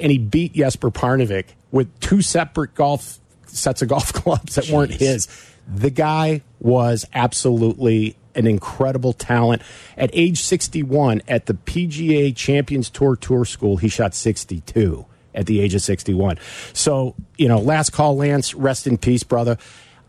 And 0.00 0.10
he 0.10 0.18
beat 0.18 0.54
Jesper 0.54 0.90
Parnevik 0.90 1.46
with 1.74 1.98
two 1.98 2.22
separate 2.22 2.74
golf 2.74 3.18
sets 3.46 3.82
of 3.82 3.88
golf 3.90 4.12
clubs 4.12 4.54
that 4.54 4.64
Jeez. 4.64 4.72
weren't 4.72 4.92
his. 4.92 5.28
The 5.66 5.90
guy 5.90 6.42
was 6.60 7.04
absolutely 7.12 8.16
an 8.34 8.46
incredible 8.46 9.12
talent. 9.12 9.62
At 9.96 10.10
age 10.12 10.40
61, 10.40 11.22
at 11.28 11.46
the 11.46 11.54
PGA 11.54 12.34
Champions 12.34 12.88
Tour 12.90 13.16
Tour 13.16 13.44
School, 13.44 13.76
he 13.76 13.88
shot 13.88 14.14
62 14.14 15.04
at 15.34 15.46
the 15.46 15.60
age 15.60 15.74
of 15.74 15.82
61. 15.82 16.38
So, 16.72 17.16
you 17.36 17.48
know, 17.48 17.58
last 17.58 17.90
call, 17.90 18.16
Lance, 18.16 18.54
rest 18.54 18.86
in 18.86 18.96
peace, 18.96 19.24
brother. 19.24 19.58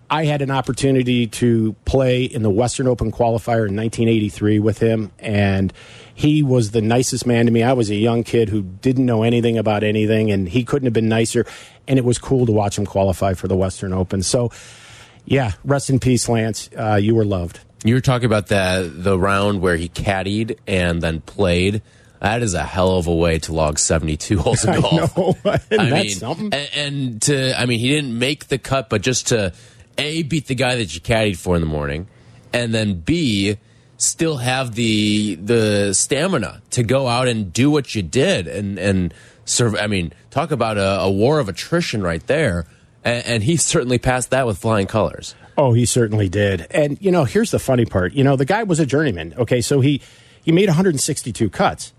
I 0.10 0.26
had 0.26 0.42
an 0.42 0.52
opportunity 0.52 1.28
to 1.28 1.74
play 1.86 2.24
in 2.24 2.44
the 2.44 2.50
Western 2.50 2.88
Open 2.88 3.12
qualifier 3.12 3.68
in 3.68 3.76
1983 3.76 4.60
with 4.60 4.80
him, 4.80 5.12
and 5.20 5.74
he 6.14 6.44
was 6.44 6.72
the 6.72 6.82
nicest 6.82 7.26
man 7.26 7.46
to 7.46 7.52
me. 7.52 7.64
I 7.64 7.74
was 7.74 7.90
a 7.90 7.96
young 7.96 8.24
kid 8.24 8.50
who 8.50 8.62
didn't 8.62 9.06
know 9.06 9.24
anything 9.24 9.58
about 9.58 9.84
anything, 9.84 10.32
and 10.32 10.48
he 10.48 10.64
couldn't 10.64 10.86
have 10.86 10.94
been 10.94 11.10
nicer. 11.10 11.46
And 11.88 11.98
it 11.98 12.06
was 12.06 12.18
cool 12.18 12.46
to 12.46 12.52
watch 12.52 12.78
him 12.78 12.86
qualify 12.86 13.34
for 13.34 13.48
the 13.48 13.56
Western 13.56 13.94
Open. 13.94 14.22
So, 14.22 14.52
yeah, 15.26 15.54
rest 15.64 15.90
in 15.90 16.00
peace, 16.00 16.30
Lance. 16.30 16.70
Uh, 16.78 16.96
you 16.96 17.16
were 17.16 17.26
loved. 17.26 17.60
You 17.84 17.96
were 17.96 18.02
talking 18.02 18.26
about 18.26 18.48
that 18.48 19.04
the 19.04 19.18
round 19.18 19.62
where 19.62 19.76
he 19.76 19.90
caddied 19.90 20.58
and 20.68 21.02
then 21.02 21.22
played. 21.22 21.82
That 22.22 22.42
is 22.42 22.54
a 22.54 22.64
hell 22.64 22.98
of 22.98 23.08
a 23.08 23.14
way 23.14 23.40
to 23.40 23.54
log 23.54 23.78
72 23.78 24.40
holes 24.40 24.66
of 24.66 24.76
golf. 24.82 25.46
I 25.46 25.60
know. 25.70 25.78
I 25.78 26.04
mean, 26.04 26.10
something? 26.10 26.54
And, 26.54 26.70
and, 26.76 27.22
to, 27.24 27.60
I 27.60 27.66
mean, 27.66 27.80
he 27.80 27.90
didn't 27.90 28.18
make 28.18 28.48
the 28.48 28.58
cut, 28.58 28.90
but 28.90 29.02
just 29.02 29.28
to 29.28 29.54
A, 29.98 30.24
beat 30.24 30.48
the 30.48 30.56
guy 30.56 30.76
that 30.76 30.94
you 30.94 31.02
caddied 31.02 31.38
for 31.38 31.56
in 31.56 31.62
the 31.62 31.68
morning, 31.68 32.08
and 32.54 32.74
then 32.74 33.00
B, 33.00 33.58
still 33.98 34.38
have 34.38 34.76
the 34.76 35.36
the 35.36 35.94
stamina 35.94 36.62
to 36.72 36.84
go 36.84 37.08
out 37.08 37.28
and 37.28 37.54
do 37.54 37.72
what 37.72 37.96
you 37.96 38.02
did 38.02 38.48
and 38.48 38.78
and 38.78 39.14
serve. 39.46 39.76
I 39.76 39.88
mean, 39.88 40.14
talk 40.32 40.52
about 40.52 40.78
a, 40.78 41.02
a 41.02 41.12
war 41.12 41.40
of 41.40 41.50
attrition 41.50 42.04
right 42.04 42.26
there. 42.28 42.66
And, 43.04 43.26
and 43.26 43.44
he 43.44 43.56
certainly 43.58 44.00
passed 44.00 44.32
that 44.32 44.46
with 44.46 44.58
flying 44.58 44.88
colors. 44.88 45.36
Oh, 45.58 45.74
he 45.74 45.86
certainly 45.86 46.28
did. 46.28 46.68
And 46.72 46.98
you 47.02 47.12
know, 47.12 47.24
here's 47.24 47.52
the 47.52 47.60
funny 47.60 47.86
part. 47.86 48.14
You 48.14 48.24
know, 48.24 48.36
the 48.36 48.46
guy 48.46 48.64
was 48.64 48.80
a 48.80 48.86
journeyman. 48.86 49.34
Okay, 49.38 49.62
so 49.62 49.80
he 49.80 50.02
he 50.44 50.52
made 50.52 50.68
162 50.68 51.50
cuts. 51.50 51.94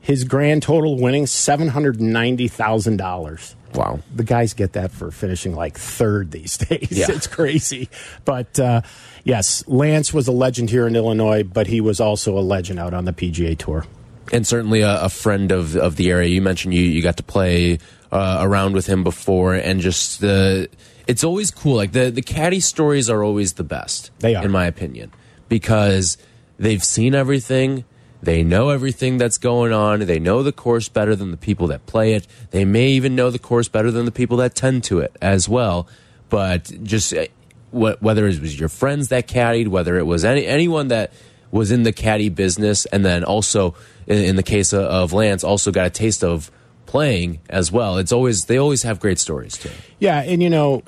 His 0.00 0.24
grand 0.24 0.62
total 0.62 0.98
winning 1.00 1.26
seven 1.26 1.68
hundred 1.68 2.00
ninety 2.00 2.48
thousand 2.48 2.96
dollars. 2.96 3.56
Wow, 3.76 4.00
the 4.14 4.24
guys 4.24 4.54
get 4.54 4.72
that 4.72 4.90
for 4.90 5.10
finishing 5.10 5.54
like 5.54 5.78
third 5.78 6.30
these 6.30 6.56
days. 6.68 6.90
Yeah. 6.90 7.06
it's 7.10 7.26
crazy. 7.26 7.88
But 8.24 8.58
uh, 8.58 8.82
yes, 9.24 9.62
Lance 9.66 10.12
was 10.12 10.28
a 10.28 10.32
legend 10.32 10.70
here 10.70 10.86
in 10.86 10.96
Illinois, 10.96 11.42
but 11.42 11.66
he 11.66 11.80
was 11.80 12.00
also 12.00 12.38
a 12.38 12.40
legend 12.40 12.78
out 12.78 12.94
on 12.94 13.04
the 13.04 13.12
PGA 13.12 13.56
Tour 13.56 13.84
and 14.32 14.46
certainly 14.46 14.80
a, 14.80 15.02
a, 15.02 15.08
friend 15.08 15.52
of 15.52 15.76
of 15.76 15.96
the 15.96 16.10
area. 16.10 16.28
You 16.28 16.42
mentioned 16.42 16.74
you 16.74 16.82
you 16.82 17.02
got 17.02 17.18
to 17.18 17.22
play 17.22 17.78
uh, 18.10 18.38
around 18.40 18.74
with 18.74 18.86
him 18.86 19.04
before, 19.04 19.54
and 19.54 19.80
just 19.80 20.20
the 20.20 20.68
it's 21.06 21.24
always 21.24 21.50
cool. 21.50 21.76
Like 21.76 21.92
the 21.92 22.10
the 22.10 22.22
caddy 22.22 22.60
stories 22.60 23.08
are 23.10 23.22
always 23.22 23.54
the 23.54 23.64
best. 23.64 24.10
They 24.18 24.34
are, 24.34 24.44
in 24.44 24.50
my 24.50 24.66
opinion, 24.66 25.12
because 25.48 26.18
they've 26.58 26.82
seen 26.82 27.14
everything. 27.14 27.84
They 28.22 28.42
know 28.42 28.70
everything 28.70 29.18
that's 29.18 29.38
going 29.38 29.72
on. 29.72 30.00
They 30.00 30.18
know 30.18 30.42
the 30.42 30.52
course 30.52 30.88
better 30.88 31.14
than 31.14 31.30
the 31.30 31.36
people 31.36 31.66
that 31.68 31.86
play 31.86 32.14
it. 32.14 32.26
They 32.50 32.64
may 32.64 32.88
even 32.88 33.14
know 33.14 33.30
the 33.30 33.38
course 33.38 33.68
better 33.68 33.90
than 33.90 34.04
the 34.04 34.12
people 34.12 34.38
that 34.38 34.54
tend 34.54 34.84
to 34.84 35.00
it 35.00 35.16
as 35.20 35.48
well. 35.48 35.86
But 36.28 36.72
just 36.82 37.14
uh, 37.14 37.26
whether 37.70 38.26
it 38.26 38.40
was 38.40 38.58
your 38.58 38.68
friends 38.68 39.08
that 39.08 39.28
caddied, 39.28 39.68
whether 39.68 39.98
it 39.98 40.04
was 40.06 40.24
any 40.24 40.46
anyone 40.46 40.88
that 40.88 41.12
was 41.50 41.70
in 41.70 41.84
the 41.84 41.92
caddy 41.92 42.28
business, 42.28 42.86
and 42.86 43.04
then 43.04 43.22
also 43.22 43.74
in, 44.06 44.18
in 44.18 44.36
the 44.36 44.42
case 44.42 44.72
of, 44.72 44.82
of 44.82 45.12
Lance, 45.12 45.44
also 45.44 45.70
got 45.70 45.86
a 45.86 45.90
taste 45.90 46.24
of 46.24 46.50
playing 46.86 47.40
as 47.50 47.70
well. 47.70 47.98
It's 47.98 48.12
always 48.12 48.46
they 48.46 48.56
always 48.56 48.82
have 48.84 49.00
great 49.00 49.18
stories 49.18 49.58
too. 49.58 49.70
Yeah, 49.98 50.22
and 50.22 50.42
you 50.42 50.48
know 50.48 50.82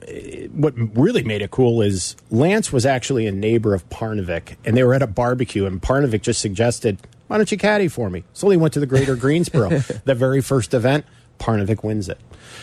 what 0.53 0.75
really 0.97 1.23
made 1.23 1.43
it 1.43 1.51
cool 1.51 1.83
is 1.83 2.17
Lance 2.31 2.73
was 2.73 2.87
actually 2.87 3.27
a 3.27 3.33
neighbor 3.33 3.75
of 3.75 3.89
Parnevik, 3.91 4.57
and 4.65 4.77
they 4.77 4.85
were 4.85 4.95
at 4.95 5.03
a 5.03 5.07
barbecue, 5.07 5.67
and 5.67 5.83
Parnevik 5.83 6.23
just 6.23 6.41
suggested, 6.41 6.99
"Why 7.29 7.37
don't 7.37 7.51
you 7.51 7.59
caddy 7.59 7.89
for 7.89 8.11
me?" 8.11 8.25
So 8.33 8.49
they 8.49 8.57
went 8.57 8.75
to 8.75 8.81
the 8.81 8.87
Greater 8.87 9.17
Greensboro, 9.17 9.69
the 10.05 10.15
very 10.15 10.43
first 10.43 10.75
event. 10.75 11.05
Parnevik 11.39 11.85
wins 11.85 12.09
it. 12.09 12.19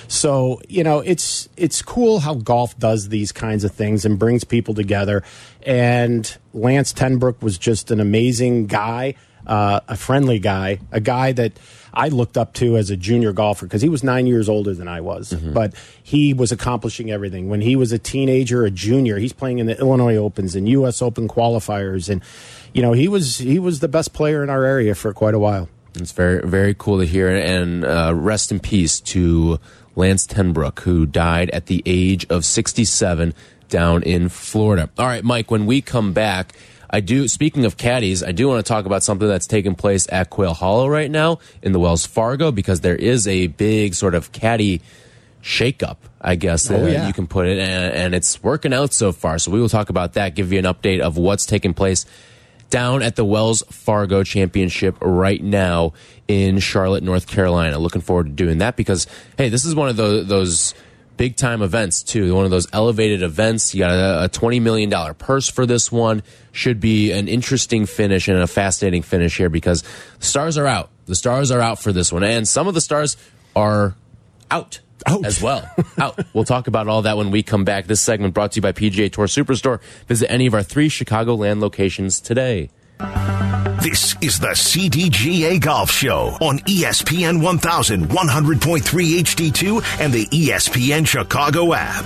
So 0.08 0.62
you 0.68 0.84
know 0.84 1.00
it's 1.00 1.50
it's 1.58 1.82
cool 1.82 2.20
how 2.20 2.36
golf 2.36 2.78
does 2.78 3.10
these 3.10 3.32
kinds 3.32 3.64
of 3.64 3.72
things 3.72 4.06
and 4.06 4.20
brings 4.20 4.44
people 4.44 4.74
together. 4.74 5.24
And 5.64 6.38
Lance 6.54 6.94
Ten 6.94 7.20
Broeck 7.20 7.42
was 7.42 7.58
just 7.58 7.92
an 7.92 8.00
amazing 8.00 8.68
guy, 8.68 9.16
uh, 9.48 9.80
a 9.88 9.96
friendly 9.96 10.40
guy, 10.40 10.80
a 10.92 11.00
guy 11.00 11.32
that 11.34 11.54
I 11.96 12.10
looked 12.10 12.38
up 12.38 12.54
to 12.56 12.78
as 12.78 12.90
a 12.90 12.98
junior 12.98 13.32
golfer 13.32 13.66
because 13.66 13.82
he 13.82 13.90
was 13.90 14.04
nine 14.04 14.28
years 14.28 14.50
older 14.50 14.74
than 14.74 14.88
I 14.88 15.02
was, 15.02 15.32
mm 15.32 15.40
-hmm. 15.40 15.54
but 15.54 15.74
he 16.04 16.34
was 16.34 16.52
accomplishing 16.52 17.10
everything. 17.10 17.50
When 17.50 17.62
he 17.62 17.76
was 17.76 17.92
a 17.92 17.98
teenager, 17.98 18.66
a 18.66 18.72
junior, 18.72 19.18
he's 19.18 19.34
playing 19.34 19.60
in 19.60 19.68
the 19.68 19.80
Illinois 19.80 20.18
Opens 20.18 20.56
and 20.56 20.68
U.S. 20.70 21.02
Open 21.02 21.28
qualifiers, 21.28 22.10
and 22.10 22.22
you 22.76 22.82
know 22.82 22.92
he 22.92 23.08
was 23.08 23.38
he 23.38 23.58
was 23.58 23.80
the 23.80 23.88
best 23.88 24.14
player 24.14 24.44
in 24.44 24.50
our 24.50 24.66
area 24.66 24.94
for 24.94 25.14
quite 25.14 25.34
a 25.34 25.40
while. 25.40 25.70
It's 25.96 26.12
very 26.12 26.46
very 26.48 26.76
cool 26.78 27.00
to 27.00 27.06
hear, 27.06 27.30
and 27.30 27.86
uh, 27.86 28.12
rest 28.14 28.52
in 28.52 28.60
peace 28.60 29.00
to 29.00 29.60
Lance 29.96 30.28
Ten 30.28 30.54
Broeck, 30.54 30.82
who 30.82 31.06
died 31.06 31.50
at 31.52 31.68
the 31.68 31.82
age 31.86 32.26
of 32.30 32.44
67 32.44 33.34
down 33.70 34.04
in 34.04 34.28
Florida. 34.28 34.90
All 34.98 35.06
right, 35.06 35.24
Mike, 35.24 35.50
when 35.50 35.66
we 35.66 35.82
come 35.82 36.14
back. 36.14 36.54
I 36.88 37.00
do. 37.02 37.28
Speaking 37.28 37.66
of 37.66 37.76
caddies, 37.76 38.24
I 38.24 38.32
do 38.32 38.48
want 38.48 38.64
to 38.64 38.70
talk 38.70 38.86
about 38.86 39.04
something 39.04 39.28
that's 39.28 39.48
taking 39.48 39.76
place 39.76 40.08
at 40.14 40.30
Quail 40.30 40.54
Hollow 40.54 40.88
right 40.88 41.10
now 41.10 41.40
in 41.62 41.74
the 41.74 41.80
Wells 41.80 42.06
Fargo 42.06 42.52
because 42.52 42.82
there 42.82 42.96
is 42.96 43.28
a 43.28 43.48
big 43.48 43.96
sort 43.96 44.16
of 44.16 44.32
caddy 44.32 44.82
shakeup, 45.42 45.98
I 46.22 46.36
guess 46.36 46.70
oh, 46.72 46.86
yeah. 46.86 47.08
you 47.08 47.12
can 47.12 47.28
put 47.28 47.48
it, 47.48 47.58
and, 47.58 47.94
and 47.94 48.16
it's 48.16 48.42
working 48.42 48.72
out 48.72 48.94
so 48.94 49.12
far. 49.12 49.40
So 49.40 49.52
we 49.52 49.60
will 49.60 49.68
talk 49.68 49.90
about 49.90 50.14
that. 50.14 50.36
Give 50.36 50.54
you 50.54 50.60
an 50.60 50.66
update 50.66 51.02
of 51.02 51.18
what's 51.18 51.46
taking 51.46 51.74
place 51.74 52.06
down 52.70 53.02
at 53.02 53.16
the 53.16 53.26
Wells 53.26 53.64
Fargo 53.70 54.24
Championship 54.24 54.98
right 55.02 55.42
now 55.42 55.94
in 56.28 56.60
Charlotte, 56.60 57.04
North 57.04 57.28
Carolina. 57.28 57.80
Looking 57.80 58.02
forward 58.02 58.28
to 58.28 58.32
doing 58.32 58.60
that 58.60 58.76
because 58.76 59.08
hey, 59.38 59.50
this 59.50 59.66
is 59.66 59.76
one 59.76 59.90
of 59.90 59.96
those, 59.96 60.28
those 60.28 60.74
big 61.18 61.36
time 61.36 61.62
events 61.62 62.04
too. 62.04 62.36
One 62.36 62.46
of 62.46 62.52
those 62.52 62.68
elevated 62.74 63.24
events. 63.24 63.74
You 63.74 63.80
got 63.80 63.92
a, 63.92 64.24
a 64.26 64.30
twenty 64.30 64.60
million 64.60 64.90
dollar 64.90 65.14
purse 65.14 65.50
for 65.50 65.66
this 65.66 65.92
one. 65.92 66.24
Should 66.52 66.80
be 66.80 67.12
an 67.12 67.28
interesting 67.28 67.86
finish 67.86 68.28
and 68.28 68.38
a 68.38 68.48
fascinating 68.48 69.02
finish 69.02 69.38
here 69.38 69.50
because 69.50 69.84
the 70.20 70.26
stars 70.26 70.58
are 70.58 70.68
out. 70.68 70.90
The 71.06 71.16
stars 71.16 71.52
are 71.52 71.62
out 71.62 71.80
for 71.80 71.92
this 71.92 72.12
one, 72.12 72.24
and 72.24 72.48
some 72.48 72.68
of 72.68 72.74
the 72.74 72.82
stars 72.82 73.18
are 73.56 73.96
out 74.50 74.80
Out. 75.06 75.26
as 75.26 75.42
well. 75.42 75.70
out. 76.00 76.20
We'll 76.34 76.46
talk 76.46 76.68
about 76.68 76.88
all 76.88 77.04
that 77.04 77.18
when 77.18 77.32
we 77.32 77.44
come 77.44 77.64
back. 77.64 77.88
This 77.88 78.02
segment 78.02 78.34
brought 78.34 78.54
to 78.54 78.58
you 78.58 78.62
by 78.62 78.72
PGA 78.72 79.12
Tour 79.12 79.28
Superstore. 79.28 79.82
Visit 80.08 80.32
any 80.32 80.48
of 80.48 80.54
our 80.54 80.64
three 80.64 80.90
Chicagoland 80.90 81.60
locations 81.62 82.20
today. 82.20 82.70
This 83.82 84.16
is 84.22 84.40
the 84.40 84.48
CDGA 84.56 85.62
Golf 85.62 85.92
Show 85.92 86.38
on 86.42 86.60
E 86.68 86.84
ESPN 86.84 87.40
1100.3 87.42 88.82
HD2 88.82 90.00
and 90.00 90.12
the 90.12 90.28
E 90.32 90.50
ESPN 90.50 91.06
Chicago 91.06 91.74
app. 91.74 92.06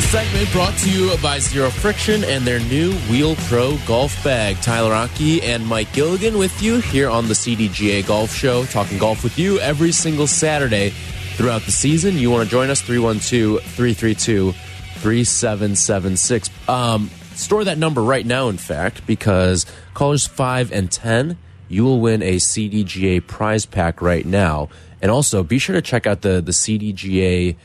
This 0.00 0.12
segment 0.12 0.50
brought 0.52 0.78
to 0.78 0.90
you 0.90 1.14
by 1.18 1.38
Zero 1.38 1.68
Friction 1.68 2.24
and 2.24 2.42
their 2.42 2.58
new 2.58 2.94
Wheel 3.10 3.36
Pro 3.36 3.76
golf 3.86 4.24
bag. 4.24 4.56
Tyler 4.62 4.94
Aki 4.94 5.42
and 5.42 5.66
Mike 5.66 5.92
Gilligan 5.92 6.38
with 6.38 6.62
you 6.62 6.80
here 6.80 7.10
on 7.10 7.28
the 7.28 7.34
CDGA 7.34 8.06
Golf 8.06 8.32
Show, 8.32 8.64
talking 8.64 8.96
golf 8.96 9.22
with 9.22 9.38
you 9.38 9.58
every 9.58 9.92
single 9.92 10.26
Saturday 10.26 10.88
throughout 11.36 11.60
the 11.62 11.70
season. 11.70 12.16
You 12.16 12.30
want 12.30 12.44
to 12.44 12.50
join 12.50 12.70
us? 12.70 12.80
312 12.80 13.62
332 13.62 14.52
3776. 14.52 16.50
Um, 16.66 17.10
Store 17.34 17.64
that 17.64 17.76
number 17.76 18.02
right 18.02 18.24
now, 18.24 18.48
in 18.48 18.56
fact, 18.56 19.06
because 19.06 19.66
callers 19.92 20.26
5 20.26 20.72
and 20.72 20.90
10, 20.90 21.36
you 21.68 21.84
will 21.84 22.00
win 22.00 22.22
a 22.22 22.36
CDGA 22.36 23.26
prize 23.26 23.66
pack 23.66 24.00
right 24.00 24.24
now. 24.24 24.70
And 25.02 25.10
also, 25.10 25.42
be 25.42 25.58
sure 25.58 25.74
to 25.74 25.82
check 25.82 26.06
out 26.06 26.22
the, 26.22 26.40
the 26.40 26.52
CDGA 26.52 27.56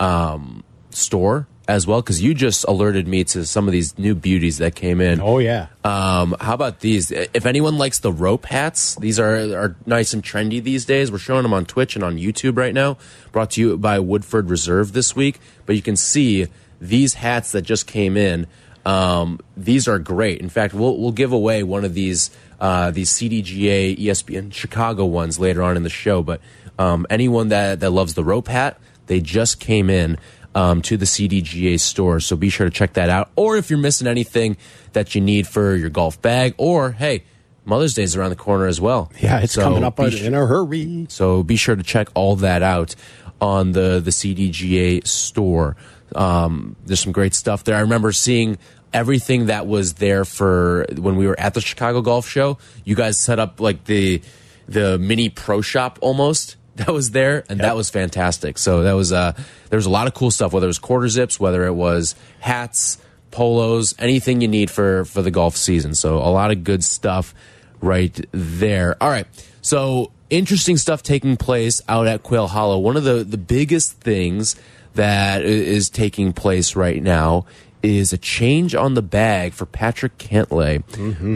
um, 0.00 0.64
store 0.90 1.46
as 1.66 1.86
well 1.86 2.02
because 2.02 2.22
you 2.22 2.34
just 2.34 2.64
alerted 2.64 3.08
me 3.08 3.24
to 3.24 3.46
some 3.46 3.66
of 3.66 3.72
these 3.72 3.98
new 3.98 4.14
beauties 4.14 4.58
that 4.58 4.74
came 4.74 5.00
in. 5.00 5.20
Oh 5.20 5.38
yeah. 5.38 5.68
Um, 5.82 6.36
how 6.40 6.54
about 6.54 6.80
these? 6.80 7.10
If 7.10 7.46
anyone 7.46 7.78
likes 7.78 8.00
the 8.00 8.12
rope 8.12 8.46
hats, 8.46 8.96
these 8.96 9.18
are 9.18 9.34
are 9.56 9.76
nice 9.86 10.12
and 10.12 10.22
trendy 10.22 10.62
these 10.62 10.84
days. 10.84 11.10
We're 11.10 11.18
showing 11.18 11.42
them 11.42 11.54
on 11.54 11.64
Twitch 11.64 11.94
and 11.96 12.04
on 12.04 12.16
YouTube 12.16 12.56
right 12.56 12.74
now. 12.74 12.98
Brought 13.32 13.52
to 13.52 13.60
you 13.60 13.78
by 13.78 13.98
Woodford 13.98 14.50
Reserve 14.50 14.92
this 14.92 15.16
week. 15.16 15.40
But 15.66 15.76
you 15.76 15.82
can 15.82 15.96
see 15.96 16.48
these 16.80 17.14
hats 17.14 17.52
that 17.52 17.62
just 17.62 17.86
came 17.86 18.16
in. 18.16 18.46
Um, 18.84 19.40
these 19.56 19.88
are 19.88 19.98
great. 19.98 20.40
In 20.40 20.50
fact, 20.50 20.74
we'll 20.74 20.98
we'll 20.98 21.12
give 21.12 21.32
away 21.32 21.62
one 21.62 21.84
of 21.84 21.94
these 21.94 22.30
uh, 22.60 22.90
these 22.90 23.10
CDGA 23.10 23.98
ESPN 23.98 24.52
Chicago 24.52 25.06
ones 25.06 25.38
later 25.38 25.62
on 25.62 25.76
in 25.76 25.82
the 25.82 25.90
show. 25.90 26.22
But 26.22 26.40
um, 26.78 27.06
anyone 27.08 27.48
that 27.48 27.80
that 27.80 27.90
loves 27.90 28.14
the 28.14 28.24
rope 28.24 28.48
hat, 28.48 28.78
they 29.06 29.20
just 29.20 29.60
came 29.60 29.88
in 29.88 30.18
um, 30.54 30.82
to 30.82 30.96
the 30.96 31.04
CDGA 31.06 31.78
store. 31.80 32.20
So 32.20 32.36
be 32.36 32.48
sure 32.48 32.66
to 32.68 32.70
check 32.70 32.94
that 32.94 33.10
out. 33.10 33.30
Or 33.36 33.56
if 33.56 33.70
you're 33.70 33.78
missing 33.78 34.06
anything 34.06 34.56
that 34.92 35.14
you 35.14 35.20
need 35.20 35.46
for 35.46 35.74
your 35.74 35.90
golf 35.90 36.20
bag, 36.22 36.54
or 36.58 36.92
hey, 36.92 37.24
Mother's 37.64 37.94
Day 37.94 38.02
is 38.02 38.14
around 38.16 38.30
the 38.30 38.36
corner 38.36 38.66
as 38.66 38.80
well. 38.80 39.10
Yeah, 39.20 39.40
it's 39.40 39.54
So 39.54 39.62
coming 39.62 39.84
up 39.84 39.98
in 39.98 40.34
a 40.34 40.46
hurry. 40.46 41.06
so 41.08 41.42
be 41.42 41.56
sure 41.56 41.76
to 41.76 41.82
check 41.82 42.08
all 42.14 42.36
that 42.36 42.62
out 42.62 42.94
on 43.40 43.72
the 43.72 44.00
the 44.04 44.10
CDGA 44.10 45.06
store. 45.06 45.76
Um, 46.14 46.76
there's 46.84 47.00
some 47.00 47.12
great 47.12 47.34
stuff 47.34 47.64
there. 47.64 47.76
I 47.76 47.80
remember 47.80 48.12
seeing 48.12 48.58
everything 48.92 49.46
that 49.46 49.66
was 49.66 49.94
there 49.94 50.24
for 50.24 50.86
when 50.96 51.16
we 51.16 51.26
were 51.26 51.38
at 51.40 51.54
the 51.54 51.60
Chicago 51.60 52.00
Golf 52.02 52.28
Show. 52.28 52.58
You 52.84 52.94
guys 52.94 53.18
set 53.18 53.38
up 53.38 53.60
like 53.60 53.84
the 53.84 54.22
the 54.68 54.98
mini 54.98 55.28
pro 55.28 55.60
shop 55.60 55.98
almost 56.00 56.56
that 56.76 56.92
was 56.92 57.10
there, 57.12 57.44
and 57.48 57.60
that 57.60 57.76
was 57.76 57.90
fantastic. 57.90 58.58
So 58.58 58.82
that 58.82 58.92
was 58.92 59.12
uh 59.12 59.32
there 59.70 59.76
was 59.76 59.86
a 59.86 59.90
lot 59.90 60.06
of 60.06 60.14
cool 60.14 60.30
stuff. 60.30 60.52
Whether 60.52 60.66
it 60.66 60.68
was 60.68 60.78
quarter 60.78 61.08
zips, 61.08 61.38
whether 61.38 61.64
it 61.66 61.74
was 61.74 62.14
hats, 62.40 62.98
polos, 63.30 63.94
anything 63.98 64.40
you 64.40 64.48
need 64.48 64.70
for 64.70 65.04
for 65.04 65.22
the 65.22 65.30
golf 65.30 65.56
season. 65.56 65.94
So 65.94 66.18
a 66.18 66.30
lot 66.30 66.50
of 66.50 66.64
good 66.64 66.82
stuff 66.84 67.34
right 67.80 68.18
there. 68.32 68.96
All 69.02 69.10
right. 69.10 69.26
So 69.62 70.12
interesting 70.30 70.76
stuff 70.76 71.02
taking 71.02 71.36
place 71.36 71.80
out 71.88 72.06
at 72.06 72.22
Quail 72.22 72.48
Hollow. 72.48 72.78
One 72.78 72.96
of 72.96 73.04
the 73.04 73.24
the 73.24 73.38
biggest 73.38 74.00
things 74.00 74.56
that 74.94 75.42
is 75.42 75.90
taking 75.90 76.32
place 76.32 76.76
right 76.76 77.02
now 77.02 77.46
is 77.82 78.12
a 78.12 78.18
change 78.18 78.74
on 78.74 78.94
the 78.94 79.02
bag 79.02 79.52
for 79.52 79.66
Patrick 79.66 80.16
Cantlay, 80.16 80.82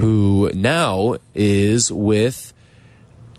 who 0.01 0.51
now 0.55 1.17
is 1.35 1.93
with 1.93 2.55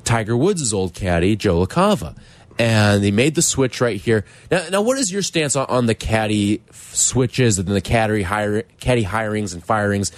Tiger 0.09 0.35
Woods' 0.35 0.73
old 0.73 0.95
caddy, 0.95 1.35
Joe 1.35 1.63
LaCava. 1.63 2.17
And 2.57 3.03
they 3.03 3.11
made 3.11 3.35
the 3.35 3.43
switch 3.43 3.79
right 3.79 4.01
here. 4.01 4.25
Now, 4.49 4.67
now 4.69 4.81
what 4.81 4.97
is 4.97 5.11
your 5.11 5.21
stance 5.21 5.55
on, 5.55 5.67
on 5.67 5.85
the 5.85 5.93
caddy 5.93 6.63
switches 6.71 7.59
and 7.59 7.67
the 7.67 7.79
caddy, 7.79 8.23
hire, 8.23 8.63
caddy 8.79 9.03
hirings 9.03 9.53
and 9.53 9.63
firings? 9.63 10.11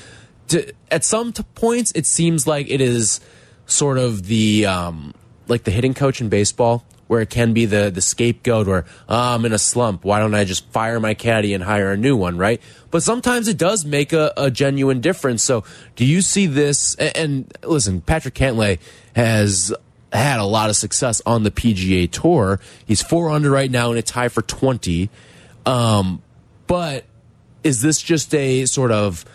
To, 0.48 0.74
at 0.90 1.04
some 1.04 1.34
points, 1.34 1.92
it 1.94 2.06
seems 2.06 2.48
like 2.48 2.70
it 2.70 2.80
is 2.80 3.20
sort 3.66 3.98
of 3.98 4.28
the 4.28 4.66
um, 4.66 5.14
like 5.48 5.66
the 5.66 5.72
hitting 5.72 5.94
coach 5.94 6.22
in 6.22 6.30
baseball, 6.30 6.86
where 7.08 7.20
it 7.20 7.30
can 7.30 7.52
be 7.52 7.66
the 7.66 7.92
the 7.92 8.02
scapegoat, 8.02 8.70
or 8.70 8.86
"Ah, 9.10 9.36
I'm 9.36 9.46
in 9.46 9.52
a 9.52 9.60
slump. 9.60 10.06
Why 10.06 10.20
don't 10.20 10.34
I 10.34 10.46
just 10.46 10.68
fire 10.70 11.00
my 11.02 11.14
caddy 11.14 11.54
and 11.54 11.64
hire 11.64 11.92
a 11.92 11.98
new 11.98 12.16
one, 12.16 12.38
right? 12.38 12.62
But 12.92 13.04
sometimes 13.04 13.50
it 13.50 13.58
does 13.58 13.86
make 13.86 14.14
a, 14.14 14.34
a 14.38 14.50
genuine 14.50 15.02
difference. 15.02 15.44
So, 15.44 15.64
do 15.96 16.06
you 16.06 16.22
see 16.22 16.48
this? 16.48 16.96
And, 16.96 17.18
and 17.18 17.58
listen, 17.64 18.02
Patrick 18.02 18.36
Cantlay 18.36 18.80
has 19.16 19.74
had 20.12 20.40
a 20.40 20.46
lot 20.46 20.70
of 20.70 20.76
success 20.76 21.22
on 21.26 21.44
the 21.44 21.52
PGA 21.52 22.10
Tour. 22.10 22.60
He's 22.86 23.02
four 23.02 23.30
under 23.30 23.50
right 23.50 23.72
now 23.72 23.92
in 23.92 23.98
a 23.98 24.02
tie 24.02 24.30
for 24.30 24.42
twenty. 24.42 25.10
Um, 25.66 26.22
but 26.68 27.06
is 27.64 27.82
this 27.82 28.02
just 28.02 28.34
a 28.34 28.66
sort 28.66 28.92
of 28.92 29.26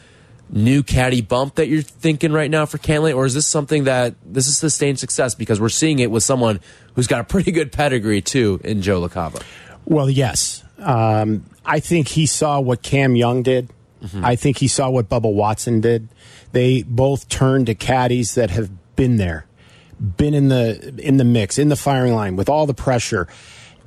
new 0.50 0.82
caddy 0.82 1.22
bump 1.22 1.56
that 1.56 1.68
you're 1.68 1.82
thinking 1.82 2.32
right 2.32 2.50
now 2.50 2.66
for 2.66 2.78
Cantlay, 2.78 3.14
or 3.14 3.26
is 3.26 3.34
this 3.34 3.46
something 3.46 3.84
that 3.84 4.14
this 4.24 4.46
is 4.46 4.56
sustained 4.56 4.98
success 4.98 5.34
because 5.34 5.60
we're 5.60 5.68
seeing 5.68 5.98
it 5.98 6.10
with 6.10 6.22
someone 6.22 6.60
who's 6.94 7.06
got 7.06 7.20
a 7.20 7.24
pretty 7.24 7.52
good 7.52 7.72
pedigree 7.72 8.22
too 8.22 8.60
in 8.64 8.82
Joe 8.82 9.00
LaCava? 9.00 9.42
Well, 9.84 10.10
yes. 10.10 10.62
Um, 10.78 11.44
I 11.64 11.80
think 11.80 12.08
he 12.08 12.26
saw 12.26 12.60
what 12.60 12.82
Cam 12.82 13.16
Young 13.16 13.42
did. 13.42 13.70
I 14.22 14.36
think 14.36 14.58
he 14.58 14.68
saw 14.68 14.88
what 14.88 15.08
Bubba 15.08 15.32
Watson 15.32 15.80
did. 15.80 16.06
They 16.52 16.82
both 16.82 17.28
turned 17.28 17.66
to 17.66 17.74
caddies 17.74 18.36
that 18.36 18.50
have 18.50 18.70
been 18.94 19.16
there, 19.16 19.46
been 20.00 20.34
in 20.34 20.48
the 20.48 20.94
in 20.98 21.16
the 21.16 21.24
mix, 21.24 21.58
in 21.58 21.68
the 21.68 21.76
firing 21.76 22.14
line 22.14 22.36
with 22.36 22.48
all 22.48 22.66
the 22.66 22.74
pressure. 22.74 23.28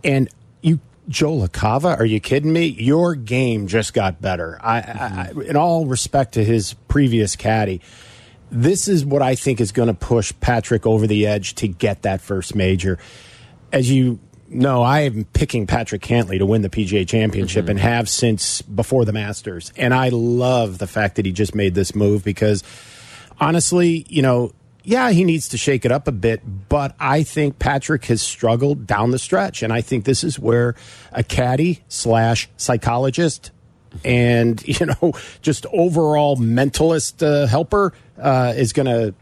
And 0.04 0.30
you, 0.62 0.80
Joe 1.08 1.38
LaCava, 1.38 2.00
are 2.00 2.06
you 2.06 2.20
kidding 2.20 2.52
me? 2.52 2.66
Your 2.66 3.16
game 3.16 3.68
just 3.68 3.94
got 3.94 4.22
better. 4.22 4.58
I, 4.62 4.78
I, 4.78 5.32
I 5.38 5.42
in 5.46 5.56
all 5.56 5.86
respect 5.86 6.34
to 6.34 6.44
his 6.44 6.74
previous 6.88 7.36
caddy, 7.36 7.82
this 8.52 8.88
is 8.88 9.06
what 9.06 9.22
I 9.22 9.36
think 9.36 9.62
is 9.62 9.72
going 9.72 9.88
to 9.88 9.94
push 9.94 10.34
Patrick 10.40 10.86
over 10.86 11.08
the 11.08 11.28
edge 11.28 11.56
to 11.56 11.68
get 11.68 12.04
that 12.04 12.22
first 12.22 12.56
major. 12.56 12.98
As 13.72 13.92
you 13.92 14.20
know, 14.50 14.82
I 14.82 15.02
am 15.02 15.26
picking 15.26 15.68
Patrick 15.68 16.02
Cantlay 16.02 16.40
to 16.40 16.46
win 16.46 16.64
the 16.64 16.70
PGA 16.70 17.08
Championship 17.08 17.64
mm-hmm. 17.64 17.72
and 17.72 17.80
have 17.80 18.10
since 18.10 18.62
before 18.64 19.06
the 19.06 19.14
Masters. 19.14 19.72
And 19.78 19.94
I 19.94 20.10
love 20.10 20.80
the 20.80 20.88
fact 20.88 21.16
that 21.16 21.26
he 21.26 21.32
just 21.32 21.54
made 21.54 21.76
this 21.76 21.94
move 21.94 22.24
because 22.24 22.64
honestly, 23.40 24.06
you 24.10 24.22
know, 24.22 24.52
yeah, 24.84 25.12
he 25.12 25.24
needs 25.24 25.50
to 25.50 25.58
shake 25.58 25.86
it 25.86 25.92
up 25.92 26.08
a 26.08 26.12
bit, 26.12 26.42
but 26.70 26.96
I 27.00 27.24
think 27.24 27.60
Patrick 27.60 28.06
has 28.06 28.22
struggled 28.22 28.88
down 28.88 29.12
the 29.12 29.20
stretch. 29.20 29.62
And 29.62 29.74
I 29.74 29.82
think 29.82 30.06
this 30.06 30.24
is 30.24 30.40
where 30.40 30.76
a 31.12 31.24
caddy 31.24 31.84
slash 31.88 32.50
psychologist 32.58 33.52
and, 34.04 34.62
you 34.68 34.86
know, 34.86 35.14
just 35.42 35.66
overall 35.74 36.38
mentalist 36.38 37.26
uh, 37.26 37.48
helper 37.48 37.94
uh, 38.18 38.54
is 38.56 38.74
going 38.74 38.86
to 38.86 39.14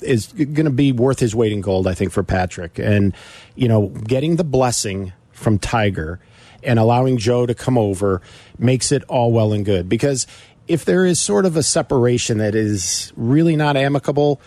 is 0.00 0.32
going 0.32 0.64
to 0.64 0.70
be 0.70 0.92
worth 0.92 1.20
his 1.20 1.34
weight 1.34 1.52
in 1.52 1.60
gold, 1.60 1.86
I 1.86 1.92
think, 1.92 2.10
for 2.10 2.22
Patrick. 2.22 2.78
And, 2.78 3.14
you 3.54 3.68
know, 3.68 3.88
getting 3.88 4.36
the 4.36 4.44
blessing 4.44 5.12
from 5.32 5.58
Tiger 5.58 6.20
and 6.62 6.78
allowing 6.78 7.18
Joe 7.18 7.44
to 7.44 7.54
come 7.54 7.76
over 7.76 8.22
makes 8.58 8.92
it 8.92 9.04
all 9.04 9.30
well 9.30 9.52
and 9.52 9.62
good. 9.64 9.88
Because 9.88 10.26
if 10.66 10.86
there 10.86 11.04
is 11.04 11.20
sort 11.20 11.44
of 11.44 11.56
a 11.56 11.62
separation 11.62 12.38
that 12.38 12.54
is 12.54 13.12
really 13.14 13.56
not 13.56 13.76
amicable, 13.76 14.40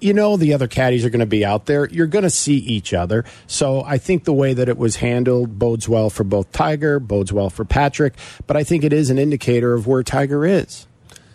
you 0.00 0.14
know 0.14 0.36
the 0.36 0.54
other 0.54 0.68
caddies 0.68 1.04
are 1.04 1.10
going 1.10 1.20
to 1.20 1.26
be 1.26 1.44
out 1.44 1.66
there. 1.66 1.88
You're 1.88 2.06
going 2.06 2.22
to 2.22 2.30
see 2.30 2.56
each 2.56 2.92
other. 2.94 3.24
So 3.46 3.82
I 3.82 3.98
think 3.98 4.24
the 4.24 4.32
way 4.32 4.54
that 4.54 4.68
it 4.68 4.78
was 4.78 4.96
handled 4.96 5.58
bodes 5.58 5.88
well 5.88 6.10
for 6.10 6.24
both 6.24 6.50
Tiger, 6.52 6.98
bodes 7.00 7.32
well 7.32 7.50
for 7.50 7.64
Patrick. 7.64 8.14
But 8.46 8.56
I 8.56 8.64
think 8.64 8.84
it 8.84 8.92
is 8.92 9.10
an 9.10 9.18
indicator 9.18 9.74
of 9.74 9.86
where 9.86 10.02
Tiger 10.02 10.44
is. 10.44 10.86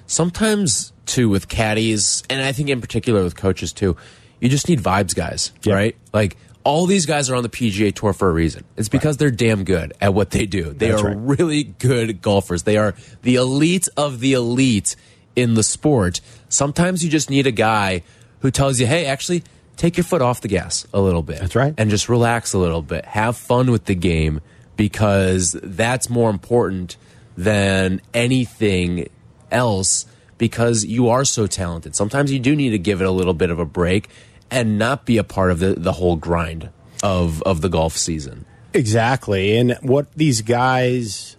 Sometimes 0.08 0.94
too 1.06 1.30
with 1.30 1.48
caddies, 1.48 2.24
and 2.30 2.42
I 2.42 2.52
think 2.52 2.70
in 2.70 2.82
particular 2.82 3.24
with 3.24 3.36
coaches 3.36 3.74
too, 3.74 3.96
you 4.40 4.50
just 4.50 4.68
need 4.68 4.80
vibes, 4.80 5.16
guys, 5.16 5.52
right? 5.66 5.96
Like 6.14 6.38
all 6.64 6.88
these 6.88 7.06
guys 7.06 7.30
are 7.30 7.36
on 7.36 7.44
the 7.44 7.50
PGA 7.50 7.94
Tour 7.94 8.12
for 8.12 8.28
a 8.30 8.34
reason. 8.34 8.64
It's 8.76 8.90
because 8.90 9.16
right. 9.16 9.20
they're 9.20 9.32
damn 9.32 9.64
good 9.64 9.94
at 10.02 10.14
what 10.14 10.32
they 10.32 10.46
do. 10.46 10.74
They 10.74 10.90
That's 10.90 11.04
are 11.04 11.10
right. 11.10 11.18
really 11.18 11.64
good 11.64 12.22
golfers. 12.22 12.64
They 12.64 12.78
are 12.78 12.96
the 13.22 13.36
elite 13.36 13.88
of 13.96 14.20
the 14.20 14.34
elite 14.34 14.96
in 15.36 15.54
the 15.54 15.64
sport. 15.64 16.22
Sometimes 16.50 17.04
you 17.04 17.10
just 17.10 17.30
need 17.30 17.46
a 17.48 17.52
guy 17.52 18.04
who 18.46 18.52
tells 18.52 18.80
you, 18.80 18.86
hey, 18.86 19.08
actually, 19.08 19.44
take 19.76 19.98
your 19.98 20.04
foot 20.04 20.22
off 20.22 20.42
the 20.42 20.48
gas 20.48 20.86
a 20.94 21.02
little 21.02 21.24
bit. 21.24 21.40
That's 21.40 21.56
right. 21.56 21.74
And 21.80 21.90
just 21.90 22.10
relax 22.10 22.54
a 22.54 22.60
little 22.60 22.84
bit. 22.84 23.04
Have 23.04 23.36
fun 23.36 23.72
with 23.72 23.86
the 23.86 23.96
game 23.96 24.40
because 24.78 25.58
that's 25.64 26.12
more 26.12 26.30
important 26.30 26.96
than 27.36 28.02
anything 28.14 29.10
else 29.52 30.06
because 30.38 30.86
you 30.86 31.10
are 31.10 31.26
so 31.26 31.48
talented. 31.48 31.96
Sometimes 31.96 32.32
you 32.32 32.38
do 32.38 32.56
need 32.56 32.70
to 32.70 32.78
give 32.78 33.02
it 33.02 33.08
a 33.08 33.12
little 33.12 33.34
bit 33.34 33.50
of 33.50 33.58
a 33.58 33.66
break 33.66 34.10
and 34.52 34.78
not 34.78 35.08
be 35.08 35.18
a 35.18 35.24
part 35.24 35.50
of 35.50 35.58
the, 35.58 35.74
the 35.74 35.94
whole 35.94 36.18
grind 36.18 36.70
of, 37.02 37.42
of 37.42 37.62
the 37.62 37.70
golf 37.70 37.98
season. 37.98 38.46
Exactly. 38.76 39.58
And 39.58 39.76
what 39.82 40.14
these 40.14 40.42
guys, 40.42 41.36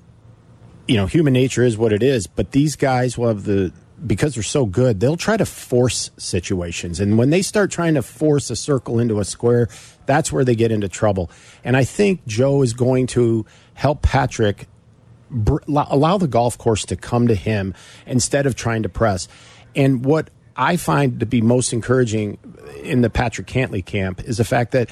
you 0.89 0.97
know, 0.97 1.07
human 1.07 1.35
nature 1.35 1.63
is 1.63 1.79
what 1.79 1.93
it 1.93 2.03
is, 2.03 2.27
but 2.27 2.51
these 2.51 2.75
guys 2.75 3.17
will 3.17 3.29
have 3.29 3.45
the, 3.45 3.73
because 4.05 4.35
they're 4.35 4.43
so 4.43 4.67
good, 4.67 5.01
they'll 5.01 5.17
try 5.17 5.37
to 5.37 5.47
force 5.47 6.11
situations. 6.17 7.01
And 7.01 7.17
when 7.17 7.31
they 7.31 7.43
start 7.43 7.71
trying 7.71 7.95
to 7.95 8.03
force 8.03 8.51
a 8.51 8.57
circle 8.57 8.99
into 8.99 9.21
a 9.21 9.25
square, 9.25 9.69
that's 10.07 10.33
where 10.33 10.45
they 10.45 10.55
get 10.55 10.71
into 10.71 10.89
trouble. 10.89 11.31
And 11.65 11.77
I 11.77 11.85
think 11.85 12.27
Joe 12.27 12.63
is 12.63 12.73
going 12.73 13.07
to 13.09 13.47
help 13.75 14.03
Patrick 14.03 14.69
allow 15.67 16.19
the 16.19 16.29
golf 16.29 16.59
course 16.59 16.85
to 16.87 16.97
come 16.97 17.29
to 17.29 17.35
him 17.35 17.75
instead 18.07 18.47
of 18.47 18.55
trying 18.55 18.83
to 18.83 18.89
press. 18.89 19.29
And 19.75 20.05
what 20.05 20.31
I 20.57 20.77
find 20.77 21.21
to 21.21 21.27
be 21.27 21.41
most 21.41 21.73
encouraging 21.73 22.39
in 22.83 23.03
the 23.03 23.11
Patrick 23.11 23.47
Cantlay 23.47 23.85
camp 23.85 24.23
is 24.25 24.39
the 24.39 24.45
fact 24.45 24.73
that 24.73 24.91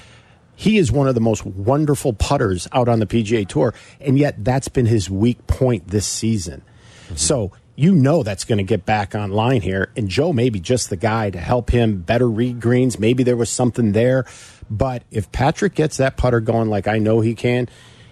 he 0.57 0.79
is 0.79 0.93
one 0.93 1.09
of 1.09 1.15
the 1.15 1.21
most 1.21 1.45
wonderful 1.45 2.13
putters 2.13 2.69
out 2.73 2.89
on 2.89 3.01
the 3.01 3.07
PGA 3.07 3.47
Tour, 3.47 3.75
and 4.01 4.19
yet 4.19 4.45
that's 4.45 4.69
been 4.69 4.87
his 4.87 5.11
weak 5.11 5.47
point 5.47 5.89
this 5.89 6.07
season. 6.07 6.63
Mm-hmm. 7.07 7.17
So 7.17 7.53
you 7.77 7.95
know 7.95 8.23
that's 8.23 8.45
going 8.45 8.59
to 8.59 8.65
get 8.65 8.85
back 8.85 9.15
online 9.15 9.61
here, 9.61 9.91
and 9.97 10.09
Joe 10.09 10.33
may 10.33 10.51
be 10.51 10.61
just 10.61 10.91
the 10.91 10.97
guy 10.97 11.31
to 11.31 11.39
help 11.39 11.71
him 11.71 12.03
better 12.03 12.29
read 12.29 12.61
greens. 12.61 12.99
Maybe 12.99 13.23
there 13.23 13.37
was 13.37 13.51
something 13.51 13.93
there, 13.93 14.27
but 14.71 15.03
if 15.11 15.31
Patrick 15.33 15.75
gets 15.75 15.97
that 15.97 16.17
putter 16.17 16.41
going 16.41 16.69
like 16.69 16.87
I 16.87 16.99
know 16.99 17.21
he 17.21 17.35
can, 17.35 17.69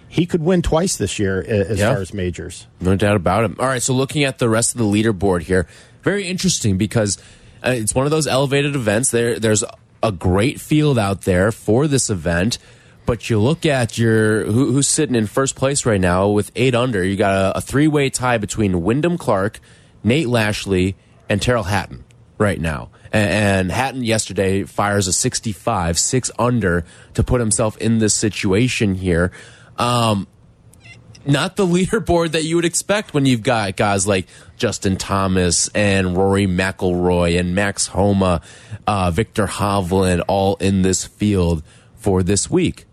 he 0.07 0.25
could 0.25 0.43
win 0.43 0.61
twice 0.61 0.97
this 0.97 1.17
year 1.17 1.41
as 1.41 1.79
yeah. 1.79 1.93
far 1.93 2.01
as 2.01 2.13
majors. 2.13 2.67
No 2.79 2.95
doubt 2.95 3.15
about 3.15 3.49
it. 3.49 3.59
All 3.59 3.67
right, 3.67 3.81
so 3.81 3.93
looking 3.93 4.23
at 4.23 4.37
the 4.37 4.49
rest 4.49 4.75
of 4.75 4.79
the 4.79 4.85
leaderboard 4.85 5.43
here, 5.43 5.67
very 6.03 6.27
interesting 6.27 6.77
because 6.77 7.17
uh, 7.65 7.71
it's 7.71 7.95
one 7.95 8.05
of 8.05 8.11
those 8.11 8.27
elevated 8.27 8.75
events. 8.75 9.11
There, 9.11 9.39
there's 9.39 9.63
a 10.03 10.11
great 10.11 10.59
field 10.59 10.99
out 10.99 11.21
there 11.21 11.51
for 11.51 11.87
this 11.87 12.09
event. 12.09 12.57
But 13.05 13.29
you 13.29 13.39
look 13.39 13.65
at 13.65 13.97
your 13.97 14.45
who, 14.45 14.71
who's 14.71 14.87
sitting 14.87 15.15
in 15.15 15.27
first 15.27 15.55
place 15.55 15.85
right 15.85 15.99
now 15.99 16.29
with 16.29 16.51
eight 16.55 16.73
under. 16.73 17.03
You 17.03 17.17
got 17.17 17.55
a, 17.55 17.57
a 17.57 17.61
three 17.61 17.87
way 17.87 18.09
tie 18.09 18.37
between 18.37 18.83
Wyndham 18.83 19.17
Clark, 19.17 19.59
Nate 20.03 20.29
Lashley, 20.29 20.95
and 21.27 21.41
Tyrrell 21.41 21.63
Hatton 21.63 22.05
right 22.37 22.59
now. 22.59 22.89
And, 23.11 23.29
and 23.29 23.71
Hatton 23.71 24.03
yesterday 24.03 24.63
fires 24.63 25.07
a 25.07 25.13
65, 25.13 25.99
six 25.99 26.31
under 26.39 26.85
to 27.13 27.23
put 27.23 27.41
himself 27.41 27.77
in 27.77 27.99
this 27.99 28.13
situation 28.13 28.95
here. 28.95 29.31
Um, 29.77 30.27
not 31.25 31.55
the 31.55 31.65
leaderboard 31.67 32.31
that 32.31 32.43
you 32.43 32.55
would 32.55 32.65
expect 32.65 33.13
when 33.13 33.25
you've 33.25 33.43
got 33.43 33.75
guys 33.75 34.07
like 34.07 34.27
Justin 34.57 34.97
Thomas 34.97 35.67
and 35.69 36.15
Rory 36.15 36.47
McIlroy 36.47 37.39
and 37.39 37.53
Max 37.55 37.87
Homa, 37.87 38.41
uh, 38.87 39.11
Viktor 39.11 39.47
Hovland, 39.47 40.23
all 40.27 40.55
in 40.57 40.83
this 40.83 41.05
field 41.05 41.63
for 41.95 42.23
this 42.23 42.49
week. 42.49 42.85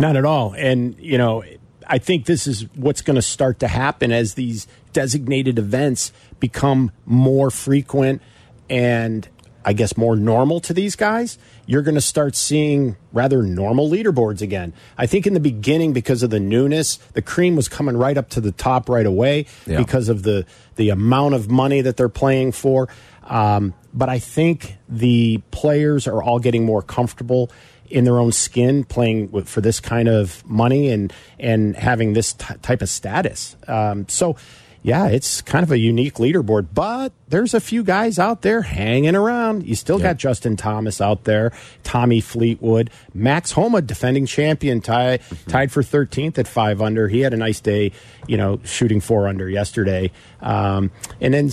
Not 0.00 0.16
at 0.16 0.24
all. 0.24 0.54
And, 0.56 0.98
you 0.98 1.18
know, 1.18 1.44
I 1.86 1.98
think 1.98 2.26
this 2.26 2.46
is 2.46 2.62
what's 2.74 3.02
going 3.02 3.16
to 3.16 3.22
start 3.22 3.60
to 3.60 3.68
happen 3.68 4.12
as 4.12 4.34
these 4.34 4.66
designated 4.92 5.58
events 5.58 6.12
become 6.38 6.90
more 7.04 7.50
frequent 7.50 8.22
and 8.68 9.28
I 9.62 9.74
guess 9.74 9.96
more 9.96 10.16
normal 10.16 10.60
to 10.60 10.72
these 10.72 10.96
guys 10.96 11.36
you're 11.70 11.82
going 11.82 11.94
to 11.94 12.00
start 12.00 12.34
seeing 12.34 12.96
rather 13.12 13.44
normal 13.44 13.88
leaderboards 13.88 14.42
again. 14.42 14.72
I 14.98 15.06
think 15.06 15.24
in 15.24 15.34
the 15.34 15.40
beginning, 15.40 15.92
because 15.92 16.24
of 16.24 16.30
the 16.30 16.40
newness, 16.40 16.96
the 17.12 17.22
cream 17.22 17.54
was 17.54 17.68
coming 17.68 17.96
right 17.96 18.18
up 18.18 18.28
to 18.30 18.40
the 18.40 18.50
top 18.50 18.88
right 18.88 19.06
away 19.06 19.46
yeah. 19.66 19.78
because 19.78 20.08
of 20.08 20.24
the 20.24 20.46
the 20.74 20.88
amount 20.88 21.34
of 21.34 21.48
money 21.48 21.80
that 21.82 21.96
they're 21.96 22.08
playing 22.08 22.50
for. 22.50 22.88
Um, 23.22 23.72
but 23.94 24.08
I 24.08 24.18
think 24.18 24.78
the 24.88 25.40
players 25.52 26.08
are 26.08 26.20
all 26.20 26.40
getting 26.40 26.64
more 26.64 26.82
comfortable 26.82 27.52
in 27.90 28.04
their 28.04 28.18
own 28.18 28.32
skin 28.32 28.84
playing 28.84 29.30
with, 29.30 29.48
for 29.48 29.60
this 29.60 29.80
kind 29.80 30.08
of 30.08 30.44
money 30.46 30.90
and 30.90 31.12
and 31.38 31.76
having 31.76 32.12
this 32.12 32.32
type 32.34 32.82
of 32.82 32.88
status. 32.88 33.56
Um, 33.66 34.08
so 34.08 34.36
yeah, 34.82 35.08
it's 35.08 35.42
kind 35.42 35.62
of 35.62 35.70
a 35.70 35.78
unique 35.78 36.14
leaderboard, 36.14 36.68
but 36.72 37.12
there's 37.28 37.52
a 37.52 37.60
few 37.60 37.82
guys 37.82 38.18
out 38.18 38.40
there 38.40 38.62
hanging 38.62 39.14
around. 39.14 39.66
You 39.66 39.74
still 39.74 39.98
got 39.98 40.16
Justin 40.16 40.56
Thomas 40.56 41.02
out 41.02 41.24
there, 41.24 41.52
Tommy 41.82 42.22
Fleetwood, 42.22 42.88
Max 43.12 43.52
Homa, 43.52 43.82
defending 43.82 44.24
champion, 44.24 44.80
tie, 44.80 45.18
mm-hmm. 45.18 45.50
tied 45.50 45.70
for 45.70 45.82
13th 45.82 46.38
at 46.38 46.48
five 46.48 46.80
under. 46.80 47.08
He 47.08 47.20
had 47.20 47.34
a 47.34 47.36
nice 47.36 47.60
day, 47.60 47.92
you 48.26 48.38
know, 48.38 48.58
shooting 48.64 49.00
four 49.00 49.28
under 49.28 49.50
yesterday. 49.50 50.10
Um, 50.40 50.90
and 51.20 51.34
then, 51.34 51.50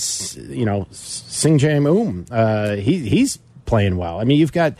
you 0.49 0.65
know, 0.65 0.87
Sungjae 0.91 1.75
Im, 1.75 2.25
uh, 2.31 2.75
he, 2.77 3.09
he's 3.09 3.39
playing 3.65 3.97
well. 3.97 4.21
I 4.21 4.23
mean, 4.23 4.39
you've 4.39 4.53
got 4.53 4.75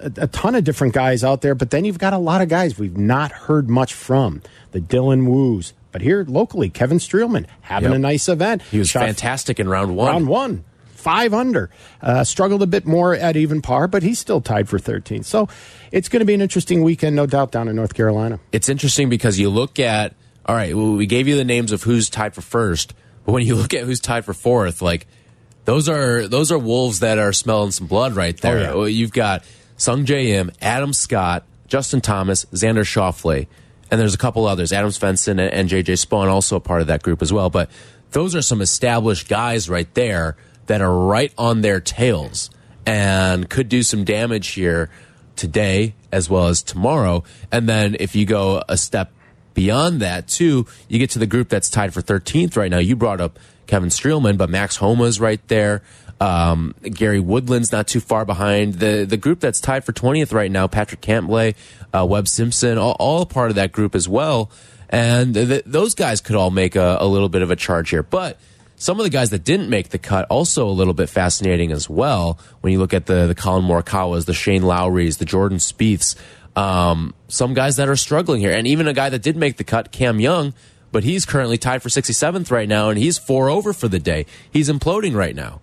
a, 0.00 0.12
a 0.22 0.26
ton 0.26 0.54
of 0.54 0.64
different 0.64 0.94
guys 0.94 1.22
out 1.22 1.42
there, 1.42 1.54
but 1.54 1.70
then 1.70 1.84
you've 1.84 1.98
got 1.98 2.12
a 2.12 2.18
lot 2.18 2.40
of 2.40 2.48
guys 2.48 2.78
we've 2.78 2.96
not 2.96 3.32
heard 3.32 3.68
much 3.68 3.94
from. 3.94 4.42
The 4.72 4.80
Dylan 4.80 5.26
Woos, 5.26 5.72
but 5.92 6.02
here 6.02 6.24
locally, 6.26 6.70
Kevin 6.70 6.98
Streelman 6.98 7.46
having 7.62 7.90
yep. 7.90 7.96
a 7.96 7.98
nice 7.98 8.28
event. 8.28 8.62
He 8.62 8.78
was 8.78 8.88
Shot 8.88 9.04
fantastic 9.04 9.58
in 9.60 9.68
round 9.68 9.96
one. 9.96 10.08
Round 10.08 10.28
one, 10.28 10.64
five 10.86 11.34
under. 11.34 11.70
Uh, 12.00 12.24
struggled 12.24 12.62
a 12.62 12.66
bit 12.66 12.86
more 12.86 13.14
at 13.14 13.36
even 13.36 13.62
par, 13.62 13.88
but 13.88 14.02
he's 14.02 14.18
still 14.18 14.40
tied 14.40 14.68
for 14.68 14.78
13th. 14.78 15.24
So 15.24 15.48
it's 15.90 16.08
going 16.08 16.20
to 16.20 16.26
be 16.26 16.34
an 16.34 16.40
interesting 16.40 16.82
weekend, 16.82 17.16
no 17.16 17.26
doubt, 17.26 17.50
down 17.50 17.68
in 17.68 17.76
North 17.76 17.94
Carolina. 17.94 18.38
It's 18.52 18.68
interesting 18.68 19.08
because 19.08 19.38
you 19.38 19.50
look 19.50 19.78
at, 19.78 20.14
all 20.46 20.54
right, 20.54 20.74
well, 20.76 20.92
we 20.92 21.06
gave 21.06 21.26
you 21.26 21.36
the 21.36 21.44
names 21.44 21.72
of 21.72 21.82
who's 21.82 22.08
tied 22.08 22.34
for 22.34 22.42
first, 22.42 22.94
but 23.24 23.32
when 23.32 23.44
you 23.44 23.54
look 23.56 23.74
at 23.74 23.84
who's 23.84 24.00
tied 24.00 24.24
for 24.24 24.34
fourth, 24.34 24.80
like 24.80 25.06
those 25.64 25.88
are 25.88 26.26
those 26.26 26.50
are 26.50 26.58
wolves 26.58 27.00
that 27.00 27.18
are 27.18 27.32
smelling 27.32 27.70
some 27.70 27.86
blood 27.86 28.14
right 28.14 28.36
there. 28.40 28.72
Oh, 28.72 28.84
yeah. 28.84 28.96
You've 28.96 29.12
got 29.12 29.44
Sungjae 29.80 30.04
J 30.06 30.36
M, 30.36 30.52
Adam 30.60 30.92
Scott, 30.92 31.44
Justin 31.66 32.00
Thomas, 32.00 32.44
Xander 32.52 32.84
Schauffele 32.84 33.46
and 33.90 34.00
there's 34.00 34.14
a 34.14 34.18
couple 34.18 34.46
others. 34.46 34.72
Adam 34.72 34.90
Svensson 34.90 35.40
and, 35.52 35.68
JJ 35.68 36.06
Spaun 36.06 36.28
also 36.28 36.56
a 36.56 36.60
part 36.60 36.80
of 36.80 36.86
that 36.86 37.02
group 37.02 37.22
as 37.22 37.32
well. 37.32 37.50
But 37.50 37.70
those 38.12 38.34
are 38.34 38.42
some 38.42 38.60
established 38.60 39.28
guys 39.28 39.68
right 39.68 39.92
there 39.94 40.36
that 40.66 40.80
are 40.80 40.94
right 40.94 41.32
on 41.36 41.62
their 41.62 41.80
tails 41.80 42.50
and 42.86 43.50
could 43.50 43.68
do 43.68 43.82
some 43.82 44.04
damage 44.04 44.48
here 44.48 44.90
today 45.34 45.94
as 46.12 46.30
well 46.30 46.46
as 46.46 46.62
tomorrow. 46.62 47.24
And 47.50 47.68
then 47.68 47.96
if 47.98 48.14
you 48.14 48.26
go 48.26 48.62
a 48.68 48.76
step 48.76 49.10
beyond 49.54 50.00
that 50.00 50.28
too, 50.28 50.66
you 50.88 50.98
get 50.98 51.10
to 51.10 51.18
the 51.18 51.26
group 51.26 51.48
that's 51.48 51.68
tied 51.68 51.92
for 51.92 52.00
13th 52.00 52.56
right 52.56 52.70
now. 52.70 52.78
You 52.78 52.94
brought 52.94 53.20
up 53.20 53.38
Kevin 53.66 53.88
Streelman, 53.88 54.36
but 54.36 54.50
Max 54.50 54.76
Homa's 54.76 55.18
right 55.18 55.46
there. 55.48 55.82
Um, 56.20 56.74
Gary 56.82 57.20
Woodland's 57.20 57.72
not 57.72 57.86
too 57.86 58.00
far 58.00 58.24
behind. 58.24 58.74
The 58.74 59.06
the 59.08 59.16
group 59.16 59.40
that's 59.40 59.60
tied 59.60 59.84
for 59.84 59.92
20th 59.92 60.32
right 60.34 60.50
now, 60.50 60.66
Patrick 60.66 61.00
Cantlay, 61.00 61.54
uh, 61.94 62.06
Webb 62.06 62.28
Simpson, 62.28 62.76
all, 62.76 62.96
all 62.98 63.24
part 63.24 63.50
of 63.50 63.56
that 63.56 63.72
group 63.72 63.94
as 63.94 64.08
well. 64.08 64.50
And 64.90 65.34
th 65.34 65.62
those 65.64 65.94
guys 65.94 66.20
could 66.20 66.36
all 66.36 66.50
make 66.50 66.76
a, 66.76 66.98
a 67.00 67.06
little 67.06 67.28
bit 67.28 67.42
of 67.42 67.50
a 67.50 67.56
charge 67.56 67.90
here. 67.90 68.02
But 68.02 68.38
some 68.76 68.98
of 68.98 69.04
the 69.04 69.10
guys 69.10 69.30
that 69.30 69.44
didn't 69.44 69.70
make 69.70 69.90
the 69.90 69.98
cut 69.98 70.26
also 70.28 70.68
a 70.68 70.72
little 70.72 70.94
bit 70.94 71.08
fascinating 71.08 71.70
as 71.72 71.88
well. 71.88 72.38
When 72.60 72.72
you 72.72 72.78
look 72.78 72.92
at 72.92 73.06
the 73.06 73.26
the 73.26 73.34
Collin 73.34 73.64
Morikawas, 73.64 74.26
the 74.26 74.34
Shane 74.34 74.62
Lowrys, 74.62 75.18
the 75.18 75.24
Jordan 75.24 75.58
Spieths, 75.58 76.16
um, 76.56 77.14
some 77.28 77.54
guys 77.54 77.76
that 77.76 77.88
are 77.88 77.96
struggling 77.96 78.40
here, 78.40 78.52
and 78.52 78.66
even 78.66 78.88
a 78.88 78.92
guy 78.92 79.08
that 79.08 79.22
did 79.22 79.36
make 79.36 79.56
the 79.56 79.64
cut, 79.64 79.92
Cam 79.92 80.20
Young, 80.20 80.52
but 80.92 81.04
he's 81.04 81.24
currently 81.24 81.56
tied 81.56 81.82
for 81.82 81.88
67th 81.88 82.50
right 82.50 82.68
now, 82.68 82.90
and 82.90 82.98
he's 82.98 83.16
four 83.16 83.48
over 83.48 83.72
for 83.72 83.88
the 83.88 83.98
day. 83.98 84.26
He's 84.50 84.68
imploding 84.68 85.14
right 85.14 85.36
now. 85.36 85.60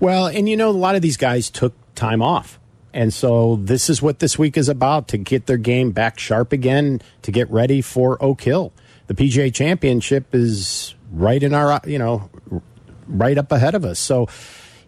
Well, 0.00 0.26
and 0.26 0.48
you 0.48 0.56
know, 0.56 0.70
a 0.70 0.72
lot 0.72 0.94
of 0.94 1.02
these 1.02 1.16
guys 1.16 1.50
took 1.50 1.74
time 1.94 2.22
off. 2.22 2.58
And 2.92 3.12
so 3.12 3.56
this 3.56 3.90
is 3.90 4.00
what 4.00 4.20
this 4.20 4.38
week 4.38 4.56
is 4.56 4.70
about 4.70 5.08
to 5.08 5.18
get 5.18 5.46
their 5.46 5.58
game 5.58 5.92
back 5.92 6.18
sharp 6.18 6.52
again, 6.52 7.02
to 7.22 7.30
get 7.30 7.50
ready 7.50 7.82
for 7.82 8.22
Oak 8.24 8.40
Hill. 8.40 8.72
The 9.06 9.14
PGA 9.14 9.52
Championship 9.52 10.34
is 10.34 10.94
right 11.12 11.42
in 11.42 11.52
our, 11.52 11.80
you 11.86 11.98
know, 11.98 12.30
right 13.06 13.36
up 13.36 13.52
ahead 13.52 13.74
of 13.74 13.84
us. 13.84 13.98
So 13.98 14.28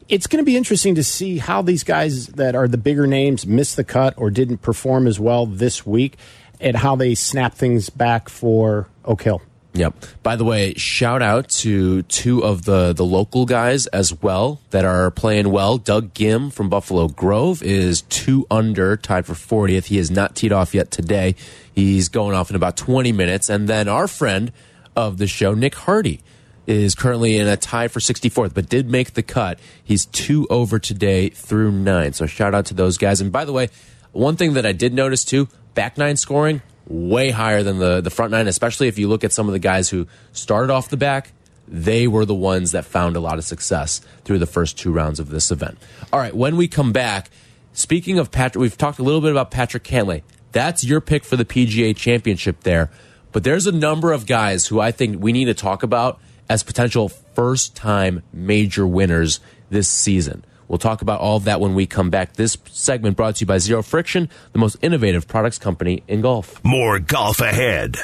it's 0.08 0.26
going 0.26 0.42
to 0.42 0.46
be 0.46 0.56
interesting 0.56 0.94
to 0.94 1.04
see 1.04 1.36
how 1.36 1.60
these 1.60 1.84
guys 1.84 2.28
that 2.28 2.54
are 2.54 2.66
the 2.66 2.78
bigger 2.78 3.06
names 3.06 3.46
missed 3.46 3.76
the 3.76 3.84
cut 3.84 4.14
or 4.16 4.30
didn't 4.30 4.58
perform 4.58 5.06
as 5.06 5.20
well 5.20 5.44
this 5.44 5.86
week 5.86 6.16
and 6.60 6.76
how 6.76 6.96
they 6.96 7.14
snap 7.14 7.54
things 7.54 7.90
back 7.90 8.28
for 8.28 8.88
Oak 9.04 9.22
Hill. 9.22 9.42
Yep. 9.74 9.94
By 10.22 10.36
the 10.36 10.44
way, 10.44 10.74
shout 10.74 11.22
out 11.22 11.48
to 11.50 12.02
two 12.02 12.42
of 12.42 12.64
the 12.64 12.92
the 12.92 13.04
local 13.04 13.46
guys 13.46 13.86
as 13.88 14.12
well 14.22 14.60
that 14.70 14.84
are 14.84 15.10
playing 15.10 15.50
well. 15.50 15.78
Doug 15.78 16.14
Gim 16.14 16.50
from 16.50 16.68
Buffalo 16.68 17.08
Grove 17.08 17.62
is 17.62 18.02
two 18.02 18.46
under, 18.50 18.96
tied 18.96 19.26
for 19.26 19.34
40th. 19.34 19.86
He 19.86 19.98
has 19.98 20.10
not 20.10 20.34
teed 20.34 20.52
off 20.52 20.74
yet 20.74 20.90
today. 20.90 21.36
He's 21.72 22.08
going 22.08 22.34
off 22.34 22.50
in 22.50 22.56
about 22.56 22.76
20 22.76 23.12
minutes. 23.12 23.48
And 23.48 23.68
then 23.68 23.88
our 23.88 24.08
friend 24.08 24.52
of 24.96 25.18
the 25.18 25.28
show, 25.28 25.54
Nick 25.54 25.76
Hardy, 25.76 26.20
is 26.66 26.94
currently 26.94 27.36
in 27.38 27.46
a 27.46 27.56
tie 27.56 27.88
for 27.88 28.00
64th, 28.00 28.54
but 28.54 28.68
did 28.68 28.90
make 28.90 29.14
the 29.14 29.22
cut. 29.22 29.60
He's 29.84 30.06
two 30.06 30.46
over 30.50 30.78
today 30.78 31.28
through 31.28 31.70
nine. 31.72 32.14
So 32.14 32.26
shout 32.26 32.54
out 32.54 32.66
to 32.66 32.74
those 32.74 32.98
guys. 32.98 33.20
And 33.20 33.30
by 33.30 33.44
the 33.44 33.52
way, 33.52 33.68
one 34.12 34.36
thing 34.36 34.54
that 34.54 34.66
I 34.66 34.72
did 34.72 34.92
notice 34.92 35.24
too, 35.24 35.48
back 35.74 35.96
nine 35.96 36.16
scoring 36.16 36.62
way 36.88 37.30
higher 37.30 37.62
than 37.62 37.78
the 37.78 38.00
the 38.00 38.10
front 38.10 38.32
nine, 38.32 38.48
especially 38.48 38.88
if 38.88 38.98
you 38.98 39.08
look 39.08 39.22
at 39.24 39.32
some 39.32 39.46
of 39.46 39.52
the 39.52 39.58
guys 39.58 39.88
who 39.88 40.06
started 40.32 40.72
off 40.72 40.88
the 40.88 40.96
back. 40.96 41.32
They 41.70 42.06
were 42.06 42.24
the 42.24 42.34
ones 42.34 42.72
that 42.72 42.86
found 42.86 43.14
a 43.14 43.20
lot 43.20 43.36
of 43.36 43.44
success 43.44 44.00
through 44.24 44.38
the 44.38 44.46
first 44.46 44.78
two 44.78 44.90
rounds 44.90 45.20
of 45.20 45.28
this 45.28 45.50
event. 45.50 45.76
All 46.10 46.18
right, 46.18 46.34
when 46.34 46.56
we 46.56 46.66
come 46.66 46.92
back, 46.92 47.30
speaking 47.74 48.18
of 48.18 48.30
Patrick, 48.30 48.62
we've 48.62 48.78
talked 48.78 48.98
a 48.98 49.02
little 49.02 49.20
bit 49.20 49.32
about 49.32 49.50
Patrick 49.50 49.84
Cantlay. 49.84 50.22
That's 50.52 50.82
your 50.82 51.02
pick 51.02 51.24
for 51.24 51.36
the 51.36 51.44
PGA 51.44 51.94
Championship 51.94 52.60
there. 52.62 52.90
But 53.32 53.44
there's 53.44 53.66
a 53.66 53.72
number 53.72 54.12
of 54.12 54.24
guys 54.24 54.66
who 54.66 54.80
I 54.80 54.92
think 54.92 55.22
we 55.22 55.32
need 55.32 55.44
to 55.44 55.54
talk 55.54 55.82
about 55.82 56.18
as 56.48 56.62
potential 56.62 57.08
first 57.08 57.76
time 57.76 58.22
major 58.32 58.86
winners 58.86 59.40
this 59.68 59.88
season. 59.88 60.44
We'll 60.68 60.78
talk 60.78 61.02
about 61.02 61.20
all 61.20 61.38
of 61.38 61.44
that 61.44 61.60
when 61.60 61.74
we 61.74 61.86
come 61.86 62.10
back. 62.10 62.34
This 62.34 62.56
segment 62.70 63.16
brought 63.16 63.36
to 63.36 63.40
you 63.40 63.46
by 63.46 63.58
Zero 63.58 63.82
Friction, 63.82 64.28
the 64.52 64.58
most 64.58 64.76
innovative 64.82 65.26
products 65.26 65.58
company 65.58 66.02
in 66.06 66.20
golf. 66.20 66.62
More 66.62 66.98
golf 66.98 67.40
ahead. 67.40 67.96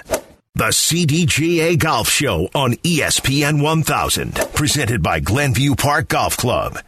The 0.57 0.69
CDGA 0.69 1.77
Golf 1.79 2.09
Show 2.09 2.49
on 2.55 2.75
ESPN 2.75 3.61
1000, 3.61 4.35
presented 4.55 5.03
by 5.03 5.19
Glenview 5.19 5.75
Park 5.75 6.09
Golf 6.09 6.37
Club. 6.37 6.79